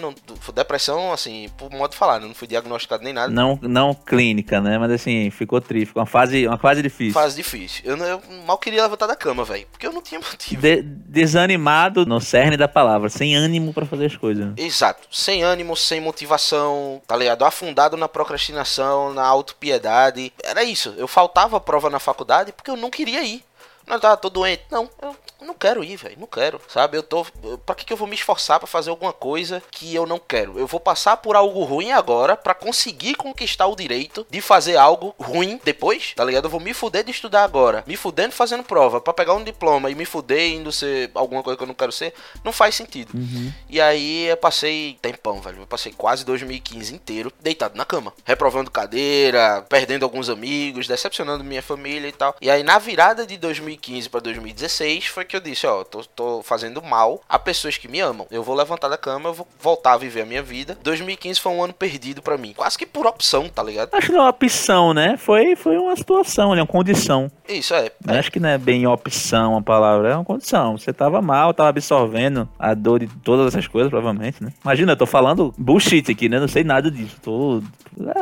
depressão, 0.55 1.13
assim, 1.13 1.49
por 1.57 1.71
modo 1.71 1.91
de 1.91 1.97
falar, 1.97 2.21
não 2.21 2.35
fui 2.35 2.49
diagnosticado 2.49 3.05
nem 3.05 3.13
nada. 3.13 3.33
Não, 3.33 3.59
não 3.63 3.95
clínica, 3.95 4.61
né? 4.61 4.79
Mas 4.79 4.91
assim, 4.93 5.31
ficou 5.31 5.61
triste 5.61 5.74
triste, 5.75 5.93
uma 5.95 6.07
fase, 6.07 6.47
uma 6.47 6.57
fase 6.57 6.83
difícil. 6.83 7.13
Fase 7.13 7.37
difícil. 7.37 7.83
Eu, 7.85 7.97
eu 7.97 8.23
mal 8.47 8.57
queria 8.57 8.83
levantar 8.85 9.09
da 9.09 9.17
cama, 9.17 9.45
velho, 9.45 9.67
porque 9.73 9.87
eu 9.87 9.93
não 9.93 10.01
tinha 10.01 10.21
motivo. 10.21 10.63
De, 10.63 10.83
desanimado 10.83 12.07
no 12.07 12.21
cerne 12.21 12.57
da 12.57 12.69
palavra, 12.69 13.09
sem 13.09 13.35
ânimo 13.35 13.75
para 13.75 13.85
fazer 13.85 14.07
as 14.07 14.17
coisas. 14.17 14.53
Exato, 14.57 15.09
sem 15.11 15.43
ânimo, 15.43 15.77
sem 15.77 16.01
motivação, 16.01 17.03
tá 17.07 17.17
ligado? 17.17 17.45
Afundado 17.45 17.97
na 17.97 18.09
procrastinação, 18.09 19.13
na 19.13 19.25
autopiedade. 19.25 20.33
Era 20.43 20.63
isso, 20.63 20.95
eu 20.97 21.09
faltava 21.09 21.61
prova 21.61 21.91
na 21.91 21.99
faculdade 21.99 22.53
porque 22.53 22.71
eu 22.71 22.77
não 22.77 22.91
queria 22.91 23.25
ir. 23.25 23.43
Não, 23.87 23.99
tava 23.99 24.17
tô 24.17 24.31
doente. 24.31 24.63
Não, 24.71 24.89
eu 25.03 25.15
não 25.45 25.55
quero 25.55 25.85
ir, 25.85 25.97
velho. 25.97 26.17
Não 26.19 26.27
quero. 26.27 26.61
Sabe? 26.69 26.97
Eu 26.97 27.03
tô. 27.03 27.25
Pra 27.65 27.75
que, 27.75 27.85
que 27.85 27.93
eu 27.93 27.97
vou 27.97 28.09
me 28.09 28.15
esforçar 28.15 28.59
para 28.59 28.67
fazer 28.67 28.91
alguma 28.91 29.13
coisa 29.13 29.63
que 29.71 29.95
eu 29.95 30.07
não 30.07 30.19
quero? 30.19 30.59
Eu 30.59 30.67
vou 30.67 30.81
passar 30.81 31.17
por 31.19 31.37
algo 31.37 31.63
ruim 31.65 31.93
agora 31.93 32.37
para 32.37 32.55
conseguir 32.55 33.15
conquistar 33.15 33.67
o 33.67 33.77
direito 33.77 34.27
de 34.31 34.41
fazer 34.41 34.77
algo 34.77 35.15
ruim 35.19 35.61
depois, 35.65 36.13
tá 36.15 36.25
ligado? 36.25 36.45
Eu 36.47 36.51
vou 36.51 36.61
me 36.61 36.75
fuder 36.75 37.05
de 37.05 37.11
estudar 37.11 37.45
agora. 37.45 37.85
Me 37.87 37.97
fudendo 37.97 38.33
fazendo 38.33 38.63
prova 38.63 39.01
para 39.01 39.13
pegar 39.13 39.35
um 39.35 39.45
diploma 39.45 39.91
e 39.91 39.95
me 39.95 40.05
fuder 40.05 40.53
indo 40.53 40.73
ser 40.73 41.11
alguma 41.15 41.43
coisa 41.43 41.57
que 41.57 41.63
eu 41.63 41.69
não 41.69 41.75
quero 41.75 41.93
ser. 41.93 42.15
Não 42.43 42.53
faz 42.53 42.75
sentido. 42.75 43.13
Uhum. 43.15 43.53
E 43.69 43.81
aí 43.81 44.27
eu 44.27 44.37
passei 44.37 44.99
tempão, 45.01 45.41
velho. 45.41 45.61
Eu 45.61 45.67
passei 45.67 45.93
quase 45.93 46.25
2015 46.25 46.95
inteiro 46.95 47.33
deitado 47.41 47.77
na 47.77 47.85
cama. 47.85 48.13
Reprovando 48.25 48.71
cadeira, 48.71 49.65
perdendo 49.69 50.05
alguns 50.05 50.29
amigos, 50.29 50.87
decepcionando 50.87 51.45
minha 51.45 51.63
família 51.63 52.09
e 52.09 52.13
tal. 52.13 52.35
E 52.41 52.51
aí 52.51 52.63
na 52.63 52.79
virada 52.79 53.27
de 53.27 53.37
2015 53.37 54.09
para 54.09 54.21
2016 54.21 55.07
foi 55.07 55.25
que 55.25 55.34
que 55.35 55.39
eu 55.39 55.41
disse, 55.41 55.67
ó, 55.67 55.83
tô, 55.83 56.05
tô 56.05 56.43
fazendo 56.43 56.81
mal 56.81 57.21
a 57.29 57.39
pessoas 57.39 57.77
que 57.77 57.89
me 57.89 57.99
amam. 57.99 58.27
Eu 58.31 58.43
vou 58.43 58.55
levantar 58.55 58.89
da 58.89 58.97
cama, 58.97 59.31
eu 59.31 59.35
vou 59.35 59.49
voltar 59.61 59.95
a 59.95 59.97
viver 59.97 60.23
a 60.23 60.27
minha 60.27 60.43
vida. 60.43 60.79
2015 60.83 61.41
foi 61.41 61.53
um 61.53 61.65
ano 61.65 61.73
perdido 61.73 62.23
para 62.23 62.39
mim. 62.39 62.53
Quase 62.57 62.79
que 62.79 62.87
por 62.87 63.05
opção, 63.05 63.49
tá 63.49 63.63
ligado? 63.63 63.89
Acho 63.93 64.07
que 64.07 64.13
não 64.13 64.21
é 64.21 64.23
uma 64.23 64.31
opção, 64.31 64.95
né? 64.95 65.17
Foi, 65.17 65.57
foi 65.57 65.77
uma 65.77 65.97
situação, 65.97 66.55
né? 66.55 66.61
Uma 66.61 66.69
condição. 66.69 67.31
Isso, 67.49 67.75
é. 67.75 67.91
é. 68.07 68.19
Acho 68.19 68.31
que 68.31 68.39
não 68.39 68.49
é 68.49 68.57
bem 68.57 68.87
opção 68.87 69.57
a 69.57 69.63
palavra, 69.63 70.11
é 70.11 70.15
uma 70.15 70.25
condição. 70.25 70.79
Você 70.79 70.93
tava 70.93 71.21
mal, 71.21 71.53
tava 71.53 71.71
absorvendo 71.71 72.49
a 72.57 72.73
dor 72.73 73.01
de 73.01 73.09
todas 73.25 73.49
essas 73.49 73.67
coisas, 73.67 73.91
provavelmente, 73.91 74.43
né? 74.43 74.53
Imagina, 74.63 74.93
eu 74.93 74.97
tô 74.97 75.07
falando 75.07 75.53
bullshit 75.59 76.13
aqui, 76.13 76.29
né? 76.29 76.39
Não 76.39 76.49
sei 76.49 76.63
nada 76.63 76.91
disso. 76.91 77.17
Tô... 77.21 77.61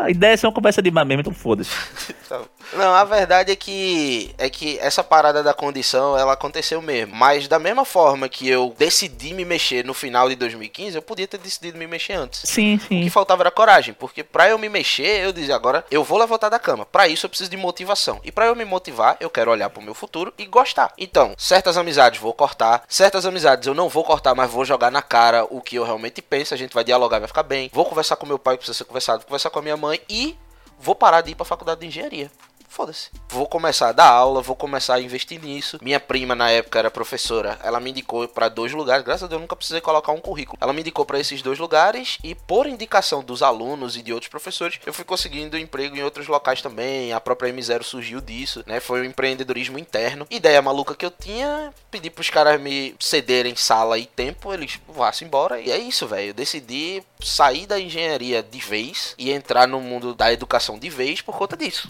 A 0.00 0.10
ideia 0.10 0.32
é 0.32 0.36
ser 0.36 0.46
uma 0.46 0.52
conversa 0.52 0.80
de 0.80 0.90
mesmo, 0.90 1.20
então 1.20 1.34
foda-se. 1.34 1.70
Não, 2.72 2.94
a 2.94 3.04
verdade 3.04 3.52
é 3.52 3.56
que 3.56 4.34
é 4.38 4.48
que 4.48 4.78
essa 4.78 5.04
parada 5.04 5.42
da 5.42 5.52
condição, 5.52 6.16
ela 6.18 6.32
aconteceu 6.32 6.80
mesmo. 6.80 7.14
Mas 7.14 7.46
da 7.46 7.58
mesma 7.58 7.84
forma 7.84 8.28
que 8.28 8.48
eu 8.48 8.74
decidi 8.78 9.34
me 9.34 9.44
mexer 9.44 9.84
no 9.84 9.92
final 9.94 10.28
de 10.28 10.34
2015, 10.36 10.96
eu 10.96 11.02
podia 11.02 11.28
ter 11.28 11.38
decidido 11.38 11.78
me 11.78 11.86
mexer 11.86 12.14
antes. 12.14 12.42
Sim, 12.44 12.76
O 12.76 12.78
que 12.78 12.86
sim. 12.88 13.10
faltava 13.10 13.42
era 13.42 13.50
coragem, 13.50 13.94
porque 13.94 14.24
pra 14.24 14.48
eu 14.48 14.58
me 14.58 14.68
mexer, 14.68 15.24
eu 15.24 15.32
dizia 15.32 15.54
agora, 15.54 15.84
eu 15.90 16.02
vou 16.02 16.18
levantar 16.18 16.48
da 16.48 16.58
cama. 16.58 16.86
Pra 16.86 17.08
isso 17.08 17.26
eu 17.26 17.30
preciso 17.30 17.50
de 17.50 17.56
motivação. 17.56 18.20
E 18.24 18.32
pra 18.32 18.46
eu 18.46 18.56
me 18.56 18.64
motivar, 18.64 19.16
eu 19.20 19.28
quero 19.30 19.50
olhar 19.50 19.68
pro 19.70 19.82
meu 19.82 19.94
futuro 19.94 20.32
e 20.38 20.46
gostar. 20.46 20.92
Então, 20.96 21.34
certas 21.36 21.76
amizades 21.76 22.20
vou 22.20 22.32
cortar, 22.32 22.82
certas 22.88 23.26
amizades 23.26 23.66
eu 23.66 23.74
não 23.74 23.88
vou 23.88 24.04
cortar, 24.04 24.34
mas 24.34 24.50
vou 24.50 24.64
jogar 24.64 24.90
na 24.90 25.02
cara 25.02 25.44
o 25.50 25.60
que 25.60 25.76
eu 25.76 25.84
realmente 25.84 26.22
penso, 26.22 26.54
a 26.54 26.56
gente 26.56 26.72
vai 26.74 26.84
dialogar, 26.84 27.18
vai 27.18 27.28
ficar 27.28 27.42
bem. 27.42 27.70
Vou 27.72 27.84
conversar 27.84 28.16
com 28.16 28.26
meu 28.26 28.38
pai, 28.38 28.54
que 28.54 28.60
precisa 28.60 28.78
ser 28.78 28.84
conversado, 28.84 29.18
vou 29.18 29.26
conversar 29.26 29.50
com 29.50 29.58
a 29.58 29.62
minha 29.62 29.76
mãe 29.76 30.00
e 30.08 30.36
vou 30.78 30.94
parar 30.94 31.20
de 31.20 31.30
ir 31.30 31.34
pra 31.34 31.44
faculdade 31.44 31.80
de 31.80 31.86
engenharia. 31.86 32.30
Foda-se. 32.72 33.10
Vou 33.28 33.46
começar 33.46 33.90
a 33.90 33.92
dar 33.92 34.08
aula, 34.08 34.40
vou 34.40 34.56
começar 34.56 34.94
a 34.94 35.00
investir 35.00 35.38
nisso. 35.42 35.78
Minha 35.82 36.00
prima 36.00 36.34
na 36.34 36.50
época 36.50 36.78
era 36.78 36.90
professora. 36.90 37.58
Ela 37.62 37.78
me 37.78 37.90
indicou 37.90 38.26
pra 38.26 38.48
dois 38.48 38.72
lugares. 38.72 39.04
Graças 39.04 39.24
a 39.24 39.26
Deus 39.26 39.36
eu 39.36 39.42
nunca 39.42 39.54
precisei 39.54 39.82
colocar 39.82 40.10
um 40.12 40.20
currículo. 40.20 40.56
Ela 40.58 40.72
me 40.72 40.80
indicou 40.80 41.04
pra 41.04 41.20
esses 41.20 41.42
dois 41.42 41.58
lugares 41.58 42.16
e 42.24 42.34
por 42.34 42.66
indicação 42.66 43.22
dos 43.22 43.42
alunos 43.42 43.94
e 43.94 44.02
de 44.02 44.10
outros 44.10 44.30
professores, 44.30 44.80
eu 44.86 44.92
fui 44.94 45.04
conseguindo 45.04 45.58
emprego 45.58 45.94
em 45.94 46.02
outros 46.02 46.26
locais 46.28 46.62
também. 46.62 47.12
A 47.12 47.20
própria 47.20 47.52
M0 47.52 47.82
surgiu 47.82 48.22
disso, 48.22 48.64
né? 48.66 48.80
Foi 48.80 49.02
um 49.02 49.04
empreendedorismo 49.04 49.78
interno. 49.78 50.26
Ideia 50.30 50.62
maluca 50.62 50.94
que 50.94 51.04
eu 51.04 51.10
tinha, 51.10 51.74
pedi 51.90 52.08
pros 52.08 52.30
caras 52.30 52.58
me 52.58 52.94
cederem 52.98 53.54
sala 53.54 53.98
e 53.98 54.06
tempo, 54.06 54.50
eles 54.50 54.80
vá-se 54.88 55.26
embora. 55.26 55.60
E 55.60 55.70
é 55.70 55.76
isso, 55.76 56.06
velho. 56.06 56.28
Eu 56.28 56.34
decidi 56.34 57.04
sair 57.20 57.66
da 57.66 57.78
engenharia 57.78 58.42
de 58.42 58.58
vez 58.58 59.14
e 59.18 59.30
entrar 59.30 59.68
no 59.68 59.78
mundo 59.78 60.14
da 60.14 60.32
educação 60.32 60.78
de 60.78 60.88
vez 60.88 61.20
por 61.20 61.36
conta 61.36 61.54
disso. 61.54 61.88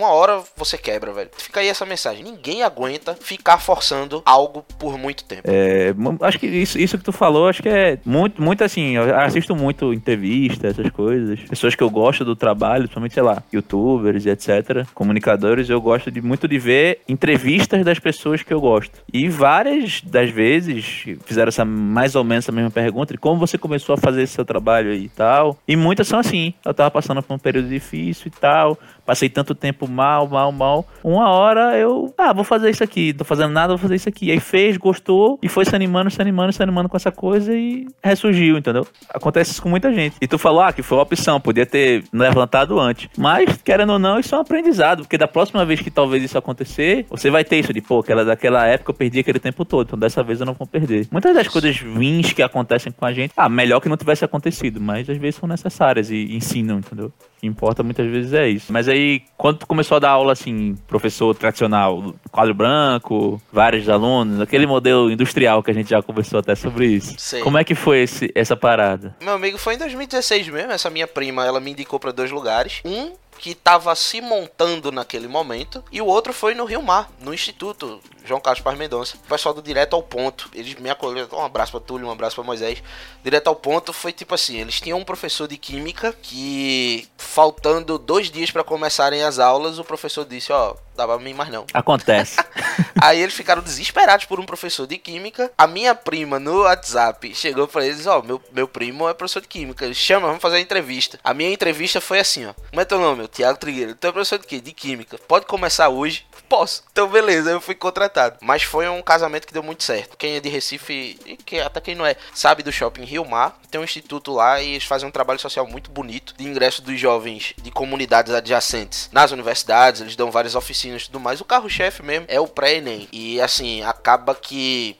Uma 0.00 0.12
hora 0.14 0.42
você 0.56 0.78
quebra, 0.78 1.12
velho. 1.12 1.28
Fica 1.36 1.60
aí 1.60 1.68
essa 1.68 1.84
mensagem. 1.84 2.24
Ninguém 2.24 2.62
aguenta 2.62 3.14
ficar 3.14 3.58
forçando 3.58 4.22
algo 4.24 4.64
por 4.78 4.96
muito 4.96 5.24
tempo. 5.24 5.42
É, 5.44 5.94
acho 6.22 6.38
que 6.38 6.46
isso, 6.46 6.78
isso 6.78 6.96
que 6.96 7.04
tu 7.04 7.12
falou, 7.12 7.48
acho 7.48 7.62
que 7.62 7.68
é 7.68 7.98
muito, 8.02 8.40
muito 8.40 8.64
assim, 8.64 8.96
eu 8.96 9.14
assisto 9.18 9.54
muito 9.54 9.92
entrevista, 9.92 10.68
essas 10.68 10.88
coisas. 10.88 11.40
Pessoas 11.40 11.74
que 11.74 11.82
eu 11.82 11.90
gosto 11.90 12.24
do 12.24 12.34
trabalho, 12.34 12.84
principalmente, 12.84 13.12
sei 13.12 13.22
lá, 13.22 13.42
youtubers 13.52 14.24
e 14.24 14.30
etc. 14.30 14.86
Comunicadores, 14.94 15.68
eu 15.68 15.82
gosto 15.82 16.10
de 16.10 16.22
muito 16.22 16.48
de 16.48 16.58
ver 16.58 17.02
entrevistas 17.06 17.84
das 17.84 17.98
pessoas 17.98 18.42
que 18.42 18.54
eu 18.54 18.60
gosto. 18.60 19.02
E 19.12 19.28
várias 19.28 20.00
das 20.00 20.30
vezes 20.30 21.04
fizeram 21.26 21.50
essa 21.50 21.62
mais 21.62 22.14
ou 22.14 22.24
menos 22.24 22.46
essa 22.46 22.52
mesma 22.52 22.70
pergunta 22.70 23.12
de 23.12 23.18
como 23.18 23.38
você 23.38 23.58
começou 23.58 23.94
a 23.94 23.98
fazer 23.98 24.22
esse 24.22 24.32
seu 24.32 24.46
trabalho 24.46 24.92
aí 24.92 25.04
e 25.04 25.08
tal. 25.10 25.58
E 25.68 25.76
muitas 25.76 26.08
são 26.08 26.18
assim. 26.18 26.54
Eu 26.64 26.72
tava 26.72 26.90
passando 26.90 27.22
por 27.22 27.34
um 27.34 27.38
período 27.38 27.68
difícil 27.68 28.28
e 28.28 28.30
tal. 28.30 28.78
Passei 29.04 29.28
tanto 29.28 29.54
tempo 29.54 29.88
mal, 29.88 30.28
mal, 30.28 30.52
mal. 30.52 30.86
Uma 31.02 31.28
hora 31.30 31.76
eu, 31.78 32.12
ah, 32.16 32.32
vou 32.32 32.44
fazer 32.44 32.70
isso 32.70 32.82
aqui. 32.84 33.12
Tô 33.12 33.24
fazendo 33.24 33.52
nada, 33.52 33.68
vou 33.68 33.78
fazer 33.78 33.96
isso 33.96 34.08
aqui. 34.08 34.30
Aí 34.30 34.40
fez, 34.40 34.76
gostou 34.76 35.38
e 35.42 35.48
foi 35.48 35.64
se 35.64 35.74
animando, 35.74 36.10
se 36.10 36.20
animando, 36.20 36.52
se 36.52 36.62
animando 36.62 36.88
com 36.88 36.96
essa 36.96 37.12
coisa 37.12 37.54
e 37.54 37.86
ressurgiu, 38.02 38.58
entendeu? 38.58 38.86
Acontece 39.12 39.52
isso 39.52 39.62
com 39.62 39.68
muita 39.68 39.92
gente. 39.92 40.16
E 40.20 40.26
tu 40.26 40.38
falou, 40.38 40.62
ah, 40.62 40.72
que 40.72 40.82
foi 40.82 40.98
uma 40.98 41.02
opção, 41.02 41.40
podia 41.40 41.66
ter 41.66 42.04
levantado 42.12 42.78
antes. 42.78 43.08
Mas, 43.16 43.56
querendo 43.62 43.92
ou 43.92 43.98
não, 43.98 44.18
isso 44.18 44.34
é 44.34 44.38
um 44.38 44.40
aprendizado, 44.42 45.02
porque 45.02 45.18
da 45.18 45.28
próxima 45.28 45.64
vez 45.64 45.80
que 45.80 45.90
talvez 45.90 46.22
isso 46.22 46.38
acontecer, 46.38 47.06
você 47.08 47.30
vai 47.30 47.44
ter 47.44 47.58
isso 47.58 47.72
de, 47.72 47.80
pô, 47.80 48.00
aquela, 48.00 48.24
daquela 48.24 48.66
época 48.66 48.90
eu 48.90 48.94
perdi 48.94 49.20
aquele 49.20 49.38
tempo 49.38 49.64
todo, 49.64 49.86
então 49.86 49.98
dessa 49.98 50.22
vez 50.22 50.40
eu 50.40 50.46
não 50.46 50.54
vou 50.54 50.66
perder. 50.66 51.06
Muitas 51.10 51.34
das 51.34 51.48
coisas 51.48 51.80
ruins 51.80 52.32
que 52.32 52.42
acontecem 52.42 52.92
com 52.92 53.04
a 53.04 53.12
gente, 53.12 53.32
ah, 53.36 53.48
melhor 53.48 53.80
que 53.80 53.88
não 53.88 53.96
tivesse 53.96 54.24
acontecido, 54.24 54.80
mas 54.80 55.08
às 55.08 55.16
vezes 55.16 55.36
são 55.36 55.48
necessárias 55.48 56.10
e 56.10 56.34
ensinam, 56.34 56.78
entendeu? 56.78 57.12
Que 57.40 57.46
importa 57.46 57.82
muitas 57.82 58.06
vezes 58.06 58.34
é 58.34 58.46
isso. 58.46 58.70
Mas 58.70 58.86
aí, 58.86 59.22
quando 59.34 59.60
tu 59.60 59.66
começou 59.66 59.96
a 59.96 59.98
dar 59.98 60.10
aula 60.10 60.34
assim, 60.34 60.76
professor 60.86 61.34
tradicional, 61.34 62.14
quadro 62.30 62.52
branco, 62.52 63.40
vários 63.50 63.88
alunos, 63.88 64.42
aquele 64.42 64.66
modelo 64.66 65.10
industrial 65.10 65.62
que 65.62 65.70
a 65.70 65.74
gente 65.74 65.88
já 65.88 66.02
conversou 66.02 66.38
até 66.38 66.54
sobre 66.54 66.86
isso. 66.86 67.14
Sei. 67.16 67.40
Como 67.40 67.56
é 67.56 67.64
que 67.64 67.74
foi 67.74 68.02
esse, 68.02 68.30
essa 68.34 68.54
parada? 68.54 69.16
Meu 69.22 69.32
amigo, 69.32 69.56
foi 69.56 69.74
em 69.74 69.78
2016 69.78 70.48
mesmo. 70.48 70.72
Essa 70.72 70.90
minha 70.90 71.06
prima, 71.06 71.46
ela 71.46 71.60
me 71.60 71.70
indicou 71.70 71.98
pra 71.98 72.12
dois 72.12 72.30
lugares. 72.30 72.82
Um 72.84 73.12
que 73.40 73.54
tava 73.54 73.94
se 73.94 74.20
montando 74.20 74.92
naquele 74.92 75.26
momento 75.26 75.82
e 75.90 76.02
o 76.02 76.06
outro 76.06 76.30
foi 76.30 76.54
no 76.54 76.66
Rio 76.66 76.82
Mar, 76.82 77.10
no 77.20 77.32
Instituto 77.32 77.98
João 78.22 78.38
Carlos 78.38 78.62
Paz 78.62 78.76
Mendonça. 78.76 79.16
O 79.16 79.28
pessoal 79.28 79.54
do 79.54 79.62
Direto 79.62 79.96
ao 79.96 80.02
Ponto, 80.02 80.50
eles 80.54 80.74
me 80.74 80.90
acolheram. 80.90 81.38
Um 81.38 81.44
abraço 81.44 81.72
pra 81.72 81.80
Túlio, 81.80 82.06
um 82.06 82.10
abraço 82.10 82.34
pra 82.36 82.44
Moisés. 82.44 82.82
Direto 83.24 83.48
ao 83.48 83.56
Ponto 83.56 83.94
foi 83.94 84.12
tipo 84.12 84.34
assim: 84.34 84.58
eles 84.58 84.78
tinham 84.78 84.98
um 84.98 85.04
professor 85.04 85.48
de 85.48 85.56
química 85.56 86.12
que, 86.12 87.08
faltando 87.16 87.98
dois 87.98 88.30
dias 88.30 88.50
pra 88.50 88.62
começarem 88.62 89.22
as 89.22 89.38
aulas, 89.38 89.78
o 89.78 89.84
professor 89.84 90.26
disse: 90.26 90.52
Ó, 90.52 90.76
pra 91.06 91.18
mim 91.18 91.34
mais 91.34 91.50
não. 91.50 91.66
Acontece. 91.72 92.36
Aí 93.00 93.20
eles 93.20 93.34
ficaram 93.34 93.62
desesperados 93.62 94.26
por 94.26 94.38
um 94.38 94.46
professor 94.46 94.86
de 94.86 94.98
química. 94.98 95.50
A 95.56 95.66
minha 95.66 95.94
prima 95.94 96.38
no 96.38 96.62
WhatsApp 96.62 97.34
chegou 97.34 97.66
pra 97.66 97.86
eles, 97.86 98.06
ó, 98.06 98.22
meu, 98.22 98.40
meu 98.52 98.68
primo 98.68 99.08
é 99.08 99.14
professor 99.14 99.40
de 99.40 99.48
química. 99.48 99.84
Ele 99.84 99.94
chama, 99.94 100.26
vamos 100.26 100.42
fazer 100.42 100.56
a 100.56 100.60
entrevista. 100.60 101.18
A 101.24 101.32
minha 101.32 101.50
entrevista 101.50 102.00
foi 102.00 102.20
assim, 102.20 102.46
ó. 102.46 102.52
Como 102.68 102.80
é 102.80 102.84
teu 102.84 102.98
nome? 102.98 103.26
Tiago 103.28 103.58
Trigueiro. 103.58 103.94
Tu 103.94 104.06
é 104.06 104.12
professor 104.12 104.38
de 104.38 104.46
quê? 104.46 104.60
De 104.60 104.72
química. 104.72 105.18
Pode 105.26 105.46
começar 105.46 105.88
hoje? 105.88 106.26
Posso. 106.48 106.82
Então 106.90 107.08
beleza, 107.08 107.50
eu 107.50 107.60
fui 107.60 107.76
contratado. 107.76 108.38
Mas 108.40 108.64
foi 108.64 108.88
um 108.88 109.00
casamento 109.00 109.46
que 109.46 109.52
deu 109.52 109.62
muito 109.62 109.84
certo. 109.84 110.16
Quem 110.16 110.34
é 110.34 110.40
de 110.40 110.48
Recife, 110.48 111.16
e 111.24 111.36
que 111.36 111.60
até 111.60 111.80
quem 111.80 111.94
não 111.94 112.04
é, 112.04 112.16
sabe 112.34 112.64
do 112.64 112.72
shopping 112.72 113.04
Rio 113.04 113.24
Mar. 113.24 113.56
Tem 113.70 113.80
um 113.80 113.84
instituto 113.84 114.32
lá 114.32 114.60
e 114.60 114.70
eles 114.70 114.84
fazem 114.84 115.08
um 115.08 115.12
trabalho 115.12 115.38
social 115.38 115.64
muito 115.64 115.92
bonito 115.92 116.34
de 116.36 116.44
ingresso 116.44 116.82
dos 116.82 116.98
jovens 116.98 117.54
de 117.62 117.70
comunidades 117.70 118.34
adjacentes 118.34 119.08
nas 119.12 119.30
universidades. 119.30 120.00
Eles 120.00 120.16
dão 120.16 120.30
várias 120.30 120.56
oficinas 120.56 120.89
e 120.96 121.06
tudo 121.06 121.20
mais. 121.20 121.40
O 121.40 121.44
carro-chefe 121.44 122.02
mesmo 122.02 122.26
é 122.28 122.40
o 122.40 122.48
pré-ENEM. 122.48 123.08
E 123.12 123.40
assim, 123.40 123.82
acaba 123.82 124.34
que. 124.34 124.96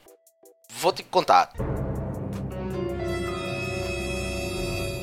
Vou 0.73 0.93
te 0.93 1.03
contar. 1.03 1.53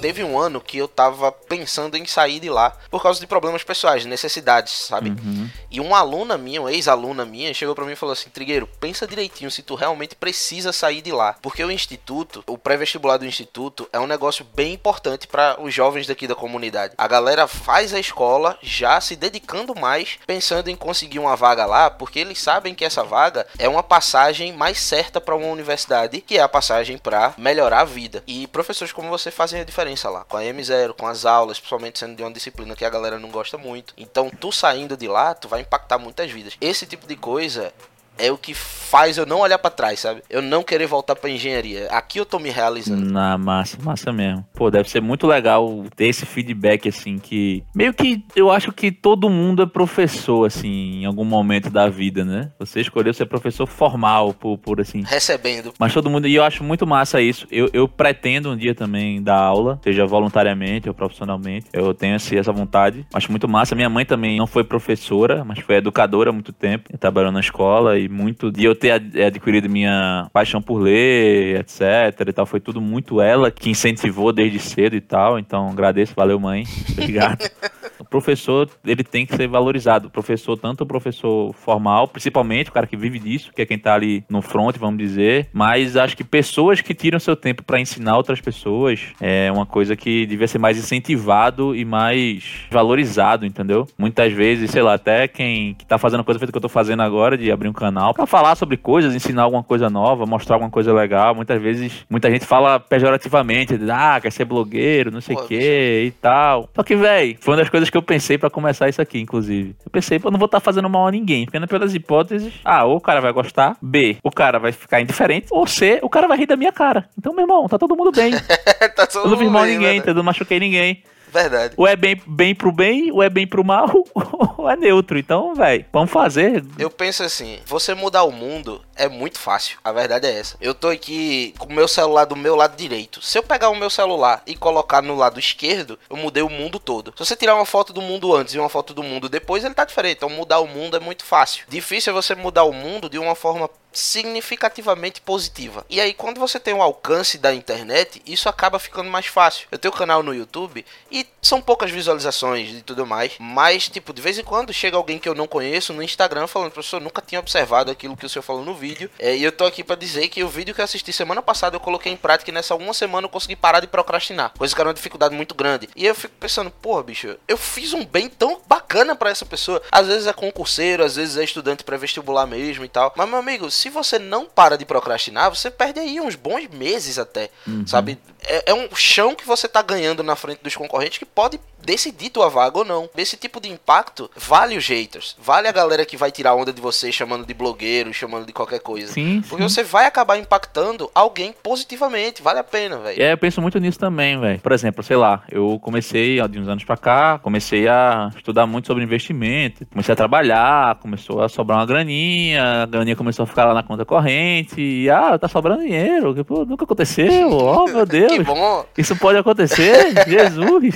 Teve 0.02 0.24
um 0.24 0.40
ano 0.40 0.62
que 0.62 0.78
eu 0.78 0.88
tava 0.88 1.32
pensando 1.32 1.98
em 1.98 2.06
sair 2.06 2.40
de 2.40 2.50
lá 2.50 2.78
por 2.90 3.02
causa 3.02 3.20
de 3.20 3.26
problemas 3.26 3.64
pessoais, 3.64 4.06
necessidades, 4.06 4.72
sabe? 4.72 5.10
Uhum. 5.10 5.50
E 5.72 5.80
uma 5.80 5.98
aluna 5.98 6.38
minha, 6.38 6.62
uma 6.62 6.72
ex-aluna 6.72 7.26
minha, 7.26 7.54
chegou 7.54 7.74
pra 7.74 7.84
mim 7.84 7.94
e 7.94 7.96
falou 7.96 8.14
assim: 8.14 8.30
Trigueiro, 8.30 8.68
pensa 8.80 9.08
direitinho 9.08 9.50
se 9.50 9.64
tu 9.64 9.76
realmente 9.76 10.16
precisa 10.16 10.72
sair 10.72 11.02
de 11.02 11.12
lá. 11.12 11.36
Porque 11.42 11.64
o 11.64 11.72
instituto, 11.72 12.44
o 12.46 12.58
pré-vestibular 12.58 13.18
do 13.18 13.26
instituto, 13.26 13.90
é 13.92 14.00
um 14.00 14.08
negócio 14.08 14.46
bem 14.56 14.74
importante 14.74 15.28
para 15.28 15.60
os 15.60 15.74
jovens 15.74 16.06
daqui 16.06 16.28
da 16.28 16.36
comunidade. 16.36 16.94
A 16.98 17.08
galera 17.08 17.48
faz 17.48 17.94
a 17.94 18.00
escola 18.00 18.58
já 18.62 19.02
se 19.02 19.16
dedicando 19.16 19.76
mais, 19.76 20.20
pensando 20.28 20.70
em 20.70 20.76
conseguir 20.76 21.20
uma 21.20 21.36
vaga 21.36 21.66
lá, 21.66 21.90
porque 21.90 22.20
eles 22.20 22.40
sabem 22.40 22.76
que 22.76 22.86
essa 22.86 23.04
vaga 23.04 23.48
é 23.58 23.68
uma 23.68 23.84
passagem 23.84 24.54
mais 24.54 24.80
certa 24.80 25.20
para 25.20 25.36
uma 25.36 25.48
universidade, 25.48 26.22
que 26.22 26.38
é 26.38 26.42
a 26.42 26.50
passagem 26.50 26.98
para 26.98 27.34
melhorar 27.38 27.82
a 27.82 27.86
vida. 27.86 28.24
E 28.28 28.46
professores 28.48 28.94
como 28.94 29.10
você 29.10 29.32
fazem 29.32 29.60
a 29.60 29.64
diferença 29.64 29.87
lá, 30.10 30.24
com 30.26 30.38
a 30.38 30.42
M0, 30.42 30.94
com 30.94 31.08
as 31.08 31.26
aulas, 31.26 31.60
principalmente 31.60 32.00
sendo 32.00 32.16
de 32.16 32.24
uma 32.24 32.32
disciplina 32.32 32.76
que 32.76 32.86
a 32.86 32.90
galera 32.90 33.20
não 33.20 33.30
gosta 33.30 33.58
muito. 33.58 33.94
Então, 33.98 34.30
tu 34.30 34.52
saindo 34.52 34.98
de 34.98 35.08
lá, 35.08 35.34
tu 35.34 35.48
vai 35.48 35.62
impactar 35.62 35.98
muitas 35.98 36.30
vidas. 36.32 36.58
Esse 36.60 36.86
tipo 36.86 37.08
de 37.08 37.16
coisa 37.16 37.74
é 38.18 38.32
o 38.32 38.38
que 38.38 38.54
faz 38.88 39.18
eu 39.18 39.26
não 39.26 39.40
olhar 39.40 39.60
pra 39.60 39.70
trás, 39.70 40.00
sabe? 40.00 40.22
Eu 40.30 40.42
não 40.42 40.64
querer 40.64 40.88
voltar 40.88 41.16
pra 41.16 41.30
engenharia. 41.30 41.88
Aqui 41.92 42.20
eu 42.20 42.26
tô 42.26 42.40
me 42.40 42.50
realizando. 42.50 43.12
Na 43.12 43.38
massa, 43.38 43.78
massa 43.82 44.14
mesmo. 44.14 44.46
Pô, 44.54 44.72
deve 44.72 44.90
ser 44.90 45.02
muito 45.02 45.28
legal 45.28 45.84
ter 45.96 46.06
esse 46.06 46.26
feedback, 46.26 46.88
assim, 46.88 47.18
que. 47.18 47.64
Meio 47.76 47.94
que 47.94 48.24
eu 48.36 48.50
acho 48.50 48.72
que 48.72 48.92
todo 48.92 49.30
mundo 49.30 49.64
é 49.64 49.66
professor, 49.66 50.46
assim, 50.46 51.02
em 51.02 51.06
algum 51.06 51.26
momento 51.26 51.70
da 51.70 51.90
vida, 51.90 52.24
né? 52.24 52.52
Você 52.60 52.82
escolheu 52.82 53.14
ser 53.14 53.26
professor 53.26 53.68
formal, 53.68 54.34
por, 54.34 54.58
por 54.58 54.80
assim. 54.80 55.04
Recebendo. 55.06 55.74
Mas 55.78 55.94
todo 55.94 56.10
mundo. 56.10 56.28
E 56.28 56.36
eu 56.36 56.44
acho 56.44 56.64
muito 56.64 56.88
massa 56.88 57.22
isso. 57.22 57.46
Eu, 57.52 57.70
eu 57.74 57.88
pretendo 57.88 58.52
um 58.52 58.56
dia 58.56 58.74
também 58.74 59.22
dar 59.22 59.38
aula, 59.38 59.80
seja 59.84 60.06
voluntariamente 60.06 60.88
ou 60.88 60.96
profissionalmente. 60.96 61.68
Eu 61.74 61.94
tenho 61.94 62.16
esse, 62.16 62.38
essa 62.38 62.54
vontade. 62.54 63.06
Acho 63.14 63.30
muito 63.32 63.48
massa. 63.48 63.76
Minha 63.76 63.90
mãe 63.90 64.06
também 64.06 64.38
não 64.38 64.48
foi 64.48 64.64
professora, 64.64 65.44
mas 65.44 65.60
foi 65.60 65.76
educadora 65.76 66.30
há 66.30 66.34
muito 66.34 66.54
tempo. 66.54 66.98
Trabalhou 66.98 67.32
na 67.32 67.40
escola 67.40 68.00
e 68.00 68.07
muito. 68.10 68.52
De 68.52 68.64
eu 68.66 68.76
ter 68.76 68.92
ad- 68.92 69.22
adquirido 69.24 69.70
minha 69.70 70.30
paixão 70.34 70.62
por 70.62 70.80
ler, 70.80 71.60
etc. 71.60 71.82
e 72.28 72.34
tal. 72.34 72.46
Foi 72.46 72.60
tudo 72.60 72.80
muito 72.82 73.22
ela 73.22 73.50
que 73.52 73.70
incentivou 73.70 74.32
desde 74.34 74.60
cedo 74.60 74.96
e 74.96 75.02
tal. 75.02 75.38
Então 75.40 75.70
agradeço. 75.70 76.14
Valeu, 76.16 76.40
mãe. 76.40 76.64
Obrigado. 76.92 77.50
Professor, 78.10 78.70
ele 78.86 79.04
tem 79.04 79.26
que 79.26 79.36
ser 79.36 79.48
valorizado. 79.48 80.08
O 80.08 80.12
professor, 80.12 80.58
tanto 80.58 80.84
o 80.84 80.88
professor 80.88 81.54
formal, 81.54 82.08
principalmente 82.08 82.70
o 82.70 82.74
cara 82.74 82.88
que 82.88 82.98
vive 82.98 83.20
disso, 83.20 83.52
que 83.54 83.62
é 83.62 83.66
quem 83.66 83.78
tá 83.78 83.94
ali 83.94 84.24
no 84.30 84.42
front, 84.42 84.78
vamos 84.78 84.98
dizer, 84.98 85.50
mas 85.54 85.96
acho 85.96 86.16
que 86.16 86.24
pessoas 86.24 86.82
que 86.82 86.94
tiram 86.94 87.20
seu 87.20 87.36
tempo 87.36 87.64
para 87.64 87.80
ensinar 87.80 88.18
outras 88.18 88.42
pessoas 88.42 89.14
é 89.20 89.52
uma 89.52 89.66
coisa 89.66 89.96
que 89.96 90.26
devia 90.26 90.48
ser 90.48 90.58
mais 90.58 90.78
incentivado 90.78 91.76
e 91.76 91.84
mais 91.86 92.66
valorizado, 92.72 93.46
entendeu? 93.46 93.88
Muitas 93.98 94.32
vezes, 94.34 94.72
sei 94.72 94.82
lá, 94.82 94.94
até 94.94 95.28
quem 95.28 95.74
que 95.74 95.86
tá 95.86 95.98
fazendo 95.98 96.24
coisa 96.24 96.40
feita 96.40 96.52
que 96.52 96.58
eu 96.58 96.62
tô 96.62 96.70
fazendo 96.70 97.02
agora, 97.02 97.38
de 97.38 97.52
abrir 97.52 97.70
um 97.70 97.74
canal, 97.74 98.14
pra 98.14 98.26
falar 98.26 98.56
sobre 98.56 98.78
coisas, 98.78 99.14
ensinar 99.14 99.44
alguma 99.44 99.64
coisa 99.64 99.90
nova, 99.90 100.26
mostrar 100.26 100.56
alguma 100.56 100.72
coisa 100.72 100.94
legal, 100.94 101.36
muitas 101.36 101.62
vezes, 101.62 102.06
muita 102.10 102.30
gente 102.30 102.46
fala 102.46 102.80
pejorativamente, 102.80 103.78
ah, 103.92 104.20
quer 104.22 104.32
ser 104.32 104.46
blogueiro, 104.46 105.12
não 105.12 105.22
sei 105.22 105.36
o 105.36 105.46
quê 105.46 106.04
e 106.08 106.12
tal. 106.12 106.70
Só 106.76 106.84
que, 106.84 106.96
véi, 106.96 107.38
foi 107.40 107.54
uma 107.54 107.62
das 107.62 107.70
coisas 107.70 107.90
que 107.90 107.97
que 107.98 108.00
eu 108.00 108.02
pensei 108.04 108.38
pra 108.38 108.50
começar 108.50 108.88
isso 108.88 109.02
aqui, 109.02 109.20
inclusive. 109.20 109.76
Eu 109.84 109.92
pensei, 109.92 110.20
pô, 110.20 110.28
eu 110.28 110.32
não 110.32 110.40
vou 110.40 110.46
estar 110.46 110.60
fazendo 110.60 110.90
mal 110.90 111.08
a 111.08 111.12
ninguém. 111.12 111.46
Porque 111.46 111.60
né, 111.60 111.66
pelas 111.66 111.94
hipóteses, 111.94 112.54
A, 112.64 112.86
ou 112.86 112.98
o 112.98 113.02
cara 113.02 113.20
vai 113.20 113.32
gostar, 113.32 113.76
B, 113.82 114.18
o 114.24 114.32
cara 114.32 114.60
vai 114.60 114.72
ficar 114.72 115.02
indiferente, 115.02 115.48
ou 115.50 115.66
C, 115.66 116.00
o 116.04 116.10
cara 116.10 116.28
vai 116.28 116.38
rir 116.38 116.46
da 116.46 116.56
minha 116.56 116.72
cara. 116.72 117.10
Então, 117.18 117.34
meu 117.34 117.44
irmão, 117.44 117.68
tá 117.68 117.78
todo 117.78 117.96
mundo 117.96 118.12
bem. 118.12 118.32
tá 118.96 119.08
todo 119.08 119.26
Eu 119.26 119.32
não 119.32 119.38
fiz 119.38 119.50
mal 119.50 119.64
a 119.64 119.66
ninguém, 119.66 119.88
né? 119.88 119.96
entendeu? 119.96 120.16
Não 120.16 120.24
machuquei 120.24 120.60
ninguém. 120.60 121.04
Verdade. 121.32 121.74
Ou 121.76 121.86
é 121.86 121.96
bem, 121.96 122.22
bem 122.26 122.56
pro 122.56 122.72
bem, 122.72 123.12
ou 123.12 123.22
é 123.22 123.30
bem 123.30 123.46
pro 123.46 123.64
mal, 123.64 123.92
ou 124.58 124.70
é 124.70 124.76
neutro. 124.76 125.18
Então, 125.18 125.54
velho, 125.54 125.86
vamos 125.92 126.12
fazer. 126.12 126.64
Eu 126.78 126.90
penso 126.90 127.24
assim, 127.24 127.60
você 127.66 127.94
mudar 127.94 128.24
o 128.24 128.32
mundo 128.32 128.82
é 128.98 129.08
muito 129.08 129.40
fácil. 129.40 129.78
A 129.84 129.92
verdade 129.92 130.28
é 130.28 130.40
essa. 130.40 130.58
Eu 130.60 130.74
tô 130.74 130.90
aqui 130.90 131.54
com 131.58 131.68
o 131.68 131.74
meu 131.74 131.88
celular 131.88 132.26
do 132.26 132.36
meu 132.36 132.56
lado 132.56 132.76
direito. 132.76 133.22
Se 133.22 133.38
eu 133.38 133.44
pegar 133.44 133.70
o 133.70 133.76
meu 133.76 133.90
celular 133.90 134.42
e 134.46 134.56
colocar 134.56 135.02
no 135.02 135.16
lado 135.16 135.40
esquerdo, 135.40 136.00
eu 136.10 136.18
mudei 136.18 136.44
o 136.44 136.50
mundo 136.50 136.80
todo. 136.80 137.14
Se 137.16 137.26
você 137.26 137.36
tirar 137.36 137.56
uma 137.56 137.66
foto 137.66 137.94
do 137.94 138.02
mundo 138.02 138.36
antes 138.36 138.54
e 138.54 138.60
uma 138.60 138.70
foto 138.70 138.94
do 138.94 139.04
mundo 139.04 139.30
depois, 139.30 139.64
ele 139.64 139.74
tá 139.74 139.86
diferente. 139.86 140.18
Então 140.18 140.30
mudar 140.30 140.60
o 140.60 140.68
mundo 140.68 140.98
é 140.98 141.00
muito 141.00 141.24
fácil. 141.24 141.66
Difícil 141.68 142.12
é 142.12 142.14
você 142.14 142.36
mudar 142.36 142.64
o 142.64 142.74
mundo 142.74 143.10
de 143.10 143.18
uma 143.18 143.36
forma 143.36 143.70
significativamente 143.98 145.22
positiva. 145.22 145.86
E 145.90 146.00
aí, 146.00 146.14
quando 146.14 146.40
você 146.40 146.60
tem 146.60 146.74
o 146.74 146.82
alcance 146.82 147.38
da 147.38 147.54
internet, 147.54 148.22
isso 148.26 148.48
acaba 148.48 148.78
ficando 148.78 149.10
mais 149.10 149.26
fácil. 149.26 149.68
Eu 149.72 149.80
tenho 149.80 149.94
um 149.94 149.98
canal 149.98 150.22
no 150.22 150.36
YouTube 150.36 150.86
e 151.12 151.26
são 151.42 151.60
poucas 151.60 151.90
visualizações 151.90 152.70
e 152.70 152.82
tudo 152.82 153.08
mais, 153.08 153.34
mas, 153.40 153.90
tipo, 153.90 154.14
de 154.14 154.22
vez 154.22 154.38
em 154.38 154.44
quando 154.44 154.72
chega 154.72 154.98
alguém 154.98 155.18
que 155.18 155.28
eu 155.28 155.34
não 155.34 155.48
conheço 155.48 155.94
no 155.94 156.04
Instagram 156.04 156.46
falando, 156.46 156.72
professor, 156.72 157.02
nunca 157.02 157.22
tinha 157.22 157.40
observado 157.40 157.90
aquilo 157.90 158.16
que 158.16 158.26
o 158.26 158.30
senhor 158.30 158.44
falou 158.44 158.64
no 158.64 158.76
vídeo. 158.76 158.87
É, 159.20 159.36
e 159.36 159.44
eu 159.44 159.52
tô 159.52 159.66
aqui 159.66 159.84
pra 159.84 159.96
dizer 159.96 160.28
que 160.30 160.44
o 160.44 160.50
vídeo 160.50 160.74
que 160.74 160.82
eu 160.82 160.86
assisti 160.86 161.12
semana 161.12 161.42
passada 161.42 161.76
eu 161.76 161.80
coloquei 161.80 162.12
em 162.12 162.18
prática 162.18 162.52
e 162.52 162.54
nessa 162.54 162.76
uma 162.76 162.94
semana 162.94 163.26
eu 163.26 163.30
consegui 163.30 163.56
parar 163.56 163.80
de 163.80 163.88
procrastinar. 163.88 164.54
Coisa 164.58 164.74
que 164.74 164.82
era 164.82 164.88
uma 164.88 164.94
dificuldade 164.94 165.36
muito 165.36 165.56
grande. 165.56 165.90
E 165.96 166.06
eu 166.06 166.16
fico 166.16 166.34
pensando, 166.40 166.72
porra, 166.72 167.04
bicho, 167.04 167.36
eu 167.48 167.58
fiz 167.58 167.94
um 167.94 168.06
bem 168.06 168.30
tão 168.30 168.62
bacana 168.68 169.16
pra 169.16 169.30
essa 169.30 169.46
pessoa. 169.46 169.82
Às 169.92 170.08
vezes 170.08 170.28
é 170.28 170.34
concurseiro, 170.34 171.04
às 171.04 171.16
vezes 171.16 171.38
é 171.38 171.44
estudante 171.44 171.84
pré-vestibular 171.84 172.46
mesmo 172.46 172.86
e 172.86 172.90
tal. 172.90 173.14
Mas, 173.16 173.30
meu 173.30 173.38
amigo, 173.40 173.70
se 173.72 173.90
você 173.90 174.20
não 174.20 174.46
para 174.46 174.78
de 174.78 174.86
procrastinar, 174.86 175.50
você 175.50 175.70
perde 175.72 176.00
aí 176.00 176.20
uns 176.20 176.36
bons 176.36 176.68
meses 176.68 177.18
até, 177.20 177.50
sabe? 177.86 178.18
É, 178.48 178.72
é 178.72 178.74
um 178.74 178.88
chão 178.96 179.36
que 179.36 179.46
você 179.46 179.68
tá 179.68 179.82
ganhando 179.82 180.24
na 180.24 180.36
frente 180.36 180.64
dos 180.64 180.76
concorrentes 180.76 181.18
que 181.18 181.26
pode 181.26 181.60
decidir 181.84 182.30
tua 182.30 182.50
vaga 182.50 182.80
ou 182.80 182.86
não. 182.86 183.10
Esse 183.18 183.38
tipo 183.38 183.60
de 183.62 183.70
impacto 183.70 184.30
vale 184.36 184.78
os 184.78 184.88
haters, 184.88 185.36
vale 185.40 185.68
a 185.68 185.72
galera 185.72 186.06
que 186.06 186.18
vai 186.18 186.32
tirar 186.32 186.56
onda 186.56 186.74
de 186.74 186.82
você 186.82 187.12
chamando 187.12 187.46
de 187.46 187.54
blogueiro, 187.54 188.14
chamando 188.14 188.46
de 188.46 188.54
qualquer 188.54 188.80
coisa. 188.80 189.14
Sim, 189.14 189.42
Porque 189.48 189.64
sim. 189.64 189.70
você 189.70 189.84
vai 189.84 190.06
acabar 190.06 190.38
impactando 190.38 191.10
alguém 191.14 191.54
positivamente, 191.64 192.42
vale 192.42 192.60
a 192.60 192.64
pena, 192.64 192.98
velho. 192.98 193.24
Aí 193.24 193.32
eu 193.32 193.38
penso 193.38 193.62
muito 193.62 193.80
nisso 193.80 194.00
também, 194.00 194.40
velho. 194.40 194.60
Por 194.60 194.72
exemplo, 194.72 195.04
sei 195.04 195.16
lá, 195.16 195.44
eu 195.50 195.80
comecei 195.82 196.40
há 196.40 196.48
de 196.48 196.60
uns 196.60 196.68
anos 196.68 196.84
pra 196.84 196.98
cá, 196.98 197.40
comecei 197.40 197.88
a 197.88 198.30
estudar 198.36 198.66
muito 198.66 198.88
sobre 198.88 199.04
investimento, 199.04 199.86
comecei 199.86 200.14
a 200.14 200.16
trabalhar, 200.16 200.96
começou 200.96 201.42
a 201.42 201.50
sobrar 201.50 201.80
uma 201.80 201.86
graninha, 201.86 202.84
a 202.84 202.86
graninha 202.86 203.16
começou 203.16 203.44
a 203.44 203.48
ficar 203.48 203.66
lá 203.66 203.74
na 203.74 203.84
conta 203.84 204.06
corrente, 204.06 204.82
e 204.82 205.10
ah, 205.10 205.38
tá 205.38 205.48
sobrando 205.48 205.84
dinheiro, 205.84 206.34
que 206.34 206.44
pô, 206.44 206.66
nunca 206.66 206.84
aconteceu, 206.86 207.50
oh 207.52 207.86
meu 207.86 208.06
Deus. 208.08 208.37
Que 208.38 208.44
bom. 208.44 208.86
Isso 208.98 209.16
pode 209.16 209.38
acontecer? 209.38 210.14
Jesus! 210.28 210.96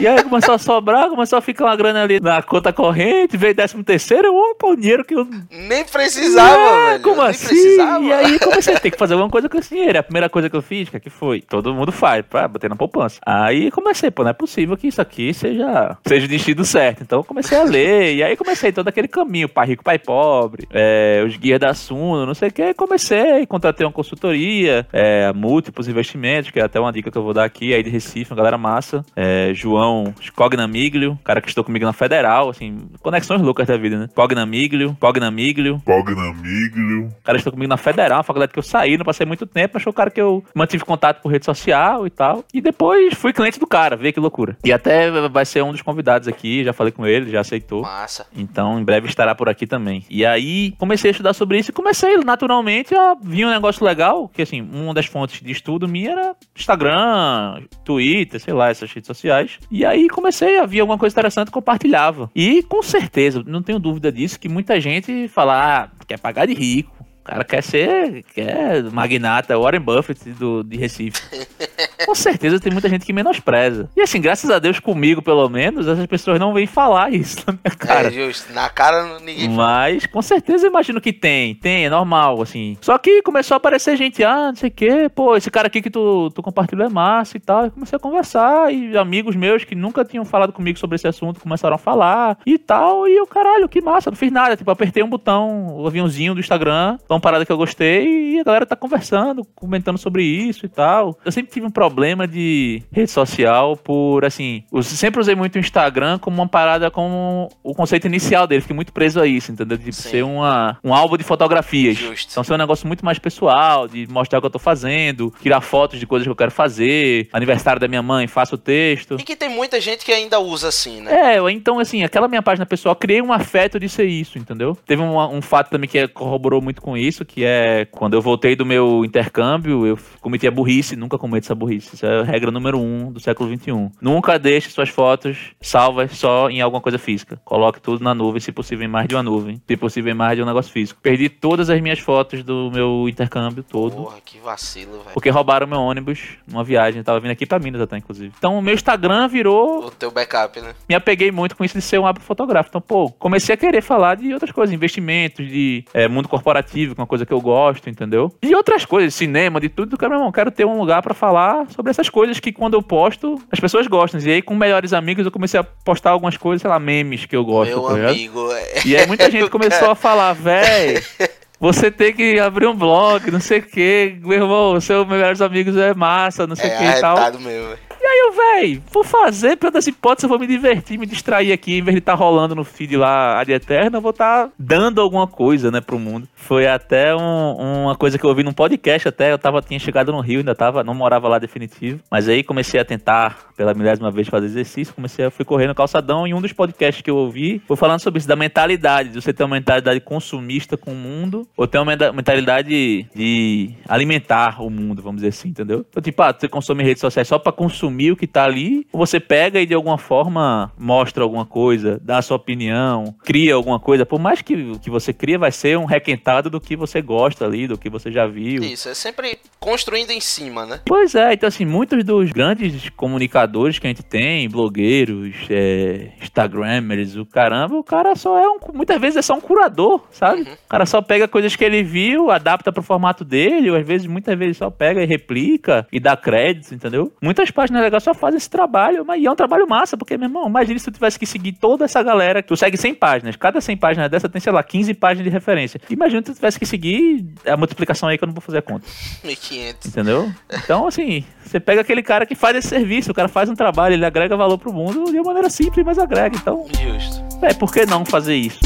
E 0.00 0.08
aí 0.08 0.22
começou 0.24 0.54
a 0.54 0.58
sobrar, 0.58 1.08
começou 1.08 1.38
a 1.38 1.42
ficar 1.42 1.66
uma 1.66 1.76
grana 1.76 2.02
ali 2.02 2.18
na 2.18 2.42
conta 2.42 2.72
corrente, 2.72 3.36
veio 3.36 3.54
décimo 3.54 3.84
terceiro, 3.84 4.34
opa, 4.34 4.66
o 4.66 4.76
dinheiro 4.76 5.04
que 5.04 5.14
eu. 5.14 5.24
Nem 5.50 5.84
precisava, 5.84 6.56
É, 6.58 6.88
velho. 6.90 7.02
Como 7.04 7.22
assim? 7.22 7.46
precisava. 7.46 8.04
E 8.04 8.12
aí 8.12 8.38
comecei 8.40 8.74
a 8.74 8.80
ter 8.80 8.90
que 8.90 8.98
fazer 8.98 9.14
alguma 9.14 9.30
coisa 9.30 9.48
com 9.48 9.56
esse 9.56 9.72
dinheiro. 9.72 9.96
A 9.98 10.02
primeira 10.02 10.28
coisa 10.28 10.50
que 10.50 10.56
eu 10.56 10.62
fiz, 10.62 10.88
que, 10.88 10.98
que 10.98 11.10
foi? 11.10 11.40
Todo 11.40 11.72
mundo 11.72 11.92
faz, 11.92 12.24
pra 12.28 12.48
bater 12.48 12.68
na 12.68 12.74
poupança. 12.74 13.20
Aí 13.24 13.70
comecei, 13.70 14.10
pô, 14.10 14.24
não 14.24 14.30
é 14.30 14.32
possível 14.32 14.76
que 14.76 14.88
isso 14.88 15.00
aqui 15.00 15.32
seja, 15.32 15.96
seja 16.04 16.26
o 16.26 16.28
destino 16.28 16.64
certo. 16.64 17.02
Então 17.02 17.22
comecei 17.22 17.56
a 17.56 17.62
ler, 17.62 18.16
e 18.16 18.22
aí 18.24 18.36
comecei 18.36 18.72
todo 18.72 18.88
aquele 18.88 19.06
caminho, 19.06 19.48
pai 19.48 19.68
rico, 19.68 19.84
pai 19.84 19.98
pobre, 19.98 20.66
é, 20.72 21.22
os 21.24 21.36
guias 21.36 21.60
da 21.60 21.72
Suno, 21.72 22.26
não 22.26 22.34
sei 22.34 22.48
o 22.48 22.52
que. 22.52 22.74
Comecei, 22.74 23.46
contratei 23.46 23.86
uma 23.86 23.92
consultoria, 23.92 24.86
é, 24.92 25.32
múltiplos 25.32 25.86
investimentos, 25.86 26.43
que 26.52 26.60
é 26.60 26.62
até 26.62 26.80
uma 26.80 26.92
dica 26.92 27.10
que 27.10 27.18
eu 27.18 27.22
vou 27.22 27.34
dar 27.34 27.44
aqui, 27.44 27.74
aí 27.74 27.82
de 27.82 27.90
Recife, 27.90 28.30
uma 28.32 28.36
galera 28.36 28.58
massa. 28.58 29.04
É, 29.14 29.52
João 29.54 30.14
Scognamiglio, 30.20 31.18
cara 31.24 31.40
que 31.40 31.48
estou 31.48 31.64
comigo 31.64 31.84
na 31.84 31.92
Federal, 31.92 32.50
assim, 32.50 32.88
conexões 33.00 33.40
loucas 33.40 33.66
da 33.66 33.76
vida, 33.76 33.98
né? 33.98 34.08
Cognamiglio, 34.14 34.96
Cognamiglio, 35.00 35.80
Pagnamiglio. 35.84 37.06
o 37.06 37.22
cara 37.22 37.38
estou 37.38 37.52
comigo 37.52 37.68
na 37.68 37.76
Federal, 37.76 38.18
uma 38.18 38.24
faculdade 38.24 38.52
que 38.52 38.58
eu 38.58 38.62
saí, 38.62 38.96
não 38.96 39.04
passei 39.04 39.26
muito 39.26 39.46
tempo, 39.46 39.72
mas 39.74 39.82
foi 39.82 39.90
o 39.90 39.94
cara 39.94 40.10
que 40.10 40.20
eu 40.20 40.44
mantive 40.54 40.84
contato 40.84 41.20
por 41.20 41.30
rede 41.30 41.44
social 41.44 42.06
e 42.06 42.10
tal. 42.10 42.44
E 42.52 42.60
depois 42.60 43.14
fui 43.14 43.32
cliente 43.32 43.58
do 43.58 43.66
cara, 43.66 43.96
vê 43.96 44.12
que 44.12 44.20
loucura. 44.20 44.56
E 44.64 44.72
até 44.72 45.10
vai 45.28 45.44
ser 45.44 45.62
um 45.62 45.72
dos 45.72 45.82
convidados 45.82 46.28
aqui, 46.28 46.64
já 46.64 46.72
falei 46.72 46.92
com 46.92 47.06
ele, 47.06 47.30
já 47.30 47.40
aceitou. 47.40 47.82
Massa. 47.82 48.26
Então, 48.36 48.78
em 48.78 48.84
breve 48.84 49.08
estará 49.08 49.34
por 49.34 49.48
aqui 49.48 49.66
também. 49.66 50.04
E 50.08 50.24
aí, 50.24 50.72
comecei 50.78 51.10
a 51.10 51.12
estudar 51.12 51.32
sobre 51.34 51.58
isso 51.58 51.70
e 51.70 51.74
comecei 51.74 52.16
naturalmente 52.18 52.94
a 52.94 53.14
vir 53.20 53.46
um 53.46 53.50
negócio 53.50 53.84
legal, 53.84 54.28
que 54.28 54.42
assim, 54.42 54.60
uma 54.60 54.94
das 54.94 55.06
fontes 55.06 55.40
de 55.40 55.50
estudo 55.50 55.88
minha 55.88 56.12
era 56.12 56.23
Instagram, 56.56 57.62
Twitter, 57.84 58.40
sei 58.40 58.54
lá, 58.54 58.70
essas 58.70 58.92
redes 58.92 59.06
sociais. 59.06 59.58
E 59.70 59.84
aí 59.84 60.08
comecei 60.08 60.58
a 60.58 60.66
ver 60.66 60.80
alguma 60.80 60.98
coisa 60.98 61.14
interessante, 61.14 61.50
compartilhava. 61.50 62.30
E 62.34 62.62
com 62.62 62.82
certeza, 62.82 63.42
não 63.46 63.62
tenho 63.62 63.78
dúvida 63.78 64.10
disso, 64.10 64.38
que 64.38 64.48
muita 64.48 64.80
gente 64.80 65.28
fala, 65.28 65.84
ah, 65.84 65.88
quer 66.06 66.18
pagar 66.18 66.46
de 66.46 66.54
rico. 66.54 67.03
O 67.24 67.26
cara 67.26 67.42
quer 67.42 67.62
ser 67.62 68.22
quer 68.34 68.82
magnata, 68.92 69.58
Warren 69.58 69.80
Buffett 69.80 70.28
do, 70.32 70.62
de 70.62 70.76
Recife. 70.76 71.22
Com 72.04 72.14
certeza 72.14 72.60
tem 72.60 72.70
muita 72.70 72.86
gente 72.86 73.06
que 73.06 73.14
menospreza. 73.14 73.88
E 73.96 74.02
assim, 74.02 74.20
graças 74.20 74.50
a 74.50 74.58
Deus 74.58 74.78
comigo, 74.78 75.22
pelo 75.22 75.48
menos, 75.48 75.88
essas 75.88 76.04
pessoas 76.04 76.38
não 76.38 76.52
vêm 76.52 76.66
falar 76.66 77.10
isso 77.14 77.42
na 77.46 77.54
minha 77.54 77.76
cara. 77.78 78.08
É 78.08 78.10
justo. 78.10 78.52
Na 78.52 78.68
cara 78.68 79.18
ninguém 79.20 79.46
fala. 79.46 79.56
Mas 79.56 80.04
com 80.04 80.20
certeza 80.20 80.66
eu 80.66 80.70
imagino 80.70 81.00
que 81.00 81.14
tem, 81.14 81.54
tem, 81.54 81.86
é 81.86 81.90
normal, 81.90 82.42
assim. 82.42 82.76
Só 82.82 82.98
que 82.98 83.22
começou 83.22 83.54
a 83.54 83.56
aparecer 83.56 83.96
gente, 83.96 84.22
ah, 84.22 84.48
não 84.48 84.56
sei 84.56 84.68
o 84.68 84.72
que, 84.72 85.08
pô, 85.08 85.34
esse 85.34 85.50
cara 85.50 85.68
aqui 85.68 85.80
que 85.80 85.90
tu, 85.90 86.28
tu 86.28 86.42
compartilhou 86.42 86.86
é 86.86 86.90
massa 86.90 87.38
e 87.38 87.40
tal. 87.40 87.64
Eu 87.64 87.70
comecei 87.70 87.96
a 87.96 88.00
conversar 88.00 88.70
e 88.70 88.98
amigos 88.98 89.34
meus 89.34 89.64
que 89.64 89.74
nunca 89.74 90.04
tinham 90.04 90.26
falado 90.26 90.52
comigo 90.52 90.78
sobre 90.78 90.96
esse 90.96 91.08
assunto 91.08 91.40
começaram 91.40 91.76
a 91.76 91.78
falar 91.78 92.36
e 92.44 92.58
tal. 92.58 93.08
E 93.08 93.16
eu, 93.16 93.26
caralho, 93.26 93.66
que 93.66 93.80
massa, 93.80 94.10
não 94.10 94.16
fiz 94.16 94.30
nada. 94.30 94.58
Tipo, 94.58 94.70
apertei 94.70 95.02
um 95.02 95.08
botão, 95.08 95.74
o 95.74 95.86
aviãozinho 95.86 96.34
do 96.34 96.40
Instagram, 96.40 96.98
uma 97.14 97.20
parada 97.20 97.44
que 97.44 97.52
eu 97.52 97.56
gostei 97.56 98.34
e 98.34 98.40
a 98.40 98.44
galera 98.44 98.66
tá 98.66 98.76
conversando, 98.76 99.44
comentando 99.54 99.98
sobre 99.98 100.24
isso 100.24 100.66
e 100.66 100.68
tal. 100.68 101.18
Eu 101.24 101.32
sempre 101.32 101.52
tive 101.52 101.66
um 101.66 101.70
problema 101.70 102.26
de 102.26 102.82
rede 102.92 103.10
social 103.10 103.76
por, 103.76 104.24
assim, 104.24 104.64
eu 104.72 104.82
sempre 104.82 105.20
usei 105.20 105.34
muito 105.34 105.56
o 105.56 105.58
Instagram 105.58 106.18
como 106.18 106.36
uma 106.36 106.48
parada 106.48 106.90
como 106.90 107.48
o 107.62 107.74
conceito 107.74 108.06
inicial 108.06 108.46
dele, 108.46 108.60
fiquei 108.60 108.74
muito 108.74 108.92
preso 108.92 109.20
a 109.20 109.26
isso, 109.26 109.52
entendeu? 109.52 109.76
De 109.76 109.92
Sim. 109.92 110.08
ser 110.10 110.24
uma, 110.24 110.78
um 110.82 110.94
álbum 110.94 111.16
de 111.16 111.24
fotografias. 111.24 111.96
Justo. 111.96 112.32
Então 112.32 112.44
ser 112.44 112.54
um 112.54 112.58
negócio 112.58 112.86
muito 112.86 113.04
mais 113.04 113.18
pessoal, 113.18 113.88
de 113.88 114.06
mostrar 114.10 114.38
o 114.38 114.42
que 114.42 114.46
eu 114.46 114.50
tô 114.50 114.58
fazendo, 114.58 115.32
tirar 115.40 115.60
fotos 115.60 115.98
de 115.98 116.06
coisas 116.06 116.26
que 116.26 116.30
eu 116.30 116.36
quero 116.36 116.50
fazer, 116.50 117.28
aniversário 117.32 117.80
da 117.80 117.88
minha 117.88 118.02
mãe, 118.02 118.26
faço 118.26 118.56
o 118.56 118.58
texto. 118.58 119.16
E 119.18 119.22
que 119.22 119.36
tem 119.36 119.48
muita 119.48 119.80
gente 119.80 120.04
que 120.04 120.12
ainda 120.12 120.38
usa 120.40 120.68
assim, 120.68 121.00
né? 121.00 121.36
É, 121.36 121.50
então, 121.50 121.78
assim, 121.78 122.02
aquela 122.02 122.28
minha 122.28 122.42
página 122.42 122.66
pessoal, 122.66 122.94
criei 122.96 123.22
um 123.22 123.32
afeto 123.32 123.78
de 123.78 123.88
ser 123.88 124.06
isso, 124.06 124.38
entendeu? 124.38 124.76
Teve 124.86 125.02
um, 125.02 125.18
um 125.18 125.42
fato 125.42 125.70
também 125.70 125.88
que 125.88 126.06
corroborou 126.08 126.60
muito 126.60 126.80
com 126.80 126.96
isso, 126.96 127.03
que 127.24 127.44
é 127.44 127.84
quando 127.90 128.14
eu 128.14 128.22
voltei 128.22 128.54
do 128.56 128.64
meu 128.64 129.04
intercâmbio, 129.04 129.86
eu 129.86 129.98
cometi 130.20 130.46
a 130.46 130.50
burrice, 130.50 130.96
nunca 130.96 131.18
cometo 131.18 131.44
essa 131.44 131.54
burrice. 131.54 131.94
Isso 131.94 132.06
é 132.06 132.20
a 132.20 132.22
regra 132.22 132.50
número 132.50 132.78
um 132.78 133.12
do 133.12 133.20
século 133.20 133.54
XXI. 133.54 133.90
Nunca 134.00 134.38
deixe 134.38 134.70
suas 134.70 134.88
fotos 134.88 135.52
salvas 135.60 136.12
só 136.12 136.48
em 136.48 136.60
alguma 136.60 136.80
coisa 136.80 136.98
física. 136.98 137.38
Coloque 137.44 137.80
tudo 137.80 138.02
na 138.02 138.14
nuvem, 138.14 138.40
se 138.40 138.52
possível 138.52 138.84
em 138.84 138.88
mais 138.88 139.08
de 139.08 139.14
uma 139.14 139.22
nuvem, 139.22 139.60
se 139.66 139.76
possível 139.76 140.12
em 140.12 140.16
mais 140.16 140.36
de 140.36 140.42
um 140.42 140.46
negócio 140.46 140.72
físico. 140.72 141.00
Perdi 141.02 141.28
todas 141.28 141.68
as 141.68 141.80
minhas 141.80 141.98
fotos 141.98 142.42
do 142.42 142.70
meu 142.72 143.08
intercâmbio 143.08 143.62
todo. 143.62 143.96
Porra, 143.96 144.18
que 144.24 144.38
vacilo, 144.38 144.92
velho. 144.92 145.10
Porque 145.12 145.28
roubaram 145.28 145.66
meu 145.66 145.80
ônibus 145.80 146.20
numa 146.46 146.64
viagem, 146.64 147.00
eu 147.00 147.04
tava 147.04 147.20
vindo 147.20 147.32
aqui 147.32 147.44
pra 147.44 147.58
Minas 147.58 147.80
até, 147.80 147.98
inclusive. 147.98 148.32
Então 148.38 148.58
o 148.58 148.62
meu 148.62 148.74
Instagram 148.74 149.28
virou 149.28 149.86
O 149.86 149.90
teu 149.90 150.10
backup, 150.10 150.60
né? 150.60 150.74
me 150.88 150.94
apeguei 150.94 151.30
muito 151.30 151.56
com 151.56 151.64
isso 151.64 151.76
de 151.76 151.82
ser 151.82 151.98
um 151.98 152.06
hábito 152.06 152.24
fotográfico. 152.24 152.70
Então, 152.70 152.80
pô, 152.80 153.10
comecei 153.10 153.54
a 153.54 153.58
querer 153.58 153.82
falar 153.82 154.16
de 154.16 154.32
outras 154.32 154.52
coisas, 154.52 154.74
investimentos, 154.74 155.46
de 155.46 155.84
é, 155.92 156.08
mundo 156.08 156.28
corporativo, 156.28 156.93
que 156.94 157.00
é 157.00 157.02
uma 157.02 157.06
coisa 157.06 157.26
que 157.26 157.32
eu 157.32 157.40
gosto, 157.40 157.88
entendeu? 157.90 158.32
E 158.42 158.54
outras 158.54 158.84
coisas, 158.84 159.14
cinema, 159.14 159.60
de 159.60 159.68
tudo. 159.68 159.96
Cara, 159.96 160.10
meu 160.10 160.18
irmão, 160.20 160.32
quero 160.32 160.50
ter 160.50 160.64
um 160.64 160.78
lugar 160.78 161.02
pra 161.02 161.14
falar 161.14 161.66
sobre 161.70 161.90
essas 161.90 162.08
coisas 162.08 162.38
que 162.40 162.52
quando 162.52 162.74
eu 162.74 162.82
posto, 162.82 163.40
as 163.50 163.60
pessoas 163.60 163.86
gostam. 163.86 164.20
E 164.20 164.30
aí, 164.30 164.42
com 164.42 164.54
melhores 164.54 164.92
amigos, 164.92 165.24
eu 165.26 165.32
comecei 165.32 165.58
a 165.58 165.64
postar 165.64 166.10
algumas 166.10 166.36
coisas, 166.36 166.62
sei 166.62 166.70
lá, 166.70 166.78
memes 166.78 167.26
que 167.26 167.34
eu 167.36 167.44
gosto. 167.44 167.70
Meu 167.70 167.82
tá 167.82 168.08
amigo. 168.10 168.50
é- 168.52 168.86
E 168.86 168.96
aí 168.96 169.06
muita 169.06 169.30
gente 169.30 169.48
começou 169.50 169.90
a 169.90 169.94
falar, 169.94 170.32
véi, 170.32 171.02
você 171.60 171.90
tem 171.90 172.12
que 172.12 172.38
abrir 172.38 172.66
um 172.66 172.74
blog, 172.74 173.30
não 173.30 173.40
sei 173.40 173.58
o 173.58 173.62
que, 173.62 174.16
meu 174.22 174.32
irmão, 174.42 174.80
seus 174.80 175.06
melhores 175.06 175.40
amigos 175.40 175.76
é 175.76 175.94
massa, 175.94 176.46
não 176.46 176.56
sei 176.56 176.70
o 176.70 176.72
É 176.72 176.76
que 176.76 176.98
e 176.98 177.00
tal. 177.00 177.16
mesmo. 177.40 177.74
E 178.04 178.06
aí 178.06 178.24
tenho, 178.24 178.32
véi. 178.32 178.82
Vou 178.90 179.02
fazer, 179.02 179.56
pra 179.56 179.70
das 179.70 179.86
hipóteses, 179.86 180.24
eu 180.24 180.28
vou 180.28 180.38
me 180.38 180.46
divertir, 180.46 180.98
me 180.98 181.06
distrair 181.06 181.52
aqui. 181.52 181.78
Em 181.78 181.82
vez 181.82 181.94
de 181.94 181.98
estar 181.98 182.12
tá 182.12 182.18
rolando 182.18 182.54
no 182.54 182.62
feed 182.62 182.96
lá 182.96 183.40
a 183.40 183.44
de 183.44 183.52
eterna, 183.52 183.96
eu 183.96 184.02
vou 184.02 184.10
estar 184.10 184.46
tá 184.46 184.52
dando 184.58 185.00
alguma 185.00 185.26
coisa, 185.26 185.70
né, 185.70 185.80
pro 185.80 185.98
mundo. 185.98 186.28
Foi 186.34 186.66
até 186.66 187.14
um, 187.14 187.84
uma 187.84 187.96
coisa 187.96 188.18
que 188.18 188.24
eu 188.24 188.28
ouvi 188.28 188.42
num 188.42 188.52
podcast 188.52 189.08
até. 189.08 189.32
Eu 189.32 189.38
tava, 189.38 189.62
tinha 189.62 189.78
chegado 189.78 190.12
no 190.12 190.20
Rio, 190.20 190.40
ainda 190.40 190.54
tava, 190.54 190.84
não 190.84 190.94
morava 190.94 191.28
lá 191.28 191.38
definitivo. 191.38 192.00
Mas 192.10 192.28
aí 192.28 192.42
comecei 192.42 192.78
a 192.78 192.84
tentar, 192.84 193.48
pela 193.56 193.72
milésima 193.74 194.10
vez, 194.10 194.28
fazer 194.28 194.46
exercício. 194.46 194.94
Comecei 194.94 195.24
a 195.24 195.30
fui 195.30 195.44
correr 195.44 195.66
no 195.66 195.74
calçadão. 195.74 196.26
E 196.26 196.34
um 196.34 196.42
dos 196.42 196.52
podcasts 196.52 197.02
que 197.02 197.10
eu 197.10 197.16
ouvi 197.16 197.62
foi 197.66 197.76
falando 197.76 198.00
sobre 198.00 198.18
isso, 198.18 198.28
da 198.28 198.36
mentalidade. 198.36 199.08
De 199.08 199.22
você 199.22 199.32
ter 199.32 199.44
uma 199.44 199.56
mentalidade 199.56 200.00
consumista 200.00 200.76
com 200.76 200.92
o 200.92 200.94
mundo, 200.94 201.48
ou 201.56 201.66
ter 201.66 201.78
uma 201.78 201.96
mentalidade 202.12 203.06
de 203.14 203.74
alimentar 203.88 204.62
o 204.62 204.68
mundo, 204.70 205.02
vamos 205.02 205.16
dizer 205.16 205.28
assim, 205.28 205.48
entendeu? 205.48 205.84
Então, 205.88 206.02
tipo, 206.02 206.22
ah, 206.22 206.34
você 206.38 206.48
consome 206.48 206.82
redes 206.82 207.00
sociais 207.00 207.26
só 207.26 207.38
para 207.38 207.52
consumir 207.52 207.93
o 208.10 208.16
que 208.16 208.26
tá 208.26 208.44
ali, 208.44 208.86
você 208.92 209.18
pega 209.18 209.60
e 209.60 209.66
de 209.66 209.74
alguma 209.74 209.98
forma 209.98 210.72
mostra 210.78 211.22
alguma 211.22 211.46
coisa, 211.46 212.00
dá 212.02 212.18
a 212.18 212.22
sua 212.22 212.36
opinião, 212.36 213.14
cria 213.24 213.54
alguma 213.54 213.78
coisa. 213.78 214.06
Por 214.06 214.20
mais 214.20 214.42
que 214.42 214.54
o 214.54 214.78
que 214.78 214.90
você 214.90 215.12
cria 215.12 215.38
vai 215.38 215.52
ser 215.52 215.78
um 215.78 215.84
requentado 215.84 216.50
do 216.50 216.60
que 216.60 216.76
você 216.76 217.00
gosta 217.00 217.44
ali, 217.44 217.66
do 217.66 217.78
que 217.78 217.88
você 217.88 218.10
já 218.10 218.26
viu. 218.26 218.62
Isso, 218.62 218.88
é 218.88 218.94
sempre 218.94 219.38
construindo 219.58 220.10
em 220.10 220.20
cima, 220.20 220.66
né? 220.66 220.80
Pois 220.84 221.14
é, 221.14 221.32
então 221.32 221.46
assim, 221.46 221.64
muitos 221.64 222.04
dos 222.04 222.30
grandes 222.32 222.88
comunicadores 222.90 223.78
que 223.78 223.86
a 223.86 223.90
gente 223.90 224.02
tem, 224.02 224.48
blogueiros, 224.48 225.34
é, 225.50 226.10
Instagramers, 226.20 227.16
o 227.16 227.24
caramba, 227.24 227.76
o 227.76 227.84
cara 227.84 228.14
só 228.14 228.38
é 228.38 228.48
um. 228.48 228.58
Muitas 228.72 229.00
vezes 229.00 229.16
é 229.16 229.22
só 229.22 229.34
um 229.34 229.40
curador, 229.40 230.02
sabe? 230.10 230.42
Uhum. 230.42 230.52
O 230.52 230.68
cara 230.68 230.86
só 230.86 231.00
pega 231.00 231.28
coisas 231.28 231.54
que 231.56 231.64
ele 231.64 231.82
viu, 231.82 232.30
adapta 232.30 232.72
pro 232.72 232.82
formato 232.82 233.24
dele, 233.24 233.70
ou 233.70 233.76
às 233.76 233.86
vezes, 233.86 234.06
muitas 234.06 234.38
vezes 234.38 234.56
só 234.56 234.70
pega 234.70 235.02
e 235.02 235.06
replica 235.06 235.86
e 235.92 236.00
dá 236.00 236.16
créditos, 236.16 236.72
entendeu? 236.72 237.12
Muitas 237.22 237.50
páginas 237.50 237.83
legais 237.84 238.02
só 238.02 238.14
fazem 238.14 238.38
esse 238.38 238.50
trabalho, 238.50 239.04
mas 239.04 239.22
é 239.22 239.30
um 239.30 239.36
trabalho 239.36 239.66
massa, 239.68 239.96
porque, 239.96 240.16
meu 240.16 240.28
irmão, 240.28 240.48
imagina 240.48 240.78
se 240.78 240.84
tu 240.86 240.92
tivesse 240.92 241.18
que 241.18 241.26
seguir 241.26 241.52
toda 241.52 241.84
essa 241.84 242.02
galera, 242.02 242.42
tu 242.42 242.56
segue 242.56 242.76
100 242.76 242.94
páginas, 242.94 243.36
cada 243.36 243.60
100 243.60 243.76
páginas 243.76 244.10
dessa 244.10 244.28
tem, 244.28 244.40
sei 244.40 244.52
lá, 244.52 244.62
15 244.62 244.94
páginas 244.94 245.24
de 245.24 245.30
referência. 245.30 245.80
Imagina 245.88 246.22
se 246.22 246.32
tu 246.32 246.34
tivesse 246.34 246.58
que 246.58 246.66
seguir 246.66 247.26
a 247.46 247.56
multiplicação 247.56 248.08
aí 248.08 248.18
que 248.18 248.24
eu 248.24 248.26
não 248.26 248.34
vou 248.34 248.42
fazer 248.42 248.58
a 248.58 248.62
conta. 248.62 248.86
1500. 249.22 249.86
Entendeu? 249.86 250.32
Então, 250.52 250.86
assim, 250.86 251.24
você 251.44 251.60
pega 251.60 251.80
aquele 251.80 252.02
cara 252.02 252.26
que 252.26 252.34
faz 252.34 252.56
esse 252.56 252.68
serviço, 252.68 253.10
o 253.10 253.14
cara 253.14 253.28
faz 253.28 253.48
um 253.48 253.54
trabalho, 253.54 253.94
ele 253.94 254.04
agrega 254.04 254.36
valor 254.36 254.58
pro 254.58 254.72
mundo 254.72 255.04
de 255.10 255.18
uma 255.18 255.24
maneira 255.24 255.50
simples, 255.50 255.84
mas 255.84 255.98
agrega. 255.98 256.36
Então, 256.36 256.66
Justo. 256.66 257.24
É, 257.42 257.52
por 257.52 257.72
que 257.72 257.86
não 257.86 258.04
fazer 258.04 258.34
isso? 258.34 258.60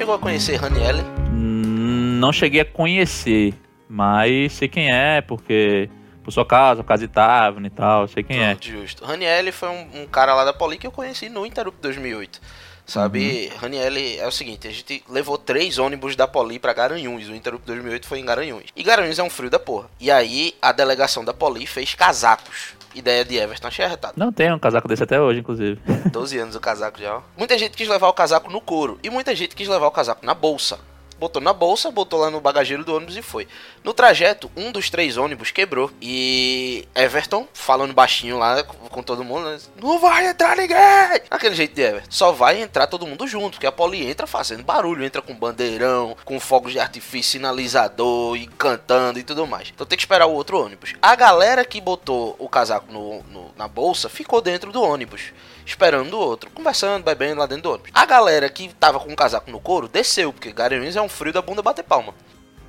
Chegou 0.00 0.14
a 0.14 0.18
conhecer 0.18 0.56
Ranielle? 0.56 1.02
Hum, 1.30 2.18
não 2.18 2.32
cheguei 2.32 2.62
a 2.62 2.64
conhecer, 2.64 3.52
mas 3.86 4.54
sei 4.54 4.66
quem 4.66 4.90
é, 4.90 5.20
porque 5.20 5.90
por 6.24 6.32
sua 6.32 6.46
casa, 6.46 6.82
casa 6.82 7.06
de 7.06 7.12
Tavern 7.12 7.66
e 7.66 7.70
tal, 7.70 8.08
sei 8.08 8.22
quem 8.22 8.42
é. 8.42 8.54
Pronto, 8.54 8.66
é. 8.66 8.70
Justo. 8.70 9.04
Ranielle 9.04 9.52
foi 9.52 9.68
um, 9.68 10.00
um, 10.00 10.06
cara 10.06 10.32
lá 10.32 10.42
da 10.42 10.54
Poli 10.54 10.78
que 10.78 10.86
eu 10.86 10.90
conheci 10.90 11.28
no 11.28 11.44
Interrupt 11.44 11.82
2008. 11.82 12.40
Sabe, 12.86 13.50
uhum. 13.52 13.58
Ranielle 13.58 14.18
é 14.18 14.26
o 14.26 14.32
seguinte, 14.32 14.66
a 14.66 14.70
gente 14.70 15.04
levou 15.06 15.36
três 15.36 15.78
ônibus 15.78 16.16
da 16.16 16.26
Poli 16.26 16.58
para 16.58 16.72
Garanhuns, 16.72 17.28
o 17.28 17.34
Interrupt 17.34 17.66
2008 17.66 18.08
foi 18.08 18.20
em 18.20 18.24
Garanhuns. 18.24 18.64
E 18.74 18.82
Garanhuns 18.82 19.18
é 19.18 19.22
um 19.22 19.28
frio 19.28 19.50
da 19.50 19.58
porra. 19.58 19.90
E 20.00 20.10
aí 20.10 20.54
a 20.62 20.72
delegação 20.72 21.22
da 21.26 21.34
Poli 21.34 21.66
fez 21.66 21.94
casacos. 21.94 22.74
Ideia 22.94 23.24
de 23.24 23.36
Everton, 23.36 23.68
achei 23.68 23.84
arretado. 23.84 24.14
Não 24.16 24.32
tem 24.32 24.52
um 24.52 24.58
casaco 24.58 24.88
desse 24.88 25.02
até 25.02 25.20
hoje, 25.20 25.40
inclusive. 25.40 25.80
12 26.10 26.38
anos 26.38 26.54
o 26.56 26.60
casaco 26.60 27.00
já, 27.00 27.16
ó. 27.16 27.22
Muita 27.36 27.56
gente 27.56 27.76
quis 27.76 27.88
levar 27.88 28.08
o 28.08 28.12
casaco 28.12 28.50
no 28.50 28.60
couro 28.60 28.98
e 29.02 29.10
muita 29.10 29.34
gente 29.34 29.54
quis 29.54 29.68
levar 29.68 29.86
o 29.86 29.90
casaco 29.90 30.24
na 30.26 30.34
bolsa 30.34 30.78
botou 31.20 31.42
na 31.42 31.52
bolsa, 31.52 31.90
botou 31.90 32.18
lá 32.18 32.30
no 32.30 32.40
bagageiro 32.40 32.82
do 32.82 32.94
ônibus 32.96 33.16
e 33.16 33.22
foi. 33.22 33.46
No 33.84 33.92
trajeto, 33.92 34.50
um 34.56 34.72
dos 34.72 34.88
três 34.88 35.18
ônibus 35.18 35.50
quebrou. 35.50 35.90
E 36.00 36.88
Everton, 36.94 37.46
falando 37.52 37.92
baixinho 37.92 38.38
lá 38.38 38.62
com 38.64 39.02
todo 39.02 39.22
mundo, 39.22 39.50
né? 39.50 39.58
não 39.80 39.98
vai 39.98 40.26
entrar 40.26 40.56
ninguém! 40.56 41.20
Aquele 41.30 41.54
jeito 41.54 41.74
de 41.74 41.82
Everton. 41.82 42.08
Só 42.10 42.32
vai 42.32 42.60
entrar 42.60 42.86
todo 42.86 43.06
mundo 43.06 43.28
junto, 43.28 43.52
porque 43.52 43.66
a 43.66 43.72
Poli 43.72 44.04
entra 44.04 44.26
fazendo 44.26 44.64
barulho, 44.64 45.04
entra 45.04 45.20
com 45.20 45.34
bandeirão, 45.34 46.16
com 46.24 46.40
fogos 46.40 46.72
de 46.72 46.80
artifício, 46.80 47.32
sinalizador 47.32 48.36
e 48.36 48.46
cantando 48.46 49.18
e 49.18 49.22
tudo 49.22 49.46
mais. 49.46 49.70
Então 49.74 49.86
tem 49.86 49.96
que 49.96 50.02
esperar 50.02 50.26
o 50.26 50.32
outro 50.32 50.64
ônibus. 50.64 50.94
A 51.02 51.14
galera 51.14 51.64
que 51.64 51.80
botou 51.80 52.34
o 52.38 52.48
casaco 52.48 52.90
no, 52.90 53.22
no, 53.24 53.50
na 53.56 53.68
bolsa 53.68 54.08
ficou 54.08 54.40
dentro 54.40 54.72
do 54.72 54.82
ônibus 54.82 55.32
esperando 55.70 56.14
o 56.14 56.20
outro, 56.20 56.50
conversando, 56.50 57.04
bebendo 57.04 57.40
lá 57.40 57.46
dentro 57.46 57.62
do 57.64 57.70
ônibus. 57.72 57.90
A 57.94 58.04
galera 58.04 58.48
que 58.48 58.68
tava 58.74 59.00
com 59.00 59.12
o 59.12 59.16
casaco 59.16 59.50
no 59.50 59.60
couro 59.60 59.88
desceu, 59.88 60.32
porque 60.32 60.52
Garanhuns 60.52 60.96
é 60.96 61.02
um 61.02 61.08
frio 61.08 61.32
da 61.32 61.42
bunda 61.42 61.62
bater 61.62 61.84
palma. 61.84 62.14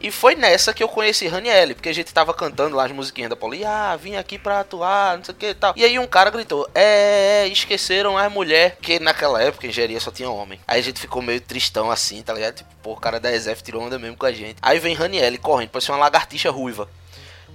E 0.04 0.10
foi 0.10 0.34
nessa 0.34 0.74
que 0.74 0.82
eu 0.82 0.88
conheci 0.88 1.28
Raniel, 1.28 1.76
porque 1.76 1.90
a 1.90 1.94
gente 1.94 2.12
tava 2.12 2.34
cantando 2.34 2.76
lá 2.76 2.86
as 2.86 2.92
musiquinhas 2.92 3.30
da 3.30 3.36
Poli, 3.36 3.64
ah, 3.64 3.96
vim 3.96 4.16
aqui 4.16 4.40
pra 4.40 4.62
atuar, 4.62 5.16
não 5.16 5.24
sei 5.24 5.34
o 5.34 5.38
que 5.38 5.46
e 5.48 5.54
tal. 5.54 5.74
E 5.76 5.84
aí 5.84 6.00
um 6.00 6.08
cara 6.08 6.32
gritou, 6.32 6.68
é, 6.74 7.48
esqueceram 7.48 8.18
as 8.18 8.32
mulheres, 8.32 8.74
que 8.82 9.00
naquela 9.00 9.42
época 9.44 9.68
engenharia 9.68 10.00
só 10.00 10.10
tinha 10.10 10.28
homem. 10.28 10.60
Aí 10.68 10.80
a 10.80 10.84
gente 10.84 11.00
ficou 11.00 11.22
meio 11.22 11.40
tristão 11.40 11.92
assim, 11.92 12.24
tá 12.24 12.34
ligado? 12.34 12.56
Tipo, 12.56 12.70
pô, 12.82 12.94
o 12.94 13.00
cara 13.00 13.20
da 13.20 13.32
ESF 13.32 13.62
tirou 13.62 13.84
onda 13.84 14.00
mesmo 14.00 14.18
com 14.18 14.26
a 14.26 14.32
gente. 14.32 14.58
Aí 14.60 14.80
vem 14.80 14.96
Raniel 14.96 15.40
correndo, 15.40 15.70
parecia 15.70 15.94
uma 15.94 16.02
lagartixa 16.02 16.50
ruiva. 16.50 16.90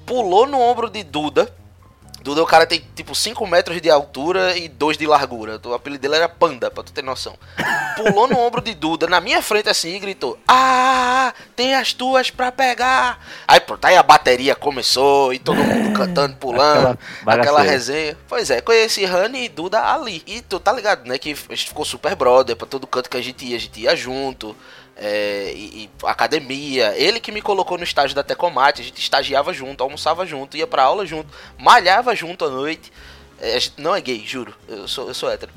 Pulou 0.05 0.47
no 0.47 0.61
ombro 0.61 0.89
de 0.89 1.03
Duda, 1.03 1.53
Duda, 2.27 2.43
o 2.43 2.47
cara 2.47 2.66
tem 2.66 2.85
tipo 2.97 3.14
5 3.14 3.47
metros 3.47 3.81
de 3.81 3.89
altura 3.89 4.57
e 4.57 4.68
2 4.68 4.99
de 4.99 5.07
largura. 5.07 5.61
O 5.64 5.72
apelido 5.72 6.03
dele 6.03 6.16
era 6.16 6.29
Panda, 6.29 6.68
pra 6.68 6.83
tu 6.83 6.91
ter 6.91 7.01
noção. 7.01 7.39
Pulou 7.95 8.27
no 8.27 8.37
ombro 8.37 8.61
de 8.61 8.74
Duda, 8.74 9.07
na 9.07 9.20
minha 9.20 9.41
frente 9.41 9.68
assim, 9.68 9.95
e 9.95 10.01
gritou: 10.01 10.37
Ah, 10.49 11.33
tem 11.55 11.77
as 11.77 11.93
tuas 11.93 12.29
pra 12.29 12.51
pegar. 12.51 13.24
Aí 13.47 13.61
pronto, 13.61 13.85
aí 13.85 13.97
a 13.97 14.03
bateria 14.03 14.57
começou 14.57 15.33
e 15.33 15.39
todo 15.39 15.62
mundo 15.62 15.97
cantando, 15.97 16.35
pulando, 16.43 16.99
aquela, 17.20 17.43
aquela 17.43 17.62
resenha. 17.62 18.18
Pois 18.27 18.51
é, 18.51 18.61
conheci 18.61 19.05
Rani 19.05 19.45
e 19.45 19.49
Duda 19.49 19.81
ali. 19.81 20.24
E 20.27 20.43
tu 20.43 20.59
tá 20.59 20.72
ligado, 20.72 21.07
né? 21.07 21.18
Que 21.18 21.31
a 21.31 21.55
gente 21.55 21.68
ficou 21.68 21.85
super 21.85 22.16
brother, 22.16 22.57
pra 22.57 22.66
todo 22.66 22.89
canto 22.89 23.09
que 23.09 23.16
a 23.16 23.22
gente 23.22 23.45
ia, 23.45 23.55
a 23.55 23.61
gente 23.61 23.81
ia 23.81 23.95
junto 23.95 24.57
é, 24.97 25.53
e, 25.55 25.85
e, 25.85 25.91
academia. 26.05 26.95
Ele 26.97 27.21
que 27.21 27.31
me 27.31 27.43
colocou 27.43 27.77
no 27.77 27.85
estágio 27.85 28.17
da 28.17 28.23
Tecomate, 28.23 28.81
a 28.81 28.85
gente 28.85 29.01
estagiava 29.01 29.53
junto, 29.53 29.83
almoçava 29.83 30.25
junto, 30.25 30.57
ia 30.57 30.67
pra 30.67 30.85
aula 30.85 31.05
junto, 31.05 31.29
malhava 31.59 32.15
junto 32.15 32.45
à 32.45 32.51
noite. 32.51 32.93
É, 33.39 33.57
a 33.57 33.59
gente 33.59 33.75
não 33.79 33.95
é 33.95 34.01
gay, 34.01 34.23
juro, 34.25 34.55
eu 34.67 34.89
sou, 34.89 35.09
eu 35.09 35.15
sou 35.15 35.31
hétero. 35.31 35.53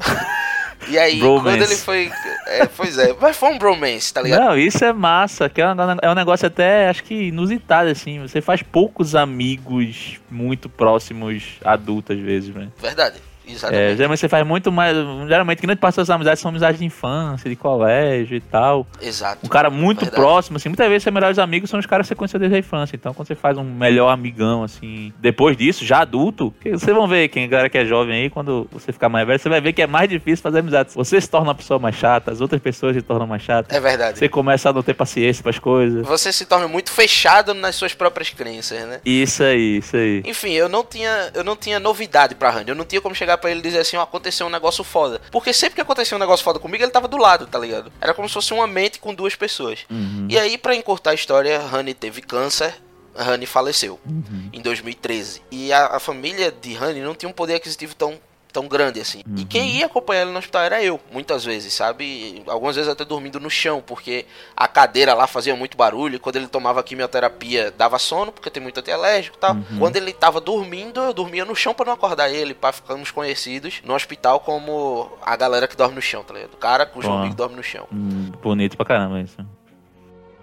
E 0.90 1.00
aí, 1.00 1.20
bromance. 1.20 1.44
quando 1.44 1.62
ele 1.64 1.76
foi. 1.78 2.12
É, 2.46 2.66
pois 2.66 2.98
é, 2.98 3.16
mas 3.20 3.38
foi 3.38 3.50
um 3.50 3.58
bromance, 3.58 4.14
tá 4.14 4.22
ligado? 4.22 4.42
Não, 4.42 4.58
isso 4.58 4.84
é 4.84 4.92
massa, 4.92 5.50
que 5.50 5.62
é 5.62 5.68
um, 5.68 5.76
é 6.02 6.12
um 6.12 6.16
negócio 6.16 6.46
até, 6.46 6.90
acho 6.90 7.06
que 7.06 7.28
inusitado, 7.30 7.90
assim. 7.90 8.20
Você 8.20 8.42
faz 8.42 8.62
poucos 8.62 9.16
amigos 9.16 10.20
muito 10.30 10.68
próximos, 10.68 11.58
adultos 11.64 12.18
às 12.18 12.22
vezes, 12.22 12.54
né? 12.54 12.68
Verdade. 12.78 13.29
Exatamente. 13.52 13.92
É, 13.94 13.96
geralmente 13.96 14.20
você 14.20 14.30
faz 14.30 14.46
muito 14.46 14.72
mais. 14.72 14.96
Geralmente, 15.28 15.62
grande 15.62 15.80
parte 15.80 15.96
das 15.96 16.08
suas 16.08 16.16
amizades 16.16 16.42
são 16.42 16.50
amizades 16.50 16.80
de 16.80 16.86
infância, 16.86 17.50
de 17.50 17.56
colégio 17.56 18.38
e 18.38 18.42
tal. 18.42 18.88
Exato. 19.02 19.46
Um 19.46 19.50
cara 19.50 19.70
muito 19.70 20.02
Verdade. 20.02 20.22
próximo, 20.22 20.58
assim. 20.58 20.70
Muitas 20.70 20.88
vezes, 20.88 21.04
seus 21.04 21.14
melhores 21.14 21.40
amigos 21.40 21.70
são 21.70 21.80
os 21.80 21.86
caras 21.86 22.06
que 22.06 22.10
você 22.10 22.16
conheceu 22.16 22.40
desde 22.40 22.56
a 22.56 22.60
infância. 22.60 22.96
Então, 22.96 23.14
quando 23.14 23.28
você 23.28 23.36
faz 23.36 23.58
um 23.58 23.64
melhor 23.64 24.10
amigão, 24.10 24.64
assim, 24.64 25.14
depois 25.20 25.58
disso, 25.58 25.86
já 25.86 26.02
adulto, 26.02 26.54
vocês 26.64 26.96
vão 26.96 27.08
ver, 27.08 27.28
quem 27.30 27.48
galera 27.50 27.70
que 27.70 27.78
é 27.78 27.86
jovem 27.86 28.24
aí, 28.24 28.30
quando 28.30 28.68
você 28.72 28.92
ficar 28.92 29.10
mais 29.10 29.26
velho, 29.26 29.40
você 29.40 29.50
vai 29.50 29.62
ver 29.62 29.74
que 29.74 29.82
é 29.82 29.88
mais 29.88 30.10
difícil 30.10 30.44
fazer 30.44 30.60
amizades. 30.60 30.96
Você 30.96 31.20
se 31.20 31.30
torna 31.30 31.50
uma 31.50 31.56
pessoa 31.56 31.80
mais 31.80 31.96
chata, 31.96 32.32
as 32.32 32.42
outras 32.42 32.62
pessoas 32.62 32.96
se 32.96 33.02
tornam 33.02 33.28
mais 33.28 33.42
chatas. 33.42 33.76
É 33.76 33.80
verdade. 33.80 34.20
Você 34.20 34.30
começa 34.30 34.70
a 34.70 34.74
não 34.74 34.84
ter 34.84 34.94
paciência 34.94 35.42
para 35.42 35.50
as 35.52 35.60
coisas. 35.60 36.06
Você 36.06 36.32
se 36.32 36.46
torna 36.46 36.68
muito 36.68 36.92
fechado 36.92 37.54
nas 37.54 37.76
suas 37.76 37.94
próprias 37.94 38.30
crenças, 38.30 38.80
né? 38.88 39.00
Isso 39.06 39.44
aí, 39.44 39.78
isso 39.78 39.96
aí. 39.96 40.24
Enfim, 40.26 40.52
eu 40.52 40.70
não 40.70 40.84
tinha, 40.84 41.32
eu 41.34 41.44
não 41.44 41.56
tinha 41.56 41.80
novidade 41.80 42.36
pra 42.36 42.50
Randy. 42.50 42.70
Eu 42.70 42.76
não 42.76 42.86
tinha 42.86 43.02
como 43.02 43.16
chegar 43.16 43.38
para 43.40 43.52
ele 43.52 43.60
e 43.60 43.64
dizer 43.64 43.80
assim, 43.80 43.98
ó, 43.98 44.02
aconteceu 44.02 44.46
um 44.46 44.50
negócio 44.50 44.84
foda. 44.84 45.22
Porque 45.32 45.54
sempre 45.54 45.76
que 45.76 45.82
acontecia 45.82 46.16
um 46.16 46.20
negócio 46.20 46.44
foda 46.44 46.60
comigo, 46.60 46.84
ele 46.84 46.92
tava 46.92 47.08
do 47.08 47.18
lado, 47.18 47.48
tá 47.48 47.58
ligado? 47.58 47.92
Era 48.00 48.14
como 48.14 48.28
se 48.28 48.34
fosse 48.34 48.54
uma 48.54 48.68
mente 48.68 49.00
com 49.00 49.14
duas 49.14 49.36
pessoas. 49.36 49.86
Uhum. 49.90 50.28
E 50.30 50.38
aí, 50.38 50.58
para 50.58 50.76
encurtar 50.76 51.12
a 51.12 51.16
história, 51.16 51.62
Honey 51.74 51.94
teve 51.94 52.22
câncer. 52.22 52.76
Honey 53.16 53.46
faleceu 53.46 54.00
uhum. 54.06 54.50
em 54.54 54.62
2013. 54.62 55.42
E 55.52 55.74
a, 55.74 55.88
a 55.88 56.00
família 56.00 56.52
de 56.52 56.78
Honey 56.78 57.02
não 57.02 57.16
tinha 57.16 57.30
um 57.30 57.34
poder 57.34 57.56
aquisitivo 57.56 57.96
tão 57.96 58.18
tão 58.52 58.68
grande 58.68 59.00
assim. 59.00 59.22
Uhum. 59.28 59.36
E 59.38 59.46
quem 59.46 59.70
ia 59.78 59.86
acompanhar 59.86 60.24
ele 60.24 60.32
no 60.32 60.40
hospital 60.40 60.64
era 60.64 60.84
eu, 60.84 61.00
muitas 61.12 61.46
vezes, 61.46 61.74
sabe? 61.74 62.44
Algumas 62.48 62.76
vezes 62.76 62.90
até 62.90 63.06
dormindo 63.06 63.40
no 63.40 63.50
chão, 63.50 63.82
porque 63.86 64.26
a 64.56 64.68
cadeira 64.68 65.14
lá 65.14 65.28
fazia 65.28 65.56
muito 65.56 65.78
barulho. 65.78 66.16
E 66.16 66.20
quando 66.20 66.38
ele 66.38 66.48
tomava 66.48 66.84
quimioterapia, 66.84 67.72
dava 67.72 68.00
sono, 68.00 68.32
porque 68.32 68.50
tem 68.50 68.62
muito 68.62 68.80
antialérgico 68.80 69.38
e 69.38 69.40
tal. 69.40 69.56
Uhum. 69.56 69.80
Quando 69.80 69.96
ele 69.96 70.12
tava 70.14 70.42
dormindo, 70.42 71.00
eu 71.00 71.14
dormia 71.14 71.46
no 71.46 71.56
chão 71.56 71.74
para 71.74 71.86
não 71.86 71.94
acordar 71.94 72.30
ele, 72.30 72.54
para 72.54 72.74
ficarmos 72.74 73.12
conhecidos 73.12 73.82
no 73.84 73.94
hospital 73.94 74.40
como 74.40 75.12
a 75.22 75.36
galera 75.36 75.68
que 75.68 75.76
dorme 75.76 75.96
no 75.96 76.02
chão, 76.02 76.24
tá 76.24 76.34
ligado? 76.34 76.54
O 76.54 76.58
cara 76.58 76.86
cujo 76.86 77.12
amigo 77.12 77.36
dorme 77.36 77.56
no 77.56 77.64
chão. 77.64 77.88
Hum, 77.92 78.32
bonito 78.42 78.76
pra 78.76 78.86
caramba 78.86 79.22
isso. 79.22 79.38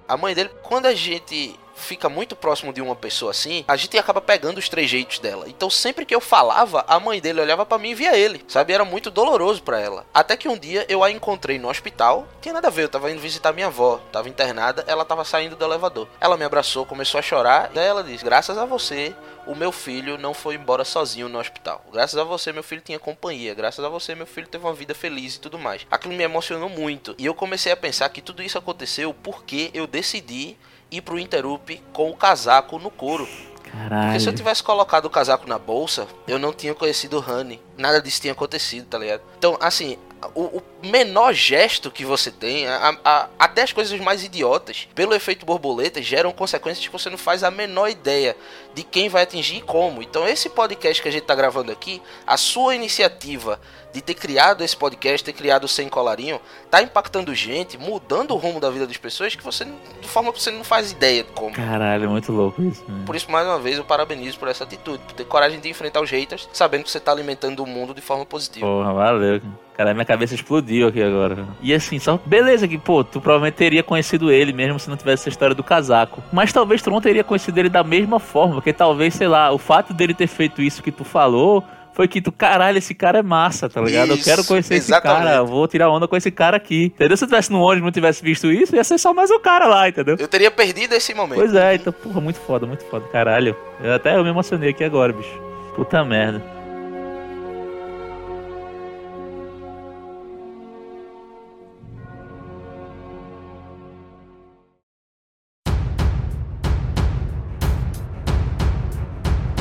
A 0.09 0.17
mãe 0.17 0.35
dele, 0.35 0.51
quando 0.63 0.87
a 0.87 0.95
gente 0.95 1.59
fica 1.77 2.09
muito 2.09 2.35
próximo 2.35 2.72
de 2.72 2.81
uma 2.81 2.97
pessoa 2.97 3.31
assim, 3.31 3.64
a 3.68 3.77
gente 3.77 3.97
acaba 3.97 4.20
pegando 4.20 4.59
os 4.59 4.68
trejeitos 4.68 5.18
dela. 5.18 5.49
Então 5.49 5.70
sempre 5.70 6.05
que 6.05 6.14
eu 6.14 6.20
falava, 6.20 6.85
a 6.89 6.99
mãe 6.99 7.20
dele 7.20 7.41
olhava 7.41 7.64
para 7.64 7.79
mim 7.79 7.91
e 7.91 7.95
via 7.95 8.16
ele, 8.16 8.45
sabe? 8.49 8.72
Era 8.72 8.85
muito 8.85 9.11
doloroso 9.11 9.62
para 9.62 9.81
ela. 9.81 10.07
Até 10.12 10.37
que 10.37 10.49
um 10.49 10.59
dia 10.59 10.85
eu 10.89 11.05
a 11.05 11.11
encontrei 11.11 11.59
no 11.59 11.68
hospital, 11.68 12.27
tinha 12.41 12.55
nada 12.55 12.68
a 12.68 12.70
ver, 12.70 12.85
eu 12.85 12.89
tava 12.89 13.11
indo 13.11 13.20
visitar 13.20 13.53
minha 13.53 13.66
avó, 13.66 14.01
tava 14.11 14.29
internada, 14.29 14.85
ela 14.87 15.05
tava 15.05 15.24
saindo 15.24 15.57
do 15.57 15.64
elevador. 15.64 16.09
Ela 16.20 16.37
me 16.37 16.45
abraçou, 16.45 16.87
começou 16.87 17.18
a 17.18 17.22
chorar, 17.22 17.70
daí 17.72 17.87
ela 17.87 18.03
disse: 18.03 18.24
"Graças 18.24 18.57
a 18.59 18.64
você, 18.64 19.14
o 19.47 19.55
meu 19.55 19.70
filho 19.70 20.18
não 20.18 20.35
foi 20.35 20.57
embora 20.57 20.85
sozinho 20.85 21.29
no 21.29 21.39
hospital. 21.39 21.85
Graças 21.93 22.18
a 22.18 22.24
você, 22.24 22.53
meu 22.53 22.62
filho 22.62 22.83
tinha 22.83 22.99
companhia. 22.99 23.55
Graças 23.55 23.85
a 23.85 23.89
você, 23.89 24.14
meu 24.14 24.27
filho 24.27 24.49
teve 24.49 24.64
uma 24.64 24.74
vida 24.74 24.95
feliz 24.95 25.37
e 25.37 25.41
tudo 25.41 25.59
mais. 25.59 25.87
Aquilo 25.91 26.14
me 26.14 26.24
emocionou 26.24 26.68
muito. 26.68 27.14
E 27.16 27.24
eu 27.24 27.35
comecei 27.35 27.70
a 27.70 27.77
pensar 27.77 28.09
que 28.09 28.20
tudo 28.20 28.43
isso 28.43 28.59
aconteceu 28.59 29.14
porque 29.14 29.70
eu 29.72 29.87
decidi 29.87 30.57
ir 30.91 31.01
pro 31.03 31.18
Interup 31.18 31.80
com 31.93 32.11
o 32.11 32.16
casaco 32.16 32.78
no 32.78 32.91
couro. 32.91 33.28
Caralho. 33.70 34.07
Porque 34.07 34.20
se 34.20 34.28
eu 34.28 34.34
tivesse 34.34 34.62
colocado 34.62 35.07
o 35.07 35.11
casaco 35.11 35.49
na 35.49 35.59
bolsa, 35.59 36.07
eu 36.26 36.39
não 36.39 36.53
tinha 36.53 36.74
conhecido 36.74 37.18
o 37.18 37.30
Honey. 37.30 37.61
Nada 37.76 38.01
disso 38.01 38.20
tinha 38.20 38.32
acontecido, 38.32 38.87
tá 38.87 38.99
ligado? 38.99 39.22
Então, 39.39 39.57
assim, 39.61 39.99
o, 40.35 40.59
o 40.59 40.62
menor 40.87 41.33
gesto 41.33 41.91
que 41.91 42.05
você 42.05 42.31
tem, 42.31 42.66
a- 42.68 42.97
a- 43.05 43.29
até 43.39 43.62
as 43.62 43.72
coisas 43.72 43.99
mais 44.01 44.24
idiotas, 44.24 44.89
pelo 44.95 45.14
efeito 45.14 45.45
borboleta, 45.47 46.01
geram 46.03 46.33
consequências 46.33 46.87
que 46.87 46.93
você 46.93 47.09
não 47.11 47.18
faz 47.18 47.43
a 47.45 47.51
menor 47.51 47.89
ideia 47.89 48.37
de 48.74 48.83
quem 48.83 49.09
vai 49.09 49.22
atingir 49.22 49.57
e 49.57 49.61
como. 49.62 50.03
Então, 50.03 50.27
esse 50.29 50.49
podcast 50.51 51.03
que 51.03 51.09
a 51.09 51.12
gente 51.12 51.24
tá 51.24 51.35
gravando 51.35 51.72
aqui, 51.72 52.01
a 52.27 52.37
sua 52.37 52.74
iniciativa 52.74 53.61
de 53.93 54.03
ter 54.03 54.12
criado 54.14 54.62
esse 54.62 54.77
podcast, 54.77 55.24
ter 55.24 55.33
criado 55.33 55.64
o 55.64 55.68
Sem 55.68 55.89
Colarinho, 55.89 56.39
tá 56.70 56.83
impactando 56.83 57.35
gente, 57.35 57.79
mudando 57.79 58.33
o 58.33 58.37
rumo 58.37 58.61
da 58.61 58.68
vida 58.68 58.87
das 58.87 58.99
pessoas 58.99 59.35
que 59.35 59.43
você, 59.43 59.64
de 59.64 60.07
forma 60.09 60.31
que 60.35 60.43
você 60.43 60.51
não 60.51 60.62
faz 60.62 60.93
ideia 60.93 61.22
de 61.24 61.31
como. 61.33 61.55
Caralho, 61.55 62.05
é 62.05 62.07
muito 62.09 62.31
louco 62.31 62.62
isso. 62.62 62.85
né? 62.87 63.03
Por 63.07 63.16
isso, 63.16 63.31
mais 63.31 63.47
uma 63.47 63.59
vez, 63.59 63.79
eu 63.79 63.85
parabenizo 63.85 64.39
por 64.39 64.49
essa 64.49 64.64
atitude, 64.64 65.03
por 65.05 65.12
ter 65.14 65.24
coragem 65.24 65.59
de 65.61 65.70
enfrentar 65.70 66.03
os 66.03 66.11
haters, 66.11 66.47
sabendo 66.53 66.85
que 66.85 66.91
você 66.91 67.01
tá 67.01 67.11
alimentando 67.11 67.62
o 67.62 67.66
mundo 67.66 67.95
de 67.95 68.03
forma 68.03 68.27
positiva. 68.27 68.66
Porra, 68.66 68.93
valeu. 68.93 69.41
Cara, 69.77 69.93
minha 69.93 70.07
cabeça 70.07 70.35
explodiu 70.35 70.89
aqui 70.89 71.03
agora. 71.03 71.45
E 71.61 71.74
assim, 71.74 71.99
só 71.99 72.18
beleza 72.24 72.66
que, 72.66 72.79
pô, 72.79 73.05
tu 73.05 73.20
provavelmente 73.20 73.57
teria 73.57 73.83
conhecido 73.83 74.33
ele 74.33 74.51
mesmo 74.53 74.79
se 74.79 74.89
não 74.89 74.97
tivesse 74.97 75.22
essa 75.22 75.29
história 75.29 75.55
do 75.55 75.62
casaco. 75.62 76.22
Mas 76.33 76.51
talvez 76.51 76.81
tu 76.81 76.91
não 76.91 77.01
teria 77.01 77.22
conhecido 77.22 77.59
ele 77.59 77.68
da 77.68 77.85
mesma 77.85 78.18
forma, 78.18 78.55
porque 78.55 78.72
talvez, 78.72 79.14
sei 79.14 79.29
lá, 79.29 79.53
o 79.53 79.59
fato 79.59 79.93
dele 79.93 80.14
ter 80.14 80.29
feito 80.29 80.62
isso 80.62 80.83
que 80.83 80.91
tu 80.91 81.05
falou 81.05 81.62
foi 81.93 82.09
que 82.09 82.20
tu, 82.22 82.31
caralho, 82.33 82.77
esse 82.79 82.95
cara 82.95 83.18
é 83.18 83.22
massa, 83.22 83.68
tá 83.70 83.81
ligado? 83.81 84.11
eu 84.11 84.16
Isso, 84.16 84.24
quero 84.24 84.45
conhecer 84.45 84.74
exatamente. 84.74 85.18
esse 85.18 85.24
cara, 85.27 85.37
eu 85.39 85.47
vou 85.47 85.66
tirar 85.68 85.91
onda 85.91 86.07
com 86.07 86.16
esse 86.16 86.31
cara 86.31 86.57
aqui. 86.57 86.87
Entendeu? 86.95 87.16
Se 87.16 87.24
eu 87.24 87.29
tivesse 87.29 87.51
no 87.53 87.61
ônibus 87.61 87.81
e 87.81 87.85
não 87.85 87.91
tivesse 87.93 88.22
visto 88.22 88.51
isso, 88.51 88.77
ia 88.77 88.85
ser 88.85 88.99
só 88.99 89.12
mais 89.14 89.31
um 89.31 89.41
cara 89.41 89.66
lá, 89.66 89.89
entendeu? 89.89 90.16
Eu 90.18 90.29
teria 90.29 90.51
perdido 90.51 90.95
esse 90.95 91.14
momento. 91.14 91.39
Pois 91.39 91.55
é, 91.55 91.74
então, 91.74 91.93
porra, 91.93 92.20
muito 92.20 92.39
foda, 92.39 92.66
muito 92.66 92.85
foda, 92.85 93.07
caralho. 93.09 93.57
Eu 93.83 93.95
até 93.95 94.16
eu 94.16 94.22
me 94.22 94.29
emocionei 94.31 94.70
aqui 94.70 94.85
agora, 94.85 95.12
bicho. 95.12 95.41
Puta 95.74 96.05
merda. 96.05 96.56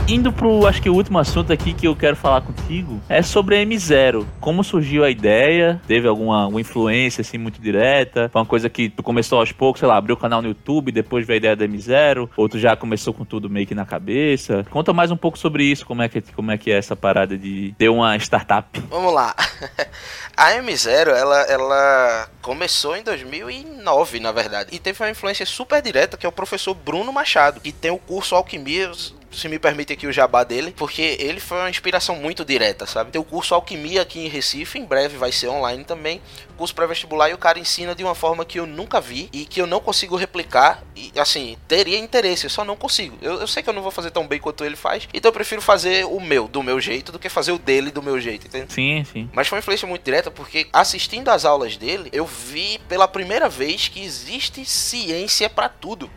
Indo 0.07 0.31
pro, 0.31 0.67
acho 0.67 0.79
que 0.83 0.89
o 0.89 0.93
último 0.93 1.17
assunto 1.17 1.51
aqui 1.51 1.73
que 1.73 1.87
eu 1.87 1.95
quero 1.95 2.15
falar 2.15 2.41
contigo 2.41 3.01
é 3.09 3.23
sobre 3.23 3.57
a 3.57 3.65
M0. 3.65 4.23
Como 4.39 4.63
surgiu 4.63 5.03
a 5.03 5.09
ideia? 5.09 5.81
Teve 5.87 6.07
alguma, 6.07 6.43
alguma 6.43 6.61
influência, 6.61 7.21
assim, 7.21 7.39
muito 7.39 7.59
direta? 7.59 8.29
Foi 8.29 8.39
uma 8.39 8.45
coisa 8.45 8.69
que 8.69 8.87
tu 8.87 9.01
começou 9.01 9.39
aos 9.39 9.51
poucos, 9.51 9.79
sei 9.79 9.89
lá, 9.89 9.97
abriu 9.97 10.15
o 10.15 10.19
canal 10.19 10.43
no 10.43 10.49
YouTube, 10.49 10.91
depois 10.91 11.25
veio 11.25 11.37
a 11.37 11.39
ideia 11.39 11.55
da 11.55 11.65
M0? 11.65 12.29
Ou 12.37 12.47
tu 12.47 12.59
já 12.59 12.75
começou 12.75 13.15
com 13.15 13.25
tudo 13.25 13.49
meio 13.49 13.65
que 13.65 13.73
na 13.73 13.83
cabeça? 13.83 14.63
Conta 14.69 14.93
mais 14.93 15.09
um 15.09 15.17
pouco 15.17 15.39
sobre 15.39 15.63
isso, 15.63 15.87
como 15.87 16.03
é 16.03 16.07
que, 16.07 16.21
como 16.21 16.51
é, 16.51 16.57
que 16.57 16.69
é 16.69 16.77
essa 16.77 16.95
parada 16.95 17.35
de 17.35 17.73
ter 17.75 17.89
uma 17.89 18.15
startup. 18.17 18.79
Vamos 18.91 19.11
lá. 19.11 19.33
A 20.37 20.51
M0, 20.51 21.07
ela, 21.07 21.41
ela 21.43 22.29
começou 22.43 22.95
em 22.95 23.01
2009, 23.01 24.19
na 24.19 24.31
verdade. 24.31 24.69
E 24.71 24.77
teve 24.77 25.01
uma 25.01 25.09
influência 25.09 25.45
super 25.45 25.81
direta, 25.81 26.15
que 26.15 26.25
é 26.27 26.29
o 26.29 26.31
professor 26.31 26.75
Bruno 26.75 27.11
Machado, 27.11 27.59
que 27.59 27.71
tem 27.71 27.89
o 27.89 27.97
curso 27.97 28.35
Alquimia, 28.35 28.91
se 29.31 29.49
me 29.49 29.59
permite 29.59 29.93
aqui 29.93 30.07
o 30.07 30.13
jabá 30.13 30.43
dele, 30.43 30.73
porque 30.75 31.17
ele 31.19 31.39
foi 31.39 31.57
uma 31.57 31.69
inspiração 31.69 32.15
muito 32.15 32.45
direta, 32.45 32.85
sabe? 32.85 33.11
Tem 33.11 33.19
o 33.19 33.23
curso 33.23 33.53
Alquimia 33.53 34.01
aqui 34.01 34.19
em 34.19 34.27
Recife, 34.27 34.79
em 34.79 34.85
breve 34.85 35.17
vai 35.17 35.31
ser 35.31 35.47
online 35.47 35.83
também. 35.83 36.21
Curso 36.57 36.73
pré-vestibular 36.73 37.29
e 37.29 37.33
o 37.33 37.37
cara 37.37 37.59
ensina 37.59 37.93
de 37.93 38.03
uma 38.03 38.15
forma 38.15 38.45
que 38.45 38.59
eu 38.59 38.65
nunca 38.65 39.01
vi 39.01 39.29
e 39.33 39.45
que 39.45 39.61
eu 39.61 39.67
não 39.67 39.81
consigo 39.81 40.15
replicar. 40.15 40.81
E 40.95 41.11
assim, 41.19 41.57
teria 41.67 41.99
interesse, 41.99 42.45
eu 42.45 42.49
só 42.49 42.63
não 42.63 42.77
consigo. 42.77 43.17
Eu, 43.21 43.41
eu 43.41 43.47
sei 43.47 43.61
que 43.61 43.69
eu 43.69 43.73
não 43.73 43.81
vou 43.81 43.91
fazer 43.91 44.11
tão 44.11 44.25
bem 44.25 44.39
quanto 44.39 44.63
ele 44.63 44.75
faz, 44.75 45.07
então 45.13 45.29
eu 45.29 45.33
prefiro 45.33 45.61
fazer 45.61 46.05
o 46.05 46.19
meu, 46.19 46.47
do 46.47 46.63
meu 46.63 46.79
jeito, 46.79 47.11
do 47.11 47.19
que 47.19 47.27
fazer 47.27 47.51
o 47.51 47.57
dele 47.57 47.91
do 47.91 48.01
meu 48.01 48.19
jeito, 48.19 48.47
entende? 48.47 48.71
Sim, 48.71 49.03
sim. 49.11 49.29
Mas 49.33 49.47
foi 49.47 49.57
uma 49.57 49.59
influência 49.59 49.87
muito 49.87 50.03
direta 50.03 50.31
porque 50.31 50.67
assistindo 50.71 51.29
às 51.29 51.43
aulas 51.43 51.75
dele, 51.75 52.09
eu 52.13 52.25
vi 52.25 52.79
pela 52.87 53.07
primeira 53.07 53.49
vez 53.49 53.89
que 53.89 54.01
existe 54.01 54.63
ciência 54.65 55.49
pra 55.49 55.67
tudo. 55.67 56.09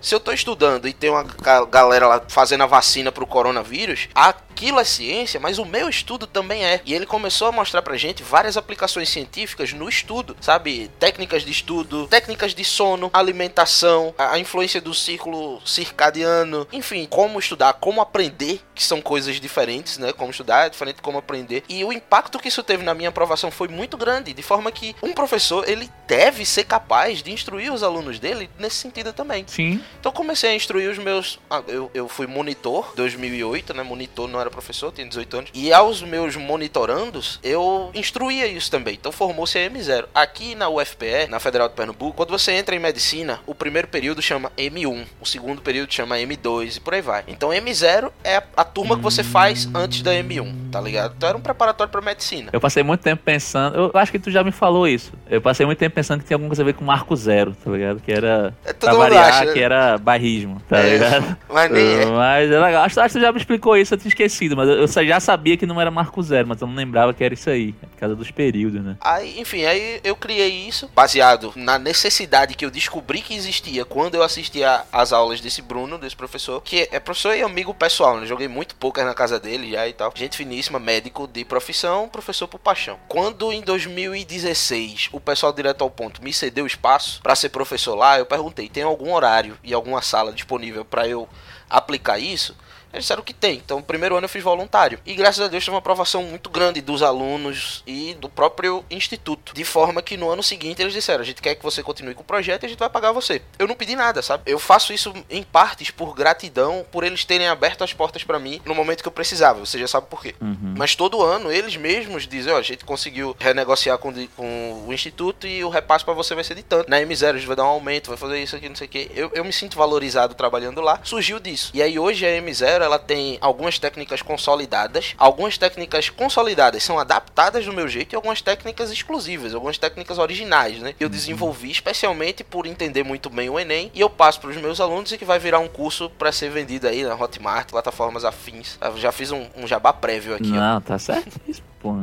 Se 0.00 0.14
eu 0.14 0.20
tô 0.20 0.32
estudando 0.32 0.86
e 0.86 0.92
tem 0.92 1.10
uma 1.10 1.22
ga- 1.24 1.64
galera 1.64 2.06
lá 2.06 2.22
fazendo 2.28 2.62
a 2.62 2.66
vacina 2.66 3.10
pro 3.10 3.26
coronavírus, 3.26 4.08
aquilo 4.14 4.78
é 4.80 4.84
ciência, 4.84 5.40
mas 5.40 5.58
o 5.58 5.64
meu 5.64 5.88
estudo 5.88 6.26
também 6.26 6.64
é. 6.64 6.80
E 6.84 6.94
ele 6.94 7.04
começou 7.06 7.48
a 7.48 7.52
mostrar 7.52 7.82
pra 7.82 7.96
gente 7.96 8.22
várias 8.22 8.56
aplicações 8.56 9.08
científicas 9.08 9.72
no 9.72 9.88
estudo, 9.88 10.36
sabe? 10.40 10.88
Técnicas 10.98 11.42
de 11.42 11.50
estudo, 11.50 12.06
técnicas 12.06 12.54
de 12.54 12.64
sono, 12.64 13.10
alimentação, 13.12 14.14
a 14.16 14.38
influência 14.38 14.80
do 14.80 14.94
ciclo 14.94 15.60
circadiano, 15.64 16.66
enfim, 16.72 17.06
como 17.10 17.38
estudar, 17.38 17.74
como 17.74 18.00
aprender, 18.00 18.60
que 18.78 18.84
são 18.84 19.02
coisas 19.02 19.40
diferentes, 19.40 19.98
né? 19.98 20.12
Como 20.12 20.30
estudar 20.30 20.66
é 20.66 20.70
diferente 20.70 20.96
de 20.96 21.02
como 21.02 21.18
aprender. 21.18 21.64
E 21.68 21.84
o 21.84 21.92
impacto 21.92 22.38
que 22.38 22.46
isso 22.46 22.62
teve 22.62 22.84
na 22.84 22.94
minha 22.94 23.08
aprovação 23.08 23.50
foi 23.50 23.66
muito 23.66 23.96
grande, 23.96 24.32
de 24.32 24.42
forma 24.42 24.70
que 24.70 24.94
um 25.02 25.12
professor, 25.12 25.68
ele 25.68 25.90
deve 26.06 26.46
ser 26.46 26.62
capaz 26.62 27.20
de 27.20 27.32
instruir 27.32 27.72
os 27.72 27.82
alunos 27.82 28.20
dele 28.20 28.48
nesse 28.56 28.76
sentido 28.76 29.12
também. 29.12 29.44
Sim. 29.48 29.82
Então 29.98 30.12
comecei 30.12 30.50
a 30.50 30.54
instruir 30.54 30.88
os 30.88 30.96
meus. 30.96 31.40
ah, 31.50 31.60
eu, 31.66 31.90
eu 31.92 32.08
fui 32.08 32.28
monitor 32.28 32.92
2008, 32.94 33.74
né? 33.74 33.82
Monitor 33.82 34.28
não 34.28 34.40
era 34.40 34.48
professor, 34.48 34.92
tinha 34.92 35.08
18 35.08 35.36
anos. 35.36 35.50
E 35.52 35.72
aos 35.72 36.00
meus 36.00 36.36
monitorandos, 36.36 37.40
eu 37.42 37.90
instruía 37.94 38.46
isso 38.46 38.70
também. 38.70 38.94
Então 38.94 39.10
formou-se 39.10 39.58
a 39.58 39.68
M0. 39.68 40.06
Aqui 40.14 40.54
na 40.54 40.68
UFPE, 40.68 41.26
na 41.28 41.40
Federal 41.40 41.68
de 41.68 41.74
Pernambuco, 41.74 42.16
quando 42.16 42.30
você 42.30 42.52
entra 42.52 42.76
em 42.76 42.78
medicina, 42.78 43.40
o 43.44 43.56
primeiro 43.56 43.88
período 43.88 44.22
chama 44.22 44.52
M1, 44.56 45.04
o 45.20 45.26
segundo 45.26 45.60
período 45.60 45.92
chama 45.92 46.16
M2 46.16 46.76
e 46.76 46.80
por 46.80 46.94
aí 46.94 47.02
vai. 47.02 47.24
Então 47.26 47.48
M0 47.48 48.12
é 48.22 48.36
a, 48.36 48.42
a 48.56 48.67
turma 48.68 48.96
que 48.96 49.02
você 49.02 49.24
faz 49.24 49.68
antes 49.74 50.02
da 50.02 50.12
M1, 50.12 50.70
tá 50.70 50.80
ligado? 50.80 51.14
Então 51.16 51.28
era 51.28 51.36
um 51.36 51.40
preparatório 51.40 51.90
pra 51.90 52.00
medicina. 52.00 52.50
Eu 52.52 52.60
passei 52.60 52.82
muito 52.82 53.00
tempo 53.00 53.22
pensando. 53.24 53.76
Eu 53.76 53.90
acho 53.94 54.12
que 54.12 54.18
tu 54.18 54.30
já 54.30 54.44
me 54.44 54.52
falou 54.52 54.86
isso. 54.86 55.12
Eu 55.28 55.40
passei 55.40 55.66
muito 55.66 55.78
tempo 55.78 55.94
pensando 55.94 56.20
que 56.20 56.26
tinha 56.26 56.36
alguma 56.36 56.48
coisa 56.50 56.62
a 56.62 56.64
ver 56.64 56.74
com 56.74 56.84
Marco 56.84 57.16
Zero, 57.16 57.54
tá 57.54 57.70
ligado? 57.70 58.00
Que 58.00 58.12
era. 58.12 58.54
É, 58.64 58.72
todo 58.72 58.90
pra 58.90 58.98
variar, 58.98 59.28
acha, 59.28 59.44
né? 59.46 59.52
que 59.52 59.60
era 59.60 59.98
barrismo, 59.98 60.62
tá 60.68 60.78
É, 60.78 60.92
ligado? 60.92 61.36
Mas 61.48 61.70
nem 61.70 61.86
é. 61.86 62.06
Mas 62.06 62.50
é 62.50 62.60
legal. 62.60 62.84
Acho, 62.84 63.00
acho 63.00 63.14
que 63.14 63.18
tu 63.18 63.22
já 63.22 63.32
me 63.32 63.38
explicou 63.38 63.76
isso, 63.76 63.94
eu 63.94 63.98
tinha 63.98 64.08
esquecido. 64.08 64.56
Mas 64.56 64.68
eu, 64.68 64.76
eu 64.76 65.06
já 65.06 65.20
sabia 65.20 65.56
que 65.56 65.66
não 65.66 65.80
era 65.80 65.90
Marco 65.90 66.22
Zero, 66.22 66.46
mas 66.48 66.60
eu 66.60 66.66
não 66.66 66.74
lembrava 66.74 67.12
que 67.14 67.24
era 67.24 67.34
isso 67.34 67.48
aí. 67.50 67.74
É 67.82 67.86
por 67.86 67.96
causa 67.98 68.14
dos 68.14 68.30
períodos, 68.30 68.82
né? 68.82 68.96
Aí, 69.00 69.40
enfim, 69.40 69.64
aí 69.64 70.00
eu 70.04 70.14
criei 70.14 70.68
isso 70.68 70.88
baseado 70.94 71.52
na 71.56 71.78
necessidade 71.78 72.54
que 72.54 72.64
eu 72.64 72.70
descobri 72.70 73.20
que 73.20 73.34
existia 73.34 73.84
quando 73.84 74.14
eu 74.14 74.22
assistia 74.22 74.82
às 74.92 75.12
aulas 75.12 75.40
desse 75.40 75.62
Bruno, 75.62 75.98
desse 75.98 76.14
professor, 76.14 76.60
que 76.62 76.88
é 76.92 77.00
professor 77.00 77.34
e 77.34 77.42
amigo 77.42 77.72
pessoal, 77.74 78.18
né? 78.18 78.26
Joguei 78.26 78.48
muito 78.48 78.57
poker 78.64 79.04
na 79.04 79.14
casa 79.14 79.38
dele 79.38 79.72
já 79.72 79.86
e 79.88 79.92
tal. 79.92 80.12
Gente 80.14 80.36
finíssima, 80.36 80.78
médico 80.78 81.26
de 81.26 81.44
profissão, 81.44 82.08
professor 82.08 82.48
por 82.48 82.58
paixão. 82.58 82.98
Quando 83.08 83.52
em 83.52 83.60
2016 83.60 85.10
o 85.12 85.20
pessoal 85.20 85.52
direto 85.52 85.82
ao 85.82 85.90
ponto 85.90 86.22
me 86.22 86.32
cedeu 86.32 86.66
espaço 86.66 87.20
pra 87.22 87.34
ser 87.34 87.48
professor 87.50 87.94
lá, 87.94 88.18
eu 88.18 88.26
perguntei: 88.26 88.68
tem 88.68 88.82
algum 88.82 89.12
horário 89.12 89.58
e 89.62 89.74
alguma 89.74 90.02
sala 90.02 90.32
disponível 90.32 90.84
pra 90.84 91.06
eu 91.06 91.28
aplicar 91.68 92.18
isso? 92.18 92.56
Eles 92.92 93.04
disseram 93.04 93.22
que 93.22 93.34
tem. 93.34 93.56
Então, 93.56 93.78
no 93.78 93.82
primeiro 93.82 94.16
ano 94.16 94.24
eu 94.24 94.28
fiz 94.28 94.42
voluntário. 94.42 94.98
E 95.04 95.14
graças 95.14 95.44
a 95.44 95.48
Deus 95.48 95.64
teve 95.64 95.74
uma 95.74 95.78
aprovação 95.78 96.22
muito 96.22 96.50
grande 96.50 96.80
dos 96.80 97.02
alunos 97.02 97.82
e 97.86 98.14
do 98.14 98.28
próprio 98.28 98.84
instituto. 98.90 99.52
De 99.54 99.64
forma 99.64 100.02
que 100.02 100.16
no 100.16 100.30
ano 100.30 100.42
seguinte 100.42 100.80
eles 100.80 100.92
disseram: 100.92 101.20
a 101.22 101.26
gente 101.26 101.42
quer 101.42 101.54
que 101.54 101.62
você 101.62 101.82
continue 101.82 102.14
com 102.14 102.22
o 102.22 102.24
projeto 102.24 102.62
e 102.62 102.66
a 102.66 102.68
gente 102.68 102.78
vai 102.78 102.88
pagar 102.88 103.12
você. 103.12 103.42
Eu 103.58 103.66
não 103.66 103.74
pedi 103.74 103.94
nada, 103.94 104.22
sabe? 104.22 104.42
Eu 104.46 104.58
faço 104.58 104.92
isso 104.92 105.12
em 105.28 105.42
partes 105.42 105.90
por 105.90 106.14
gratidão, 106.14 106.84
por 106.90 107.04
eles 107.04 107.24
terem 107.24 107.48
aberto 107.48 107.84
as 107.84 107.92
portas 107.92 108.24
pra 108.24 108.38
mim 108.38 108.60
no 108.64 108.74
momento 108.74 109.02
que 109.02 109.08
eu 109.08 109.12
precisava. 109.12 109.60
Você 109.60 109.78
já 109.78 109.88
sabe 109.88 110.06
por 110.08 110.22
quê. 110.22 110.34
Uhum. 110.40 110.74
Mas 110.76 110.94
todo 110.94 111.22
ano 111.22 111.52
eles 111.52 111.76
mesmos 111.76 112.26
dizem: 112.26 112.52
ó, 112.52 112.58
a 112.58 112.62
gente 112.62 112.84
conseguiu 112.84 113.36
renegociar 113.38 113.98
com, 113.98 114.12
com 114.28 114.84
o 114.86 114.92
instituto 114.92 115.46
e 115.46 115.62
o 115.62 115.68
repasse 115.68 116.04
pra 116.04 116.14
você 116.14 116.34
vai 116.34 116.44
ser 116.44 116.54
de 116.54 116.62
tanto. 116.62 116.88
Na 116.88 116.98
M0 117.00 117.30
a 117.30 117.38
gente 117.38 117.46
vai 117.46 117.56
dar 117.56 117.64
um 117.64 117.68
aumento, 117.68 118.08
vai 118.08 118.16
fazer 118.16 118.42
isso 118.42 118.56
aqui, 118.56 118.68
não 118.68 118.76
sei 118.76 118.86
o 118.86 118.90
quê. 118.90 119.10
Eu, 119.14 119.30
eu 119.34 119.44
me 119.44 119.52
sinto 119.52 119.76
valorizado 119.76 120.34
trabalhando 120.34 120.80
lá. 120.80 121.00
Surgiu 121.02 121.38
disso. 121.38 121.70
E 121.74 121.82
aí 121.82 121.98
hoje 121.98 122.26
a 122.26 122.30
M0 122.30 122.77
M0 122.78 122.82
ela 122.82 122.98
tem 122.98 123.38
algumas 123.40 123.78
técnicas 123.78 124.22
consolidadas. 124.22 125.14
Algumas 125.18 125.58
técnicas 125.58 126.08
consolidadas 126.10 126.82
são 126.82 126.98
adaptadas 126.98 127.64
do 127.64 127.72
meu 127.72 127.88
jeito 127.88 128.12
e 128.12 128.16
algumas 128.16 128.40
técnicas 128.40 128.90
exclusivas, 128.90 129.54
algumas 129.54 129.78
técnicas 129.78 130.18
originais, 130.18 130.78
né? 130.78 130.94
Eu 130.98 131.08
desenvolvi 131.08 131.70
especialmente 131.70 132.44
por 132.44 132.66
entender 132.66 133.02
muito 133.02 133.28
bem 133.28 133.50
o 133.50 133.58
Enem 133.58 133.90
e 133.94 134.00
eu 134.00 134.08
passo 134.10 134.40
para 134.40 134.50
os 134.50 134.56
meus 134.56 134.80
alunos 134.80 135.12
e 135.12 135.18
que 135.18 135.24
vai 135.24 135.38
virar 135.38 135.58
um 135.58 135.68
curso 135.68 136.10
para 136.10 136.32
ser 136.32 136.50
vendido 136.50 136.86
aí 136.86 137.02
na 137.02 137.14
Hotmart, 137.14 137.70
plataformas 137.70 138.24
afins. 138.24 138.78
Eu 138.80 138.96
já 138.96 139.12
fiz 139.12 139.32
um, 139.32 139.46
um 139.56 139.66
jabá 139.66 139.92
prévio 139.92 140.34
aqui. 140.34 140.48
Não, 140.48 140.78
ó. 140.78 140.80
tá 140.80 140.98
certo. 140.98 141.40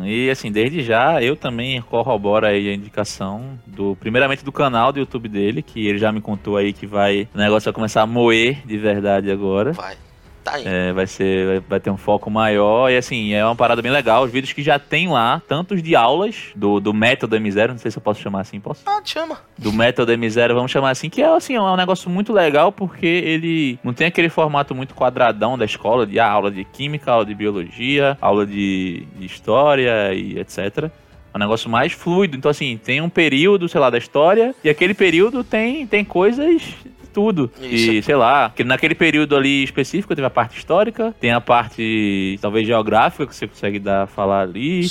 E 0.06 0.30
assim, 0.30 0.52
desde 0.52 0.82
já 0.82 1.22
eu 1.22 1.36
também 1.36 1.82
corroboro 1.82 2.46
aí 2.46 2.70
a 2.70 2.74
indicação 2.74 3.60
do, 3.68 3.96
primeiramente 4.00 4.44
do 4.44 4.52
canal 4.52 4.92
do 4.92 5.00
YouTube 5.00 5.28
dele, 5.28 5.62
que 5.62 5.86
ele 5.86 5.98
já 5.98 6.12
me 6.12 6.22
contou 6.22 6.58
aí 6.58 6.72
que 6.72 6.88
vai, 6.88 7.28
o 7.34 7.38
negócio 7.38 7.66
vai 7.66 7.74
começar 7.74 8.02
a 8.02 8.08
moer 8.08 8.66
de 8.66 8.78
verdade 8.78 9.30
agora. 9.30 9.74
Vai. 9.74 9.98
Tá 10.46 10.60
indo. 10.60 10.70
É, 10.70 10.94
vai 10.94 11.08
ser, 11.08 11.60
vai, 11.62 11.80
ter 11.80 11.90
um 11.90 11.98
foco 11.98 12.30
maior 12.30 12.92
e 12.92 12.96
assim, 12.96 13.34
é 13.34 13.44
uma 13.44 13.56
parada 13.56 13.82
bem 13.82 13.92
legal. 13.92 14.24
Os 14.24 14.32
vídeos 14.32 14.54
que 14.54 14.62
já 14.62 14.78
tem 14.78 15.10
lá, 15.10 15.42
tantos 15.48 15.82
de 15.82 15.96
aulas 15.96 16.52
do, 16.56 16.80
do 16.80 16.94
método 16.94 17.36
M0, 17.36 17.70
não 17.70 17.78
sei 17.80 17.90
se 17.90 17.98
eu 17.98 18.02
posso 18.02 18.22
chamar 18.22 18.42
assim, 18.42 18.60
posso? 18.60 18.84
Ah, 18.86 19.02
te 19.02 19.14
chama. 19.14 19.40
do 19.58 19.74
método 19.74 20.12
M0, 20.12 20.54
vamos 20.54 20.70
chamar 20.70 20.92
assim, 20.92 21.10
que 21.10 21.20
é 21.20 21.36
assim, 21.36 21.56
é 21.56 21.62
um 21.62 21.76
negócio 21.76 22.12
muito 22.12 22.32
legal 22.32 22.72
porque 22.72 23.08
ele 23.08 23.80
não 23.84 23.92
tem 23.92 24.06
aquele 24.06 24.30
formato 24.30 24.76
muito 24.76 24.94
quadradão 24.94 25.58
da 25.58 25.66
escola, 25.66 26.06
de 26.06 26.20
ah, 26.20 26.30
aula 26.30 26.52
de 26.52 26.64
química, 26.64 27.12
aula 27.12 27.26
de 27.26 27.34
biologia, 27.34 28.16
aula 28.22 28.46
de, 28.46 29.08
de 29.18 29.26
história 29.26 30.14
e 30.14 30.38
etc. 30.38 30.92
É 31.34 31.38
um 31.38 31.40
negócio 31.40 31.70
mais 31.70 31.92
fluido. 31.92 32.38
Então, 32.38 32.52
assim, 32.52 32.78
tem 32.78 33.02
um 33.02 33.10
período, 33.10 33.68
sei 33.68 33.82
lá, 33.82 33.90
da 33.90 33.98
história, 33.98 34.56
e 34.64 34.70
aquele 34.70 34.94
período 34.94 35.44
tem, 35.44 35.86
tem 35.88 36.06
coisas 36.06 36.62
tudo. 37.16 37.50
Isso. 37.62 37.92
E, 37.94 38.04
sei 38.04 38.16
lá, 38.16 38.52
que 38.54 38.62
naquele 38.66 38.94
período 38.94 39.38
ali 39.38 39.64
específico 39.64 40.14
teve 40.14 40.28
a 40.28 40.30
parte 40.30 40.58
histórica, 40.58 41.16
tem 41.18 41.32
a 41.32 41.40
parte, 41.40 42.38
talvez, 42.42 42.68
geográfica, 42.68 43.26
que 43.26 43.34
você 43.34 43.48
consegue 43.48 43.80
dar, 43.80 44.06
falar 44.06 44.42
ali. 44.42 44.84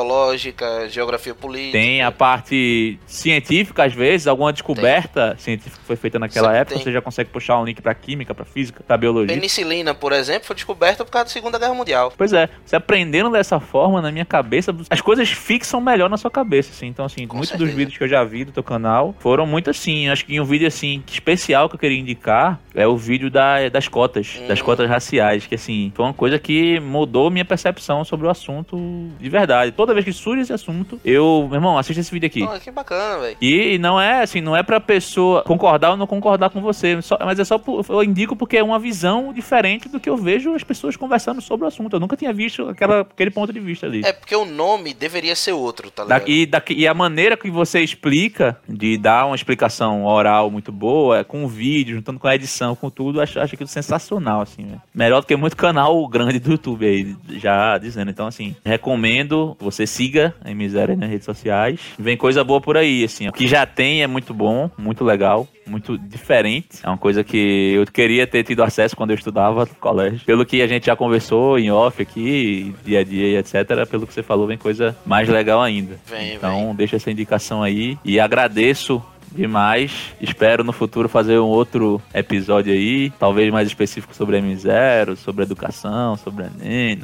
Sociológica, 0.00 0.88
geografia 0.88 1.34
política. 1.34 1.72
Tem 1.72 2.02
a 2.02 2.10
parte 2.10 2.98
científica, 3.06 3.84
às 3.84 3.92
vezes, 3.92 4.26
alguma 4.26 4.52
descoberta 4.52 5.36
científica 5.38 5.76
que 5.78 5.84
foi 5.86 5.96
feita 5.96 6.18
naquela 6.18 6.48
Sempre 6.48 6.60
época, 6.60 6.74
tem. 6.76 6.84
você 6.84 6.92
já 6.92 7.02
consegue 7.02 7.30
puxar 7.30 7.60
um 7.60 7.64
link 7.64 7.82
pra 7.82 7.94
química, 7.94 8.34
pra 8.34 8.44
física, 8.46 8.82
pra 8.86 8.96
biologia. 8.96 9.34
Penicilina, 9.34 9.94
por 9.94 10.12
exemplo, 10.12 10.46
foi 10.46 10.56
descoberta 10.56 11.04
por 11.04 11.10
causa 11.10 11.26
da 11.26 11.30
Segunda 11.30 11.58
Guerra 11.58 11.74
Mundial. 11.74 12.12
Pois 12.16 12.32
é, 12.32 12.48
você 12.64 12.76
aprendendo 12.76 13.30
dessa 13.30 13.60
forma, 13.60 14.00
na 14.00 14.10
minha 14.10 14.24
cabeça, 14.24 14.74
as 14.88 15.00
coisas 15.02 15.28
fixam 15.28 15.80
melhor 15.80 16.08
na 16.08 16.16
sua 16.16 16.30
cabeça, 16.30 16.70
assim. 16.70 16.86
Então, 16.86 17.04
assim, 17.04 17.26
Com 17.26 17.36
muitos 17.36 17.52
dos 17.52 17.58
certeza. 17.58 17.76
vídeos 17.76 17.98
que 17.98 18.04
eu 18.04 18.08
já 18.08 18.24
vi 18.24 18.44
do 18.44 18.52
teu 18.52 18.62
canal 18.62 19.14
foram 19.18 19.46
muito 19.46 19.68
assim. 19.70 20.08
Acho 20.08 20.24
que 20.24 20.40
um 20.40 20.44
vídeo, 20.44 20.66
assim, 20.66 21.02
especial 21.10 21.65
que 21.68 21.74
eu 21.74 21.78
queria 21.80 21.98
indicar 21.98 22.58
é 22.74 22.86
o 22.86 22.96
vídeo 22.96 23.30
da, 23.30 23.68
das 23.68 23.88
cotas, 23.88 24.40
das 24.46 24.60
Hum. 24.60 24.64
cotas 24.64 24.88
raciais, 24.88 25.46
que, 25.46 25.54
assim, 25.54 25.92
foi 25.94 26.04
uma 26.04 26.14
coisa 26.14 26.38
que 26.38 26.78
mudou 26.80 27.30
minha 27.30 27.44
percepção 27.44 28.04
sobre 28.04 28.26
o 28.26 28.30
assunto 28.30 28.76
de 29.20 29.28
verdade. 29.28 29.72
Toda 29.72 29.92
vez 29.94 30.04
que 30.04 30.12
surge 30.12 30.42
esse 30.42 30.52
assunto, 30.52 31.00
eu, 31.04 31.46
meu 31.48 31.56
irmão, 31.56 31.78
assista 31.78 32.00
esse 32.00 32.10
vídeo 32.10 32.26
aqui. 32.26 32.40
Pô, 32.46 32.58
que 32.60 32.70
bacana, 32.70 33.20
velho. 33.20 33.36
E 33.40 33.78
não 33.78 34.00
é 34.00 34.22
assim, 34.22 34.40
não 34.40 34.56
é 34.56 34.62
pra 34.62 34.80
pessoa 34.80 35.42
concordar 35.42 35.90
ou 35.90 35.96
não 35.96 36.06
concordar 36.06 36.50
com 36.50 36.60
você, 36.60 37.00
só- 37.02 37.18
mas 37.24 37.38
é 37.38 37.44
só 37.44 37.58
por, 37.58 37.84
eu 37.88 38.02
indico 38.02 38.36
porque 38.36 38.56
é 38.56 38.62
uma 38.62 38.78
visão 38.78 39.32
diferente 39.32 39.88
do 39.88 39.98
que 40.00 40.08
eu 40.08 40.16
vejo 40.16 40.54
as 40.54 40.62
pessoas 40.64 40.96
conversando 40.96 41.40
sobre 41.40 41.64
o 41.64 41.68
assunto. 41.68 41.94
Eu 41.94 42.00
nunca 42.00 42.16
tinha 42.16 42.32
visto 42.32 42.68
aquela, 42.68 43.00
aquele 43.00 43.30
ponto 43.30 43.52
de 43.52 43.60
vista 43.60 43.86
ali. 43.86 44.02
É 44.04 44.12
porque 44.12 44.34
o 44.36 44.44
nome 44.44 44.92
deveria 44.94 45.34
ser 45.34 45.52
outro, 45.52 45.90
tá 45.90 46.04
Da- 46.04 46.18
ligado? 46.18 46.28
e, 46.30 46.46
da- 46.46 46.62
e 46.70 46.86
a 46.86 46.94
maneira 46.94 47.36
que 47.36 47.50
você 47.50 47.80
explica, 47.80 48.58
de 48.68 48.96
dar 48.98 49.26
uma 49.26 49.34
explicação 49.36 50.04
oral 50.04 50.50
muito 50.50 50.70
boa, 50.72 51.24
com 51.24 51.46
vídeo, 51.56 51.96
juntando 51.96 52.20
com 52.20 52.28
a 52.28 52.34
edição, 52.34 52.76
com 52.76 52.90
tudo, 52.90 53.20
acho, 53.20 53.40
acho 53.40 53.54
aquilo 53.54 53.68
sensacional, 53.68 54.42
assim, 54.42 54.64
velho. 54.64 54.82
Melhor 54.94 55.20
do 55.20 55.26
que 55.26 55.36
muito 55.36 55.56
canal 55.56 56.06
grande 56.08 56.38
do 56.38 56.52
YouTube 56.52 56.86
aí, 56.86 57.16
já 57.38 57.78
dizendo. 57.78 58.10
Então, 58.10 58.26
assim, 58.26 58.54
recomendo, 58.64 59.56
você 59.58 59.86
siga 59.86 60.34
a 60.44 60.50
M0 60.50 60.96
nas 60.96 61.10
redes 61.10 61.24
sociais. 61.24 61.80
Vem 61.98 62.16
coisa 62.16 62.44
boa 62.44 62.60
por 62.60 62.76
aí, 62.76 63.04
assim. 63.04 63.28
O 63.28 63.32
que 63.32 63.46
já 63.46 63.66
tem 63.66 64.02
é 64.02 64.06
muito 64.06 64.32
bom, 64.34 64.70
muito 64.78 65.04
legal, 65.04 65.48
muito 65.66 65.98
diferente. 65.98 66.80
É 66.82 66.88
uma 66.88 66.98
coisa 66.98 67.24
que 67.24 67.72
eu 67.74 67.86
queria 67.86 68.26
ter 68.26 68.44
tido 68.44 68.62
acesso 68.62 68.96
quando 68.96 69.10
eu 69.10 69.16
estudava 69.16 69.64
no 69.64 69.74
colégio. 69.74 70.20
Pelo 70.24 70.44
que 70.44 70.62
a 70.62 70.66
gente 70.66 70.86
já 70.86 70.96
conversou 70.96 71.58
em 71.58 71.70
off 71.70 72.00
aqui, 72.00 72.74
dia 72.84 73.00
a 73.00 73.04
dia 73.04 73.26
e 73.28 73.36
etc. 73.36 73.86
Pelo 73.90 74.06
que 74.06 74.14
você 74.14 74.22
falou, 74.22 74.46
vem 74.46 74.58
coisa 74.58 74.96
mais 75.04 75.28
legal 75.28 75.60
ainda. 75.62 75.98
Vem, 76.06 76.34
então, 76.34 76.74
deixa 76.74 76.96
essa 76.96 77.10
indicação 77.10 77.62
aí. 77.62 77.98
E 78.04 78.20
agradeço 78.20 79.02
demais. 79.36 80.14
Espero 80.20 80.64
no 80.64 80.72
futuro 80.72 81.08
fazer 81.08 81.38
um 81.38 81.46
outro 81.46 82.00
episódio 82.12 82.72
aí, 82.72 83.10
talvez 83.10 83.52
mais 83.52 83.68
específico 83.68 84.14
sobre 84.14 84.40
M0, 84.40 85.16
sobre 85.16 85.44
educação, 85.44 86.16
sobre 86.16 86.46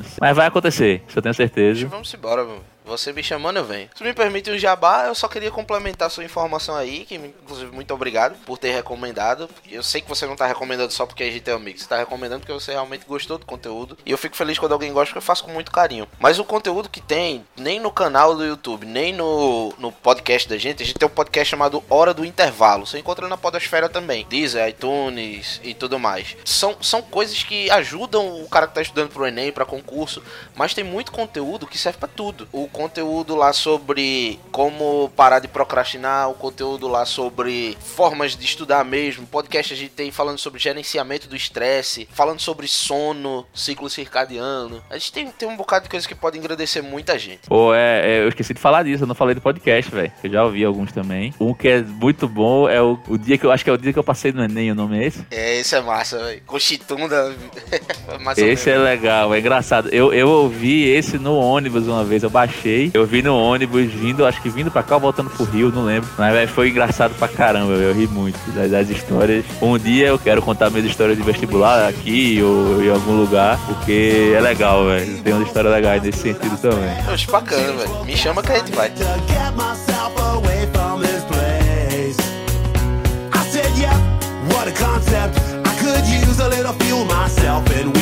sei. 0.03 0.19
Mas 0.21 0.37
vai 0.37 0.47
acontecer, 0.47 1.03
isso 1.07 1.19
eu 1.19 1.23
tenho 1.23 1.35
certeza. 1.35 1.87
Vamos 1.87 2.13
embora, 2.13 2.45
meu. 2.45 2.72
Você 2.93 3.11
me 3.11 3.23
chamando, 3.23 3.57
eu 3.57 3.65
venho. 3.65 3.89
Se 3.95 4.05
me 4.05 4.13
permite 4.13 4.51
um 4.51 4.59
jabá, 4.59 5.07
eu 5.07 5.15
só 5.15 5.27
queria 5.27 5.51
complementar 5.51 6.11
sua 6.11 6.25
informação 6.25 6.77
aí, 6.77 7.07
que 7.07 7.15
inclusive 7.15 7.73
muito 7.73 7.93
obrigado 7.95 8.37
por 8.45 8.59
ter 8.59 8.71
recomendado. 8.71 9.49
Eu 9.71 9.83
sei 9.83 10.03
que 10.03 10.09
você 10.09 10.27
não 10.27 10.37
tá 10.37 10.47
recomendando 10.47 10.93
só 10.93 11.07
porque 11.07 11.23
a 11.23 11.31
gente 11.31 11.49
é 11.49 11.55
amigo, 11.55 11.79
você 11.79 11.87
tá 11.87 11.97
recomendando 11.97 12.41
porque 12.41 12.53
você 12.53 12.73
realmente 12.73 13.07
gostou 13.07 13.39
do 13.39 13.47
conteúdo. 13.47 13.97
E 14.05 14.11
eu 14.11 14.19
fico 14.19 14.37
feliz 14.37 14.59
quando 14.59 14.73
alguém 14.73 14.93
gosta, 14.93 15.07
porque 15.07 15.19
eu 15.19 15.23
faço 15.23 15.43
com 15.43 15.51
muito 15.51 15.73
carinho. 15.73 16.07
Mas 16.21 16.39
o 16.39 16.45
conteúdo 16.45 16.91
que 16.91 17.01
tem, 17.01 17.47
nem 17.57 17.81
no 17.81 17.91
canal 17.91 18.37
do 18.37 18.45
YouTube, 18.45 18.85
nem 18.85 19.11
no, 19.11 19.73
no 19.79 19.91
podcast 19.91 20.47
da 20.47 20.59
gente, 20.59 20.83
a 20.83 20.87
gente 20.87 20.99
tem 20.99 21.09
um 21.09 21.13
podcast 21.13 21.51
chamado 21.51 21.83
Hora 21.89 22.13
do 22.13 22.27
Intervalo. 22.27 22.87
Você 22.87 22.99
encontra 22.99 23.27
na 23.27 23.39
Podosfera 23.39 23.89
também. 23.89 24.27
Deezer, 24.29 24.69
iTunes 24.69 25.63
e 25.65 25.73
tudo 25.73 25.99
mais. 25.99 26.37
São, 26.45 26.77
são 26.83 27.01
coisas 27.01 27.43
que 27.43 27.71
ajudam 27.71 28.43
o 28.43 28.49
cara 28.51 28.67
que 28.67 28.75
tá 28.75 28.83
estudando 28.83 29.09
pro 29.09 29.27
Enem, 29.27 29.51
pra 29.51 29.65
concurso, 29.65 30.23
mas 30.55 30.75
tem 30.75 30.85
muito 30.85 31.11
conteúdo 31.11 31.67
que 31.67 31.79
serve 31.79 31.99
pra 31.99 32.09
tudo. 32.09 32.47
O 32.53 32.69
conteúdo 32.83 33.37
lá 33.37 33.53
sobre 33.53 34.41
como 34.51 35.09
parar 35.15 35.39
de 35.39 35.47
procrastinar, 35.47 36.29
o 36.29 36.35
conteúdo 36.35 36.89
lá 36.89 37.07
sobre 37.07 37.77
formas 37.81 38.35
de 38.35 38.45
estudar 38.45 38.85
mesmo. 38.85 39.25
Podcast 39.25 39.73
a 39.73 39.77
gente 39.77 39.93
tem 39.93 40.11
falando 40.11 40.39
sobre 40.39 40.59
gerenciamento 40.59 41.29
do 41.29 41.37
estresse, 41.37 42.09
falando 42.13 42.41
sobre 42.41 42.67
sono, 42.67 43.47
ciclo 43.55 43.89
circadiano. 43.89 44.83
A 44.91 44.95
gente 44.95 45.13
tem, 45.13 45.29
tem 45.29 45.49
um 45.49 45.57
bocado 45.57 45.85
de 45.85 45.91
coisas 45.91 46.09
que 46.09 46.15
podem 46.15 46.41
engrandecer 46.41 46.83
muita 46.83 47.17
gente. 47.17 47.47
Pô, 47.47 47.73
é, 47.73 48.17
é, 48.17 48.23
eu 48.25 48.29
esqueci 48.29 48.53
de 48.53 48.61
falar 48.61 48.83
disso, 48.83 49.05
eu 49.05 49.07
não 49.07 49.15
falei 49.15 49.37
do 49.37 49.41
podcast, 49.41 49.89
velho. 49.89 50.11
Eu 50.25 50.31
já 50.31 50.45
ouvi 50.45 50.65
alguns 50.65 50.91
também. 50.91 51.33
Um 51.39 51.55
que 51.55 51.69
é 51.69 51.83
muito 51.83 52.27
bom 52.27 52.69
é 52.69 52.83
o, 52.83 52.99
o 53.07 53.17
dia 53.17 53.39
que 53.39 53.47
eu 53.47 53.53
acho 53.53 53.63
que 53.63 53.71
é 53.71 53.73
o 53.73 53.79
dia 53.79 53.93
que 53.93 53.99
eu 53.99 54.05
passei 54.05 54.33
no 54.33 54.43
Enem, 54.43 54.73
o 54.73 54.75
nome 54.75 54.99
é 54.99 55.07
esse? 55.07 55.25
É, 55.31 55.61
esse 55.61 55.77
é 55.77 55.81
massa, 55.81 56.19
velho. 56.19 56.43
Mais 58.23 58.39
ou 58.39 58.45
Esse 58.45 58.71
é 58.71 58.77
legal, 58.77 59.33
é 59.33 59.39
engraçado. 59.39 59.89
Eu, 59.91 60.13
eu 60.13 60.29
ouvi 60.29 60.89
esse 60.89 61.17
no 61.17 61.37
ônibus 61.37 61.87
uma 61.87 62.03
vez, 62.03 62.25
eu 62.25 62.31
baixei. 62.31 62.62
Eu 62.93 63.07
vi 63.07 63.23
no 63.23 63.37
ônibus 63.37 63.93
vindo, 63.93 64.25
acho 64.25 64.41
que 64.41 64.49
vindo 64.49 64.71
pra 64.71 64.83
cá 64.83 64.97
ou 64.97 65.01
voltando 65.01 65.31
pro 65.31 65.45
Rio, 65.45 65.71
não 65.71 65.85
lembro. 65.85 66.09
Mas 66.17 66.33
véio, 66.33 66.49
foi 66.49 66.69
engraçado 66.71 67.15
pra 67.15 67.29
caramba, 67.29 67.73
eu 67.73 67.93
ri 67.93 68.07
muito 68.07 68.39
das, 68.53 68.71
das 68.71 68.89
histórias. 68.91 69.45
Um 69.61 69.79
dia 69.79 70.09
eu 70.09 70.19
quero 70.19 70.43
contar 70.43 70.71
minhas 70.71 70.87
histórias 70.87 71.17
de 71.17 71.23
vestibular 71.23 71.89
aqui 71.89 72.41
ou 72.43 72.83
em 72.83 72.91
algum 72.91 73.17
lugar, 73.17 73.59
porque 73.67 74.33
é 74.35 74.41
legal, 74.41 74.87
velho. 74.87 75.23
Tem 75.23 75.33
umas 75.33 75.47
histórias 75.47 75.73
legais 75.73 76.03
nesse 76.03 76.19
sentido 76.19 76.57
também. 76.61 77.03
Poxa, 77.05 77.31
bacana, 77.31 77.73
velho. 77.73 78.05
Me 78.05 78.17
chama 78.17 78.43
que 78.43 78.53
a 78.53 78.59
gente 78.59 78.73
vai. 78.73 78.93
what 84.63 84.69
a 84.69 84.85
concept. 84.85 85.39
I 85.67 85.75
could 85.81 86.07
use 86.07 86.39
a 86.39 86.49
little 86.49 86.73
fuel 86.75 87.05
myself, 87.05 87.69
and 87.71 87.97
we 87.97 88.02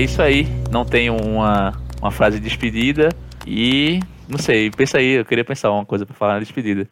é 0.00 0.04
isso 0.04 0.22
aí. 0.22 0.46
Não 0.70 0.84
tenho 0.84 1.14
uma, 1.16 1.74
uma 2.00 2.10
frase 2.10 2.38
de 2.38 2.48
despedida. 2.48 3.10
E 3.46 4.00
não 4.28 4.38
sei, 4.38 4.70
pensa 4.70 4.98
aí, 4.98 5.18
eu 5.18 5.24
queria 5.24 5.44
pensar 5.44 5.70
uma 5.70 5.84
coisa 5.84 6.06
pra 6.06 6.14
falar 6.14 6.34
na 6.34 6.40
despedida. 6.40 6.88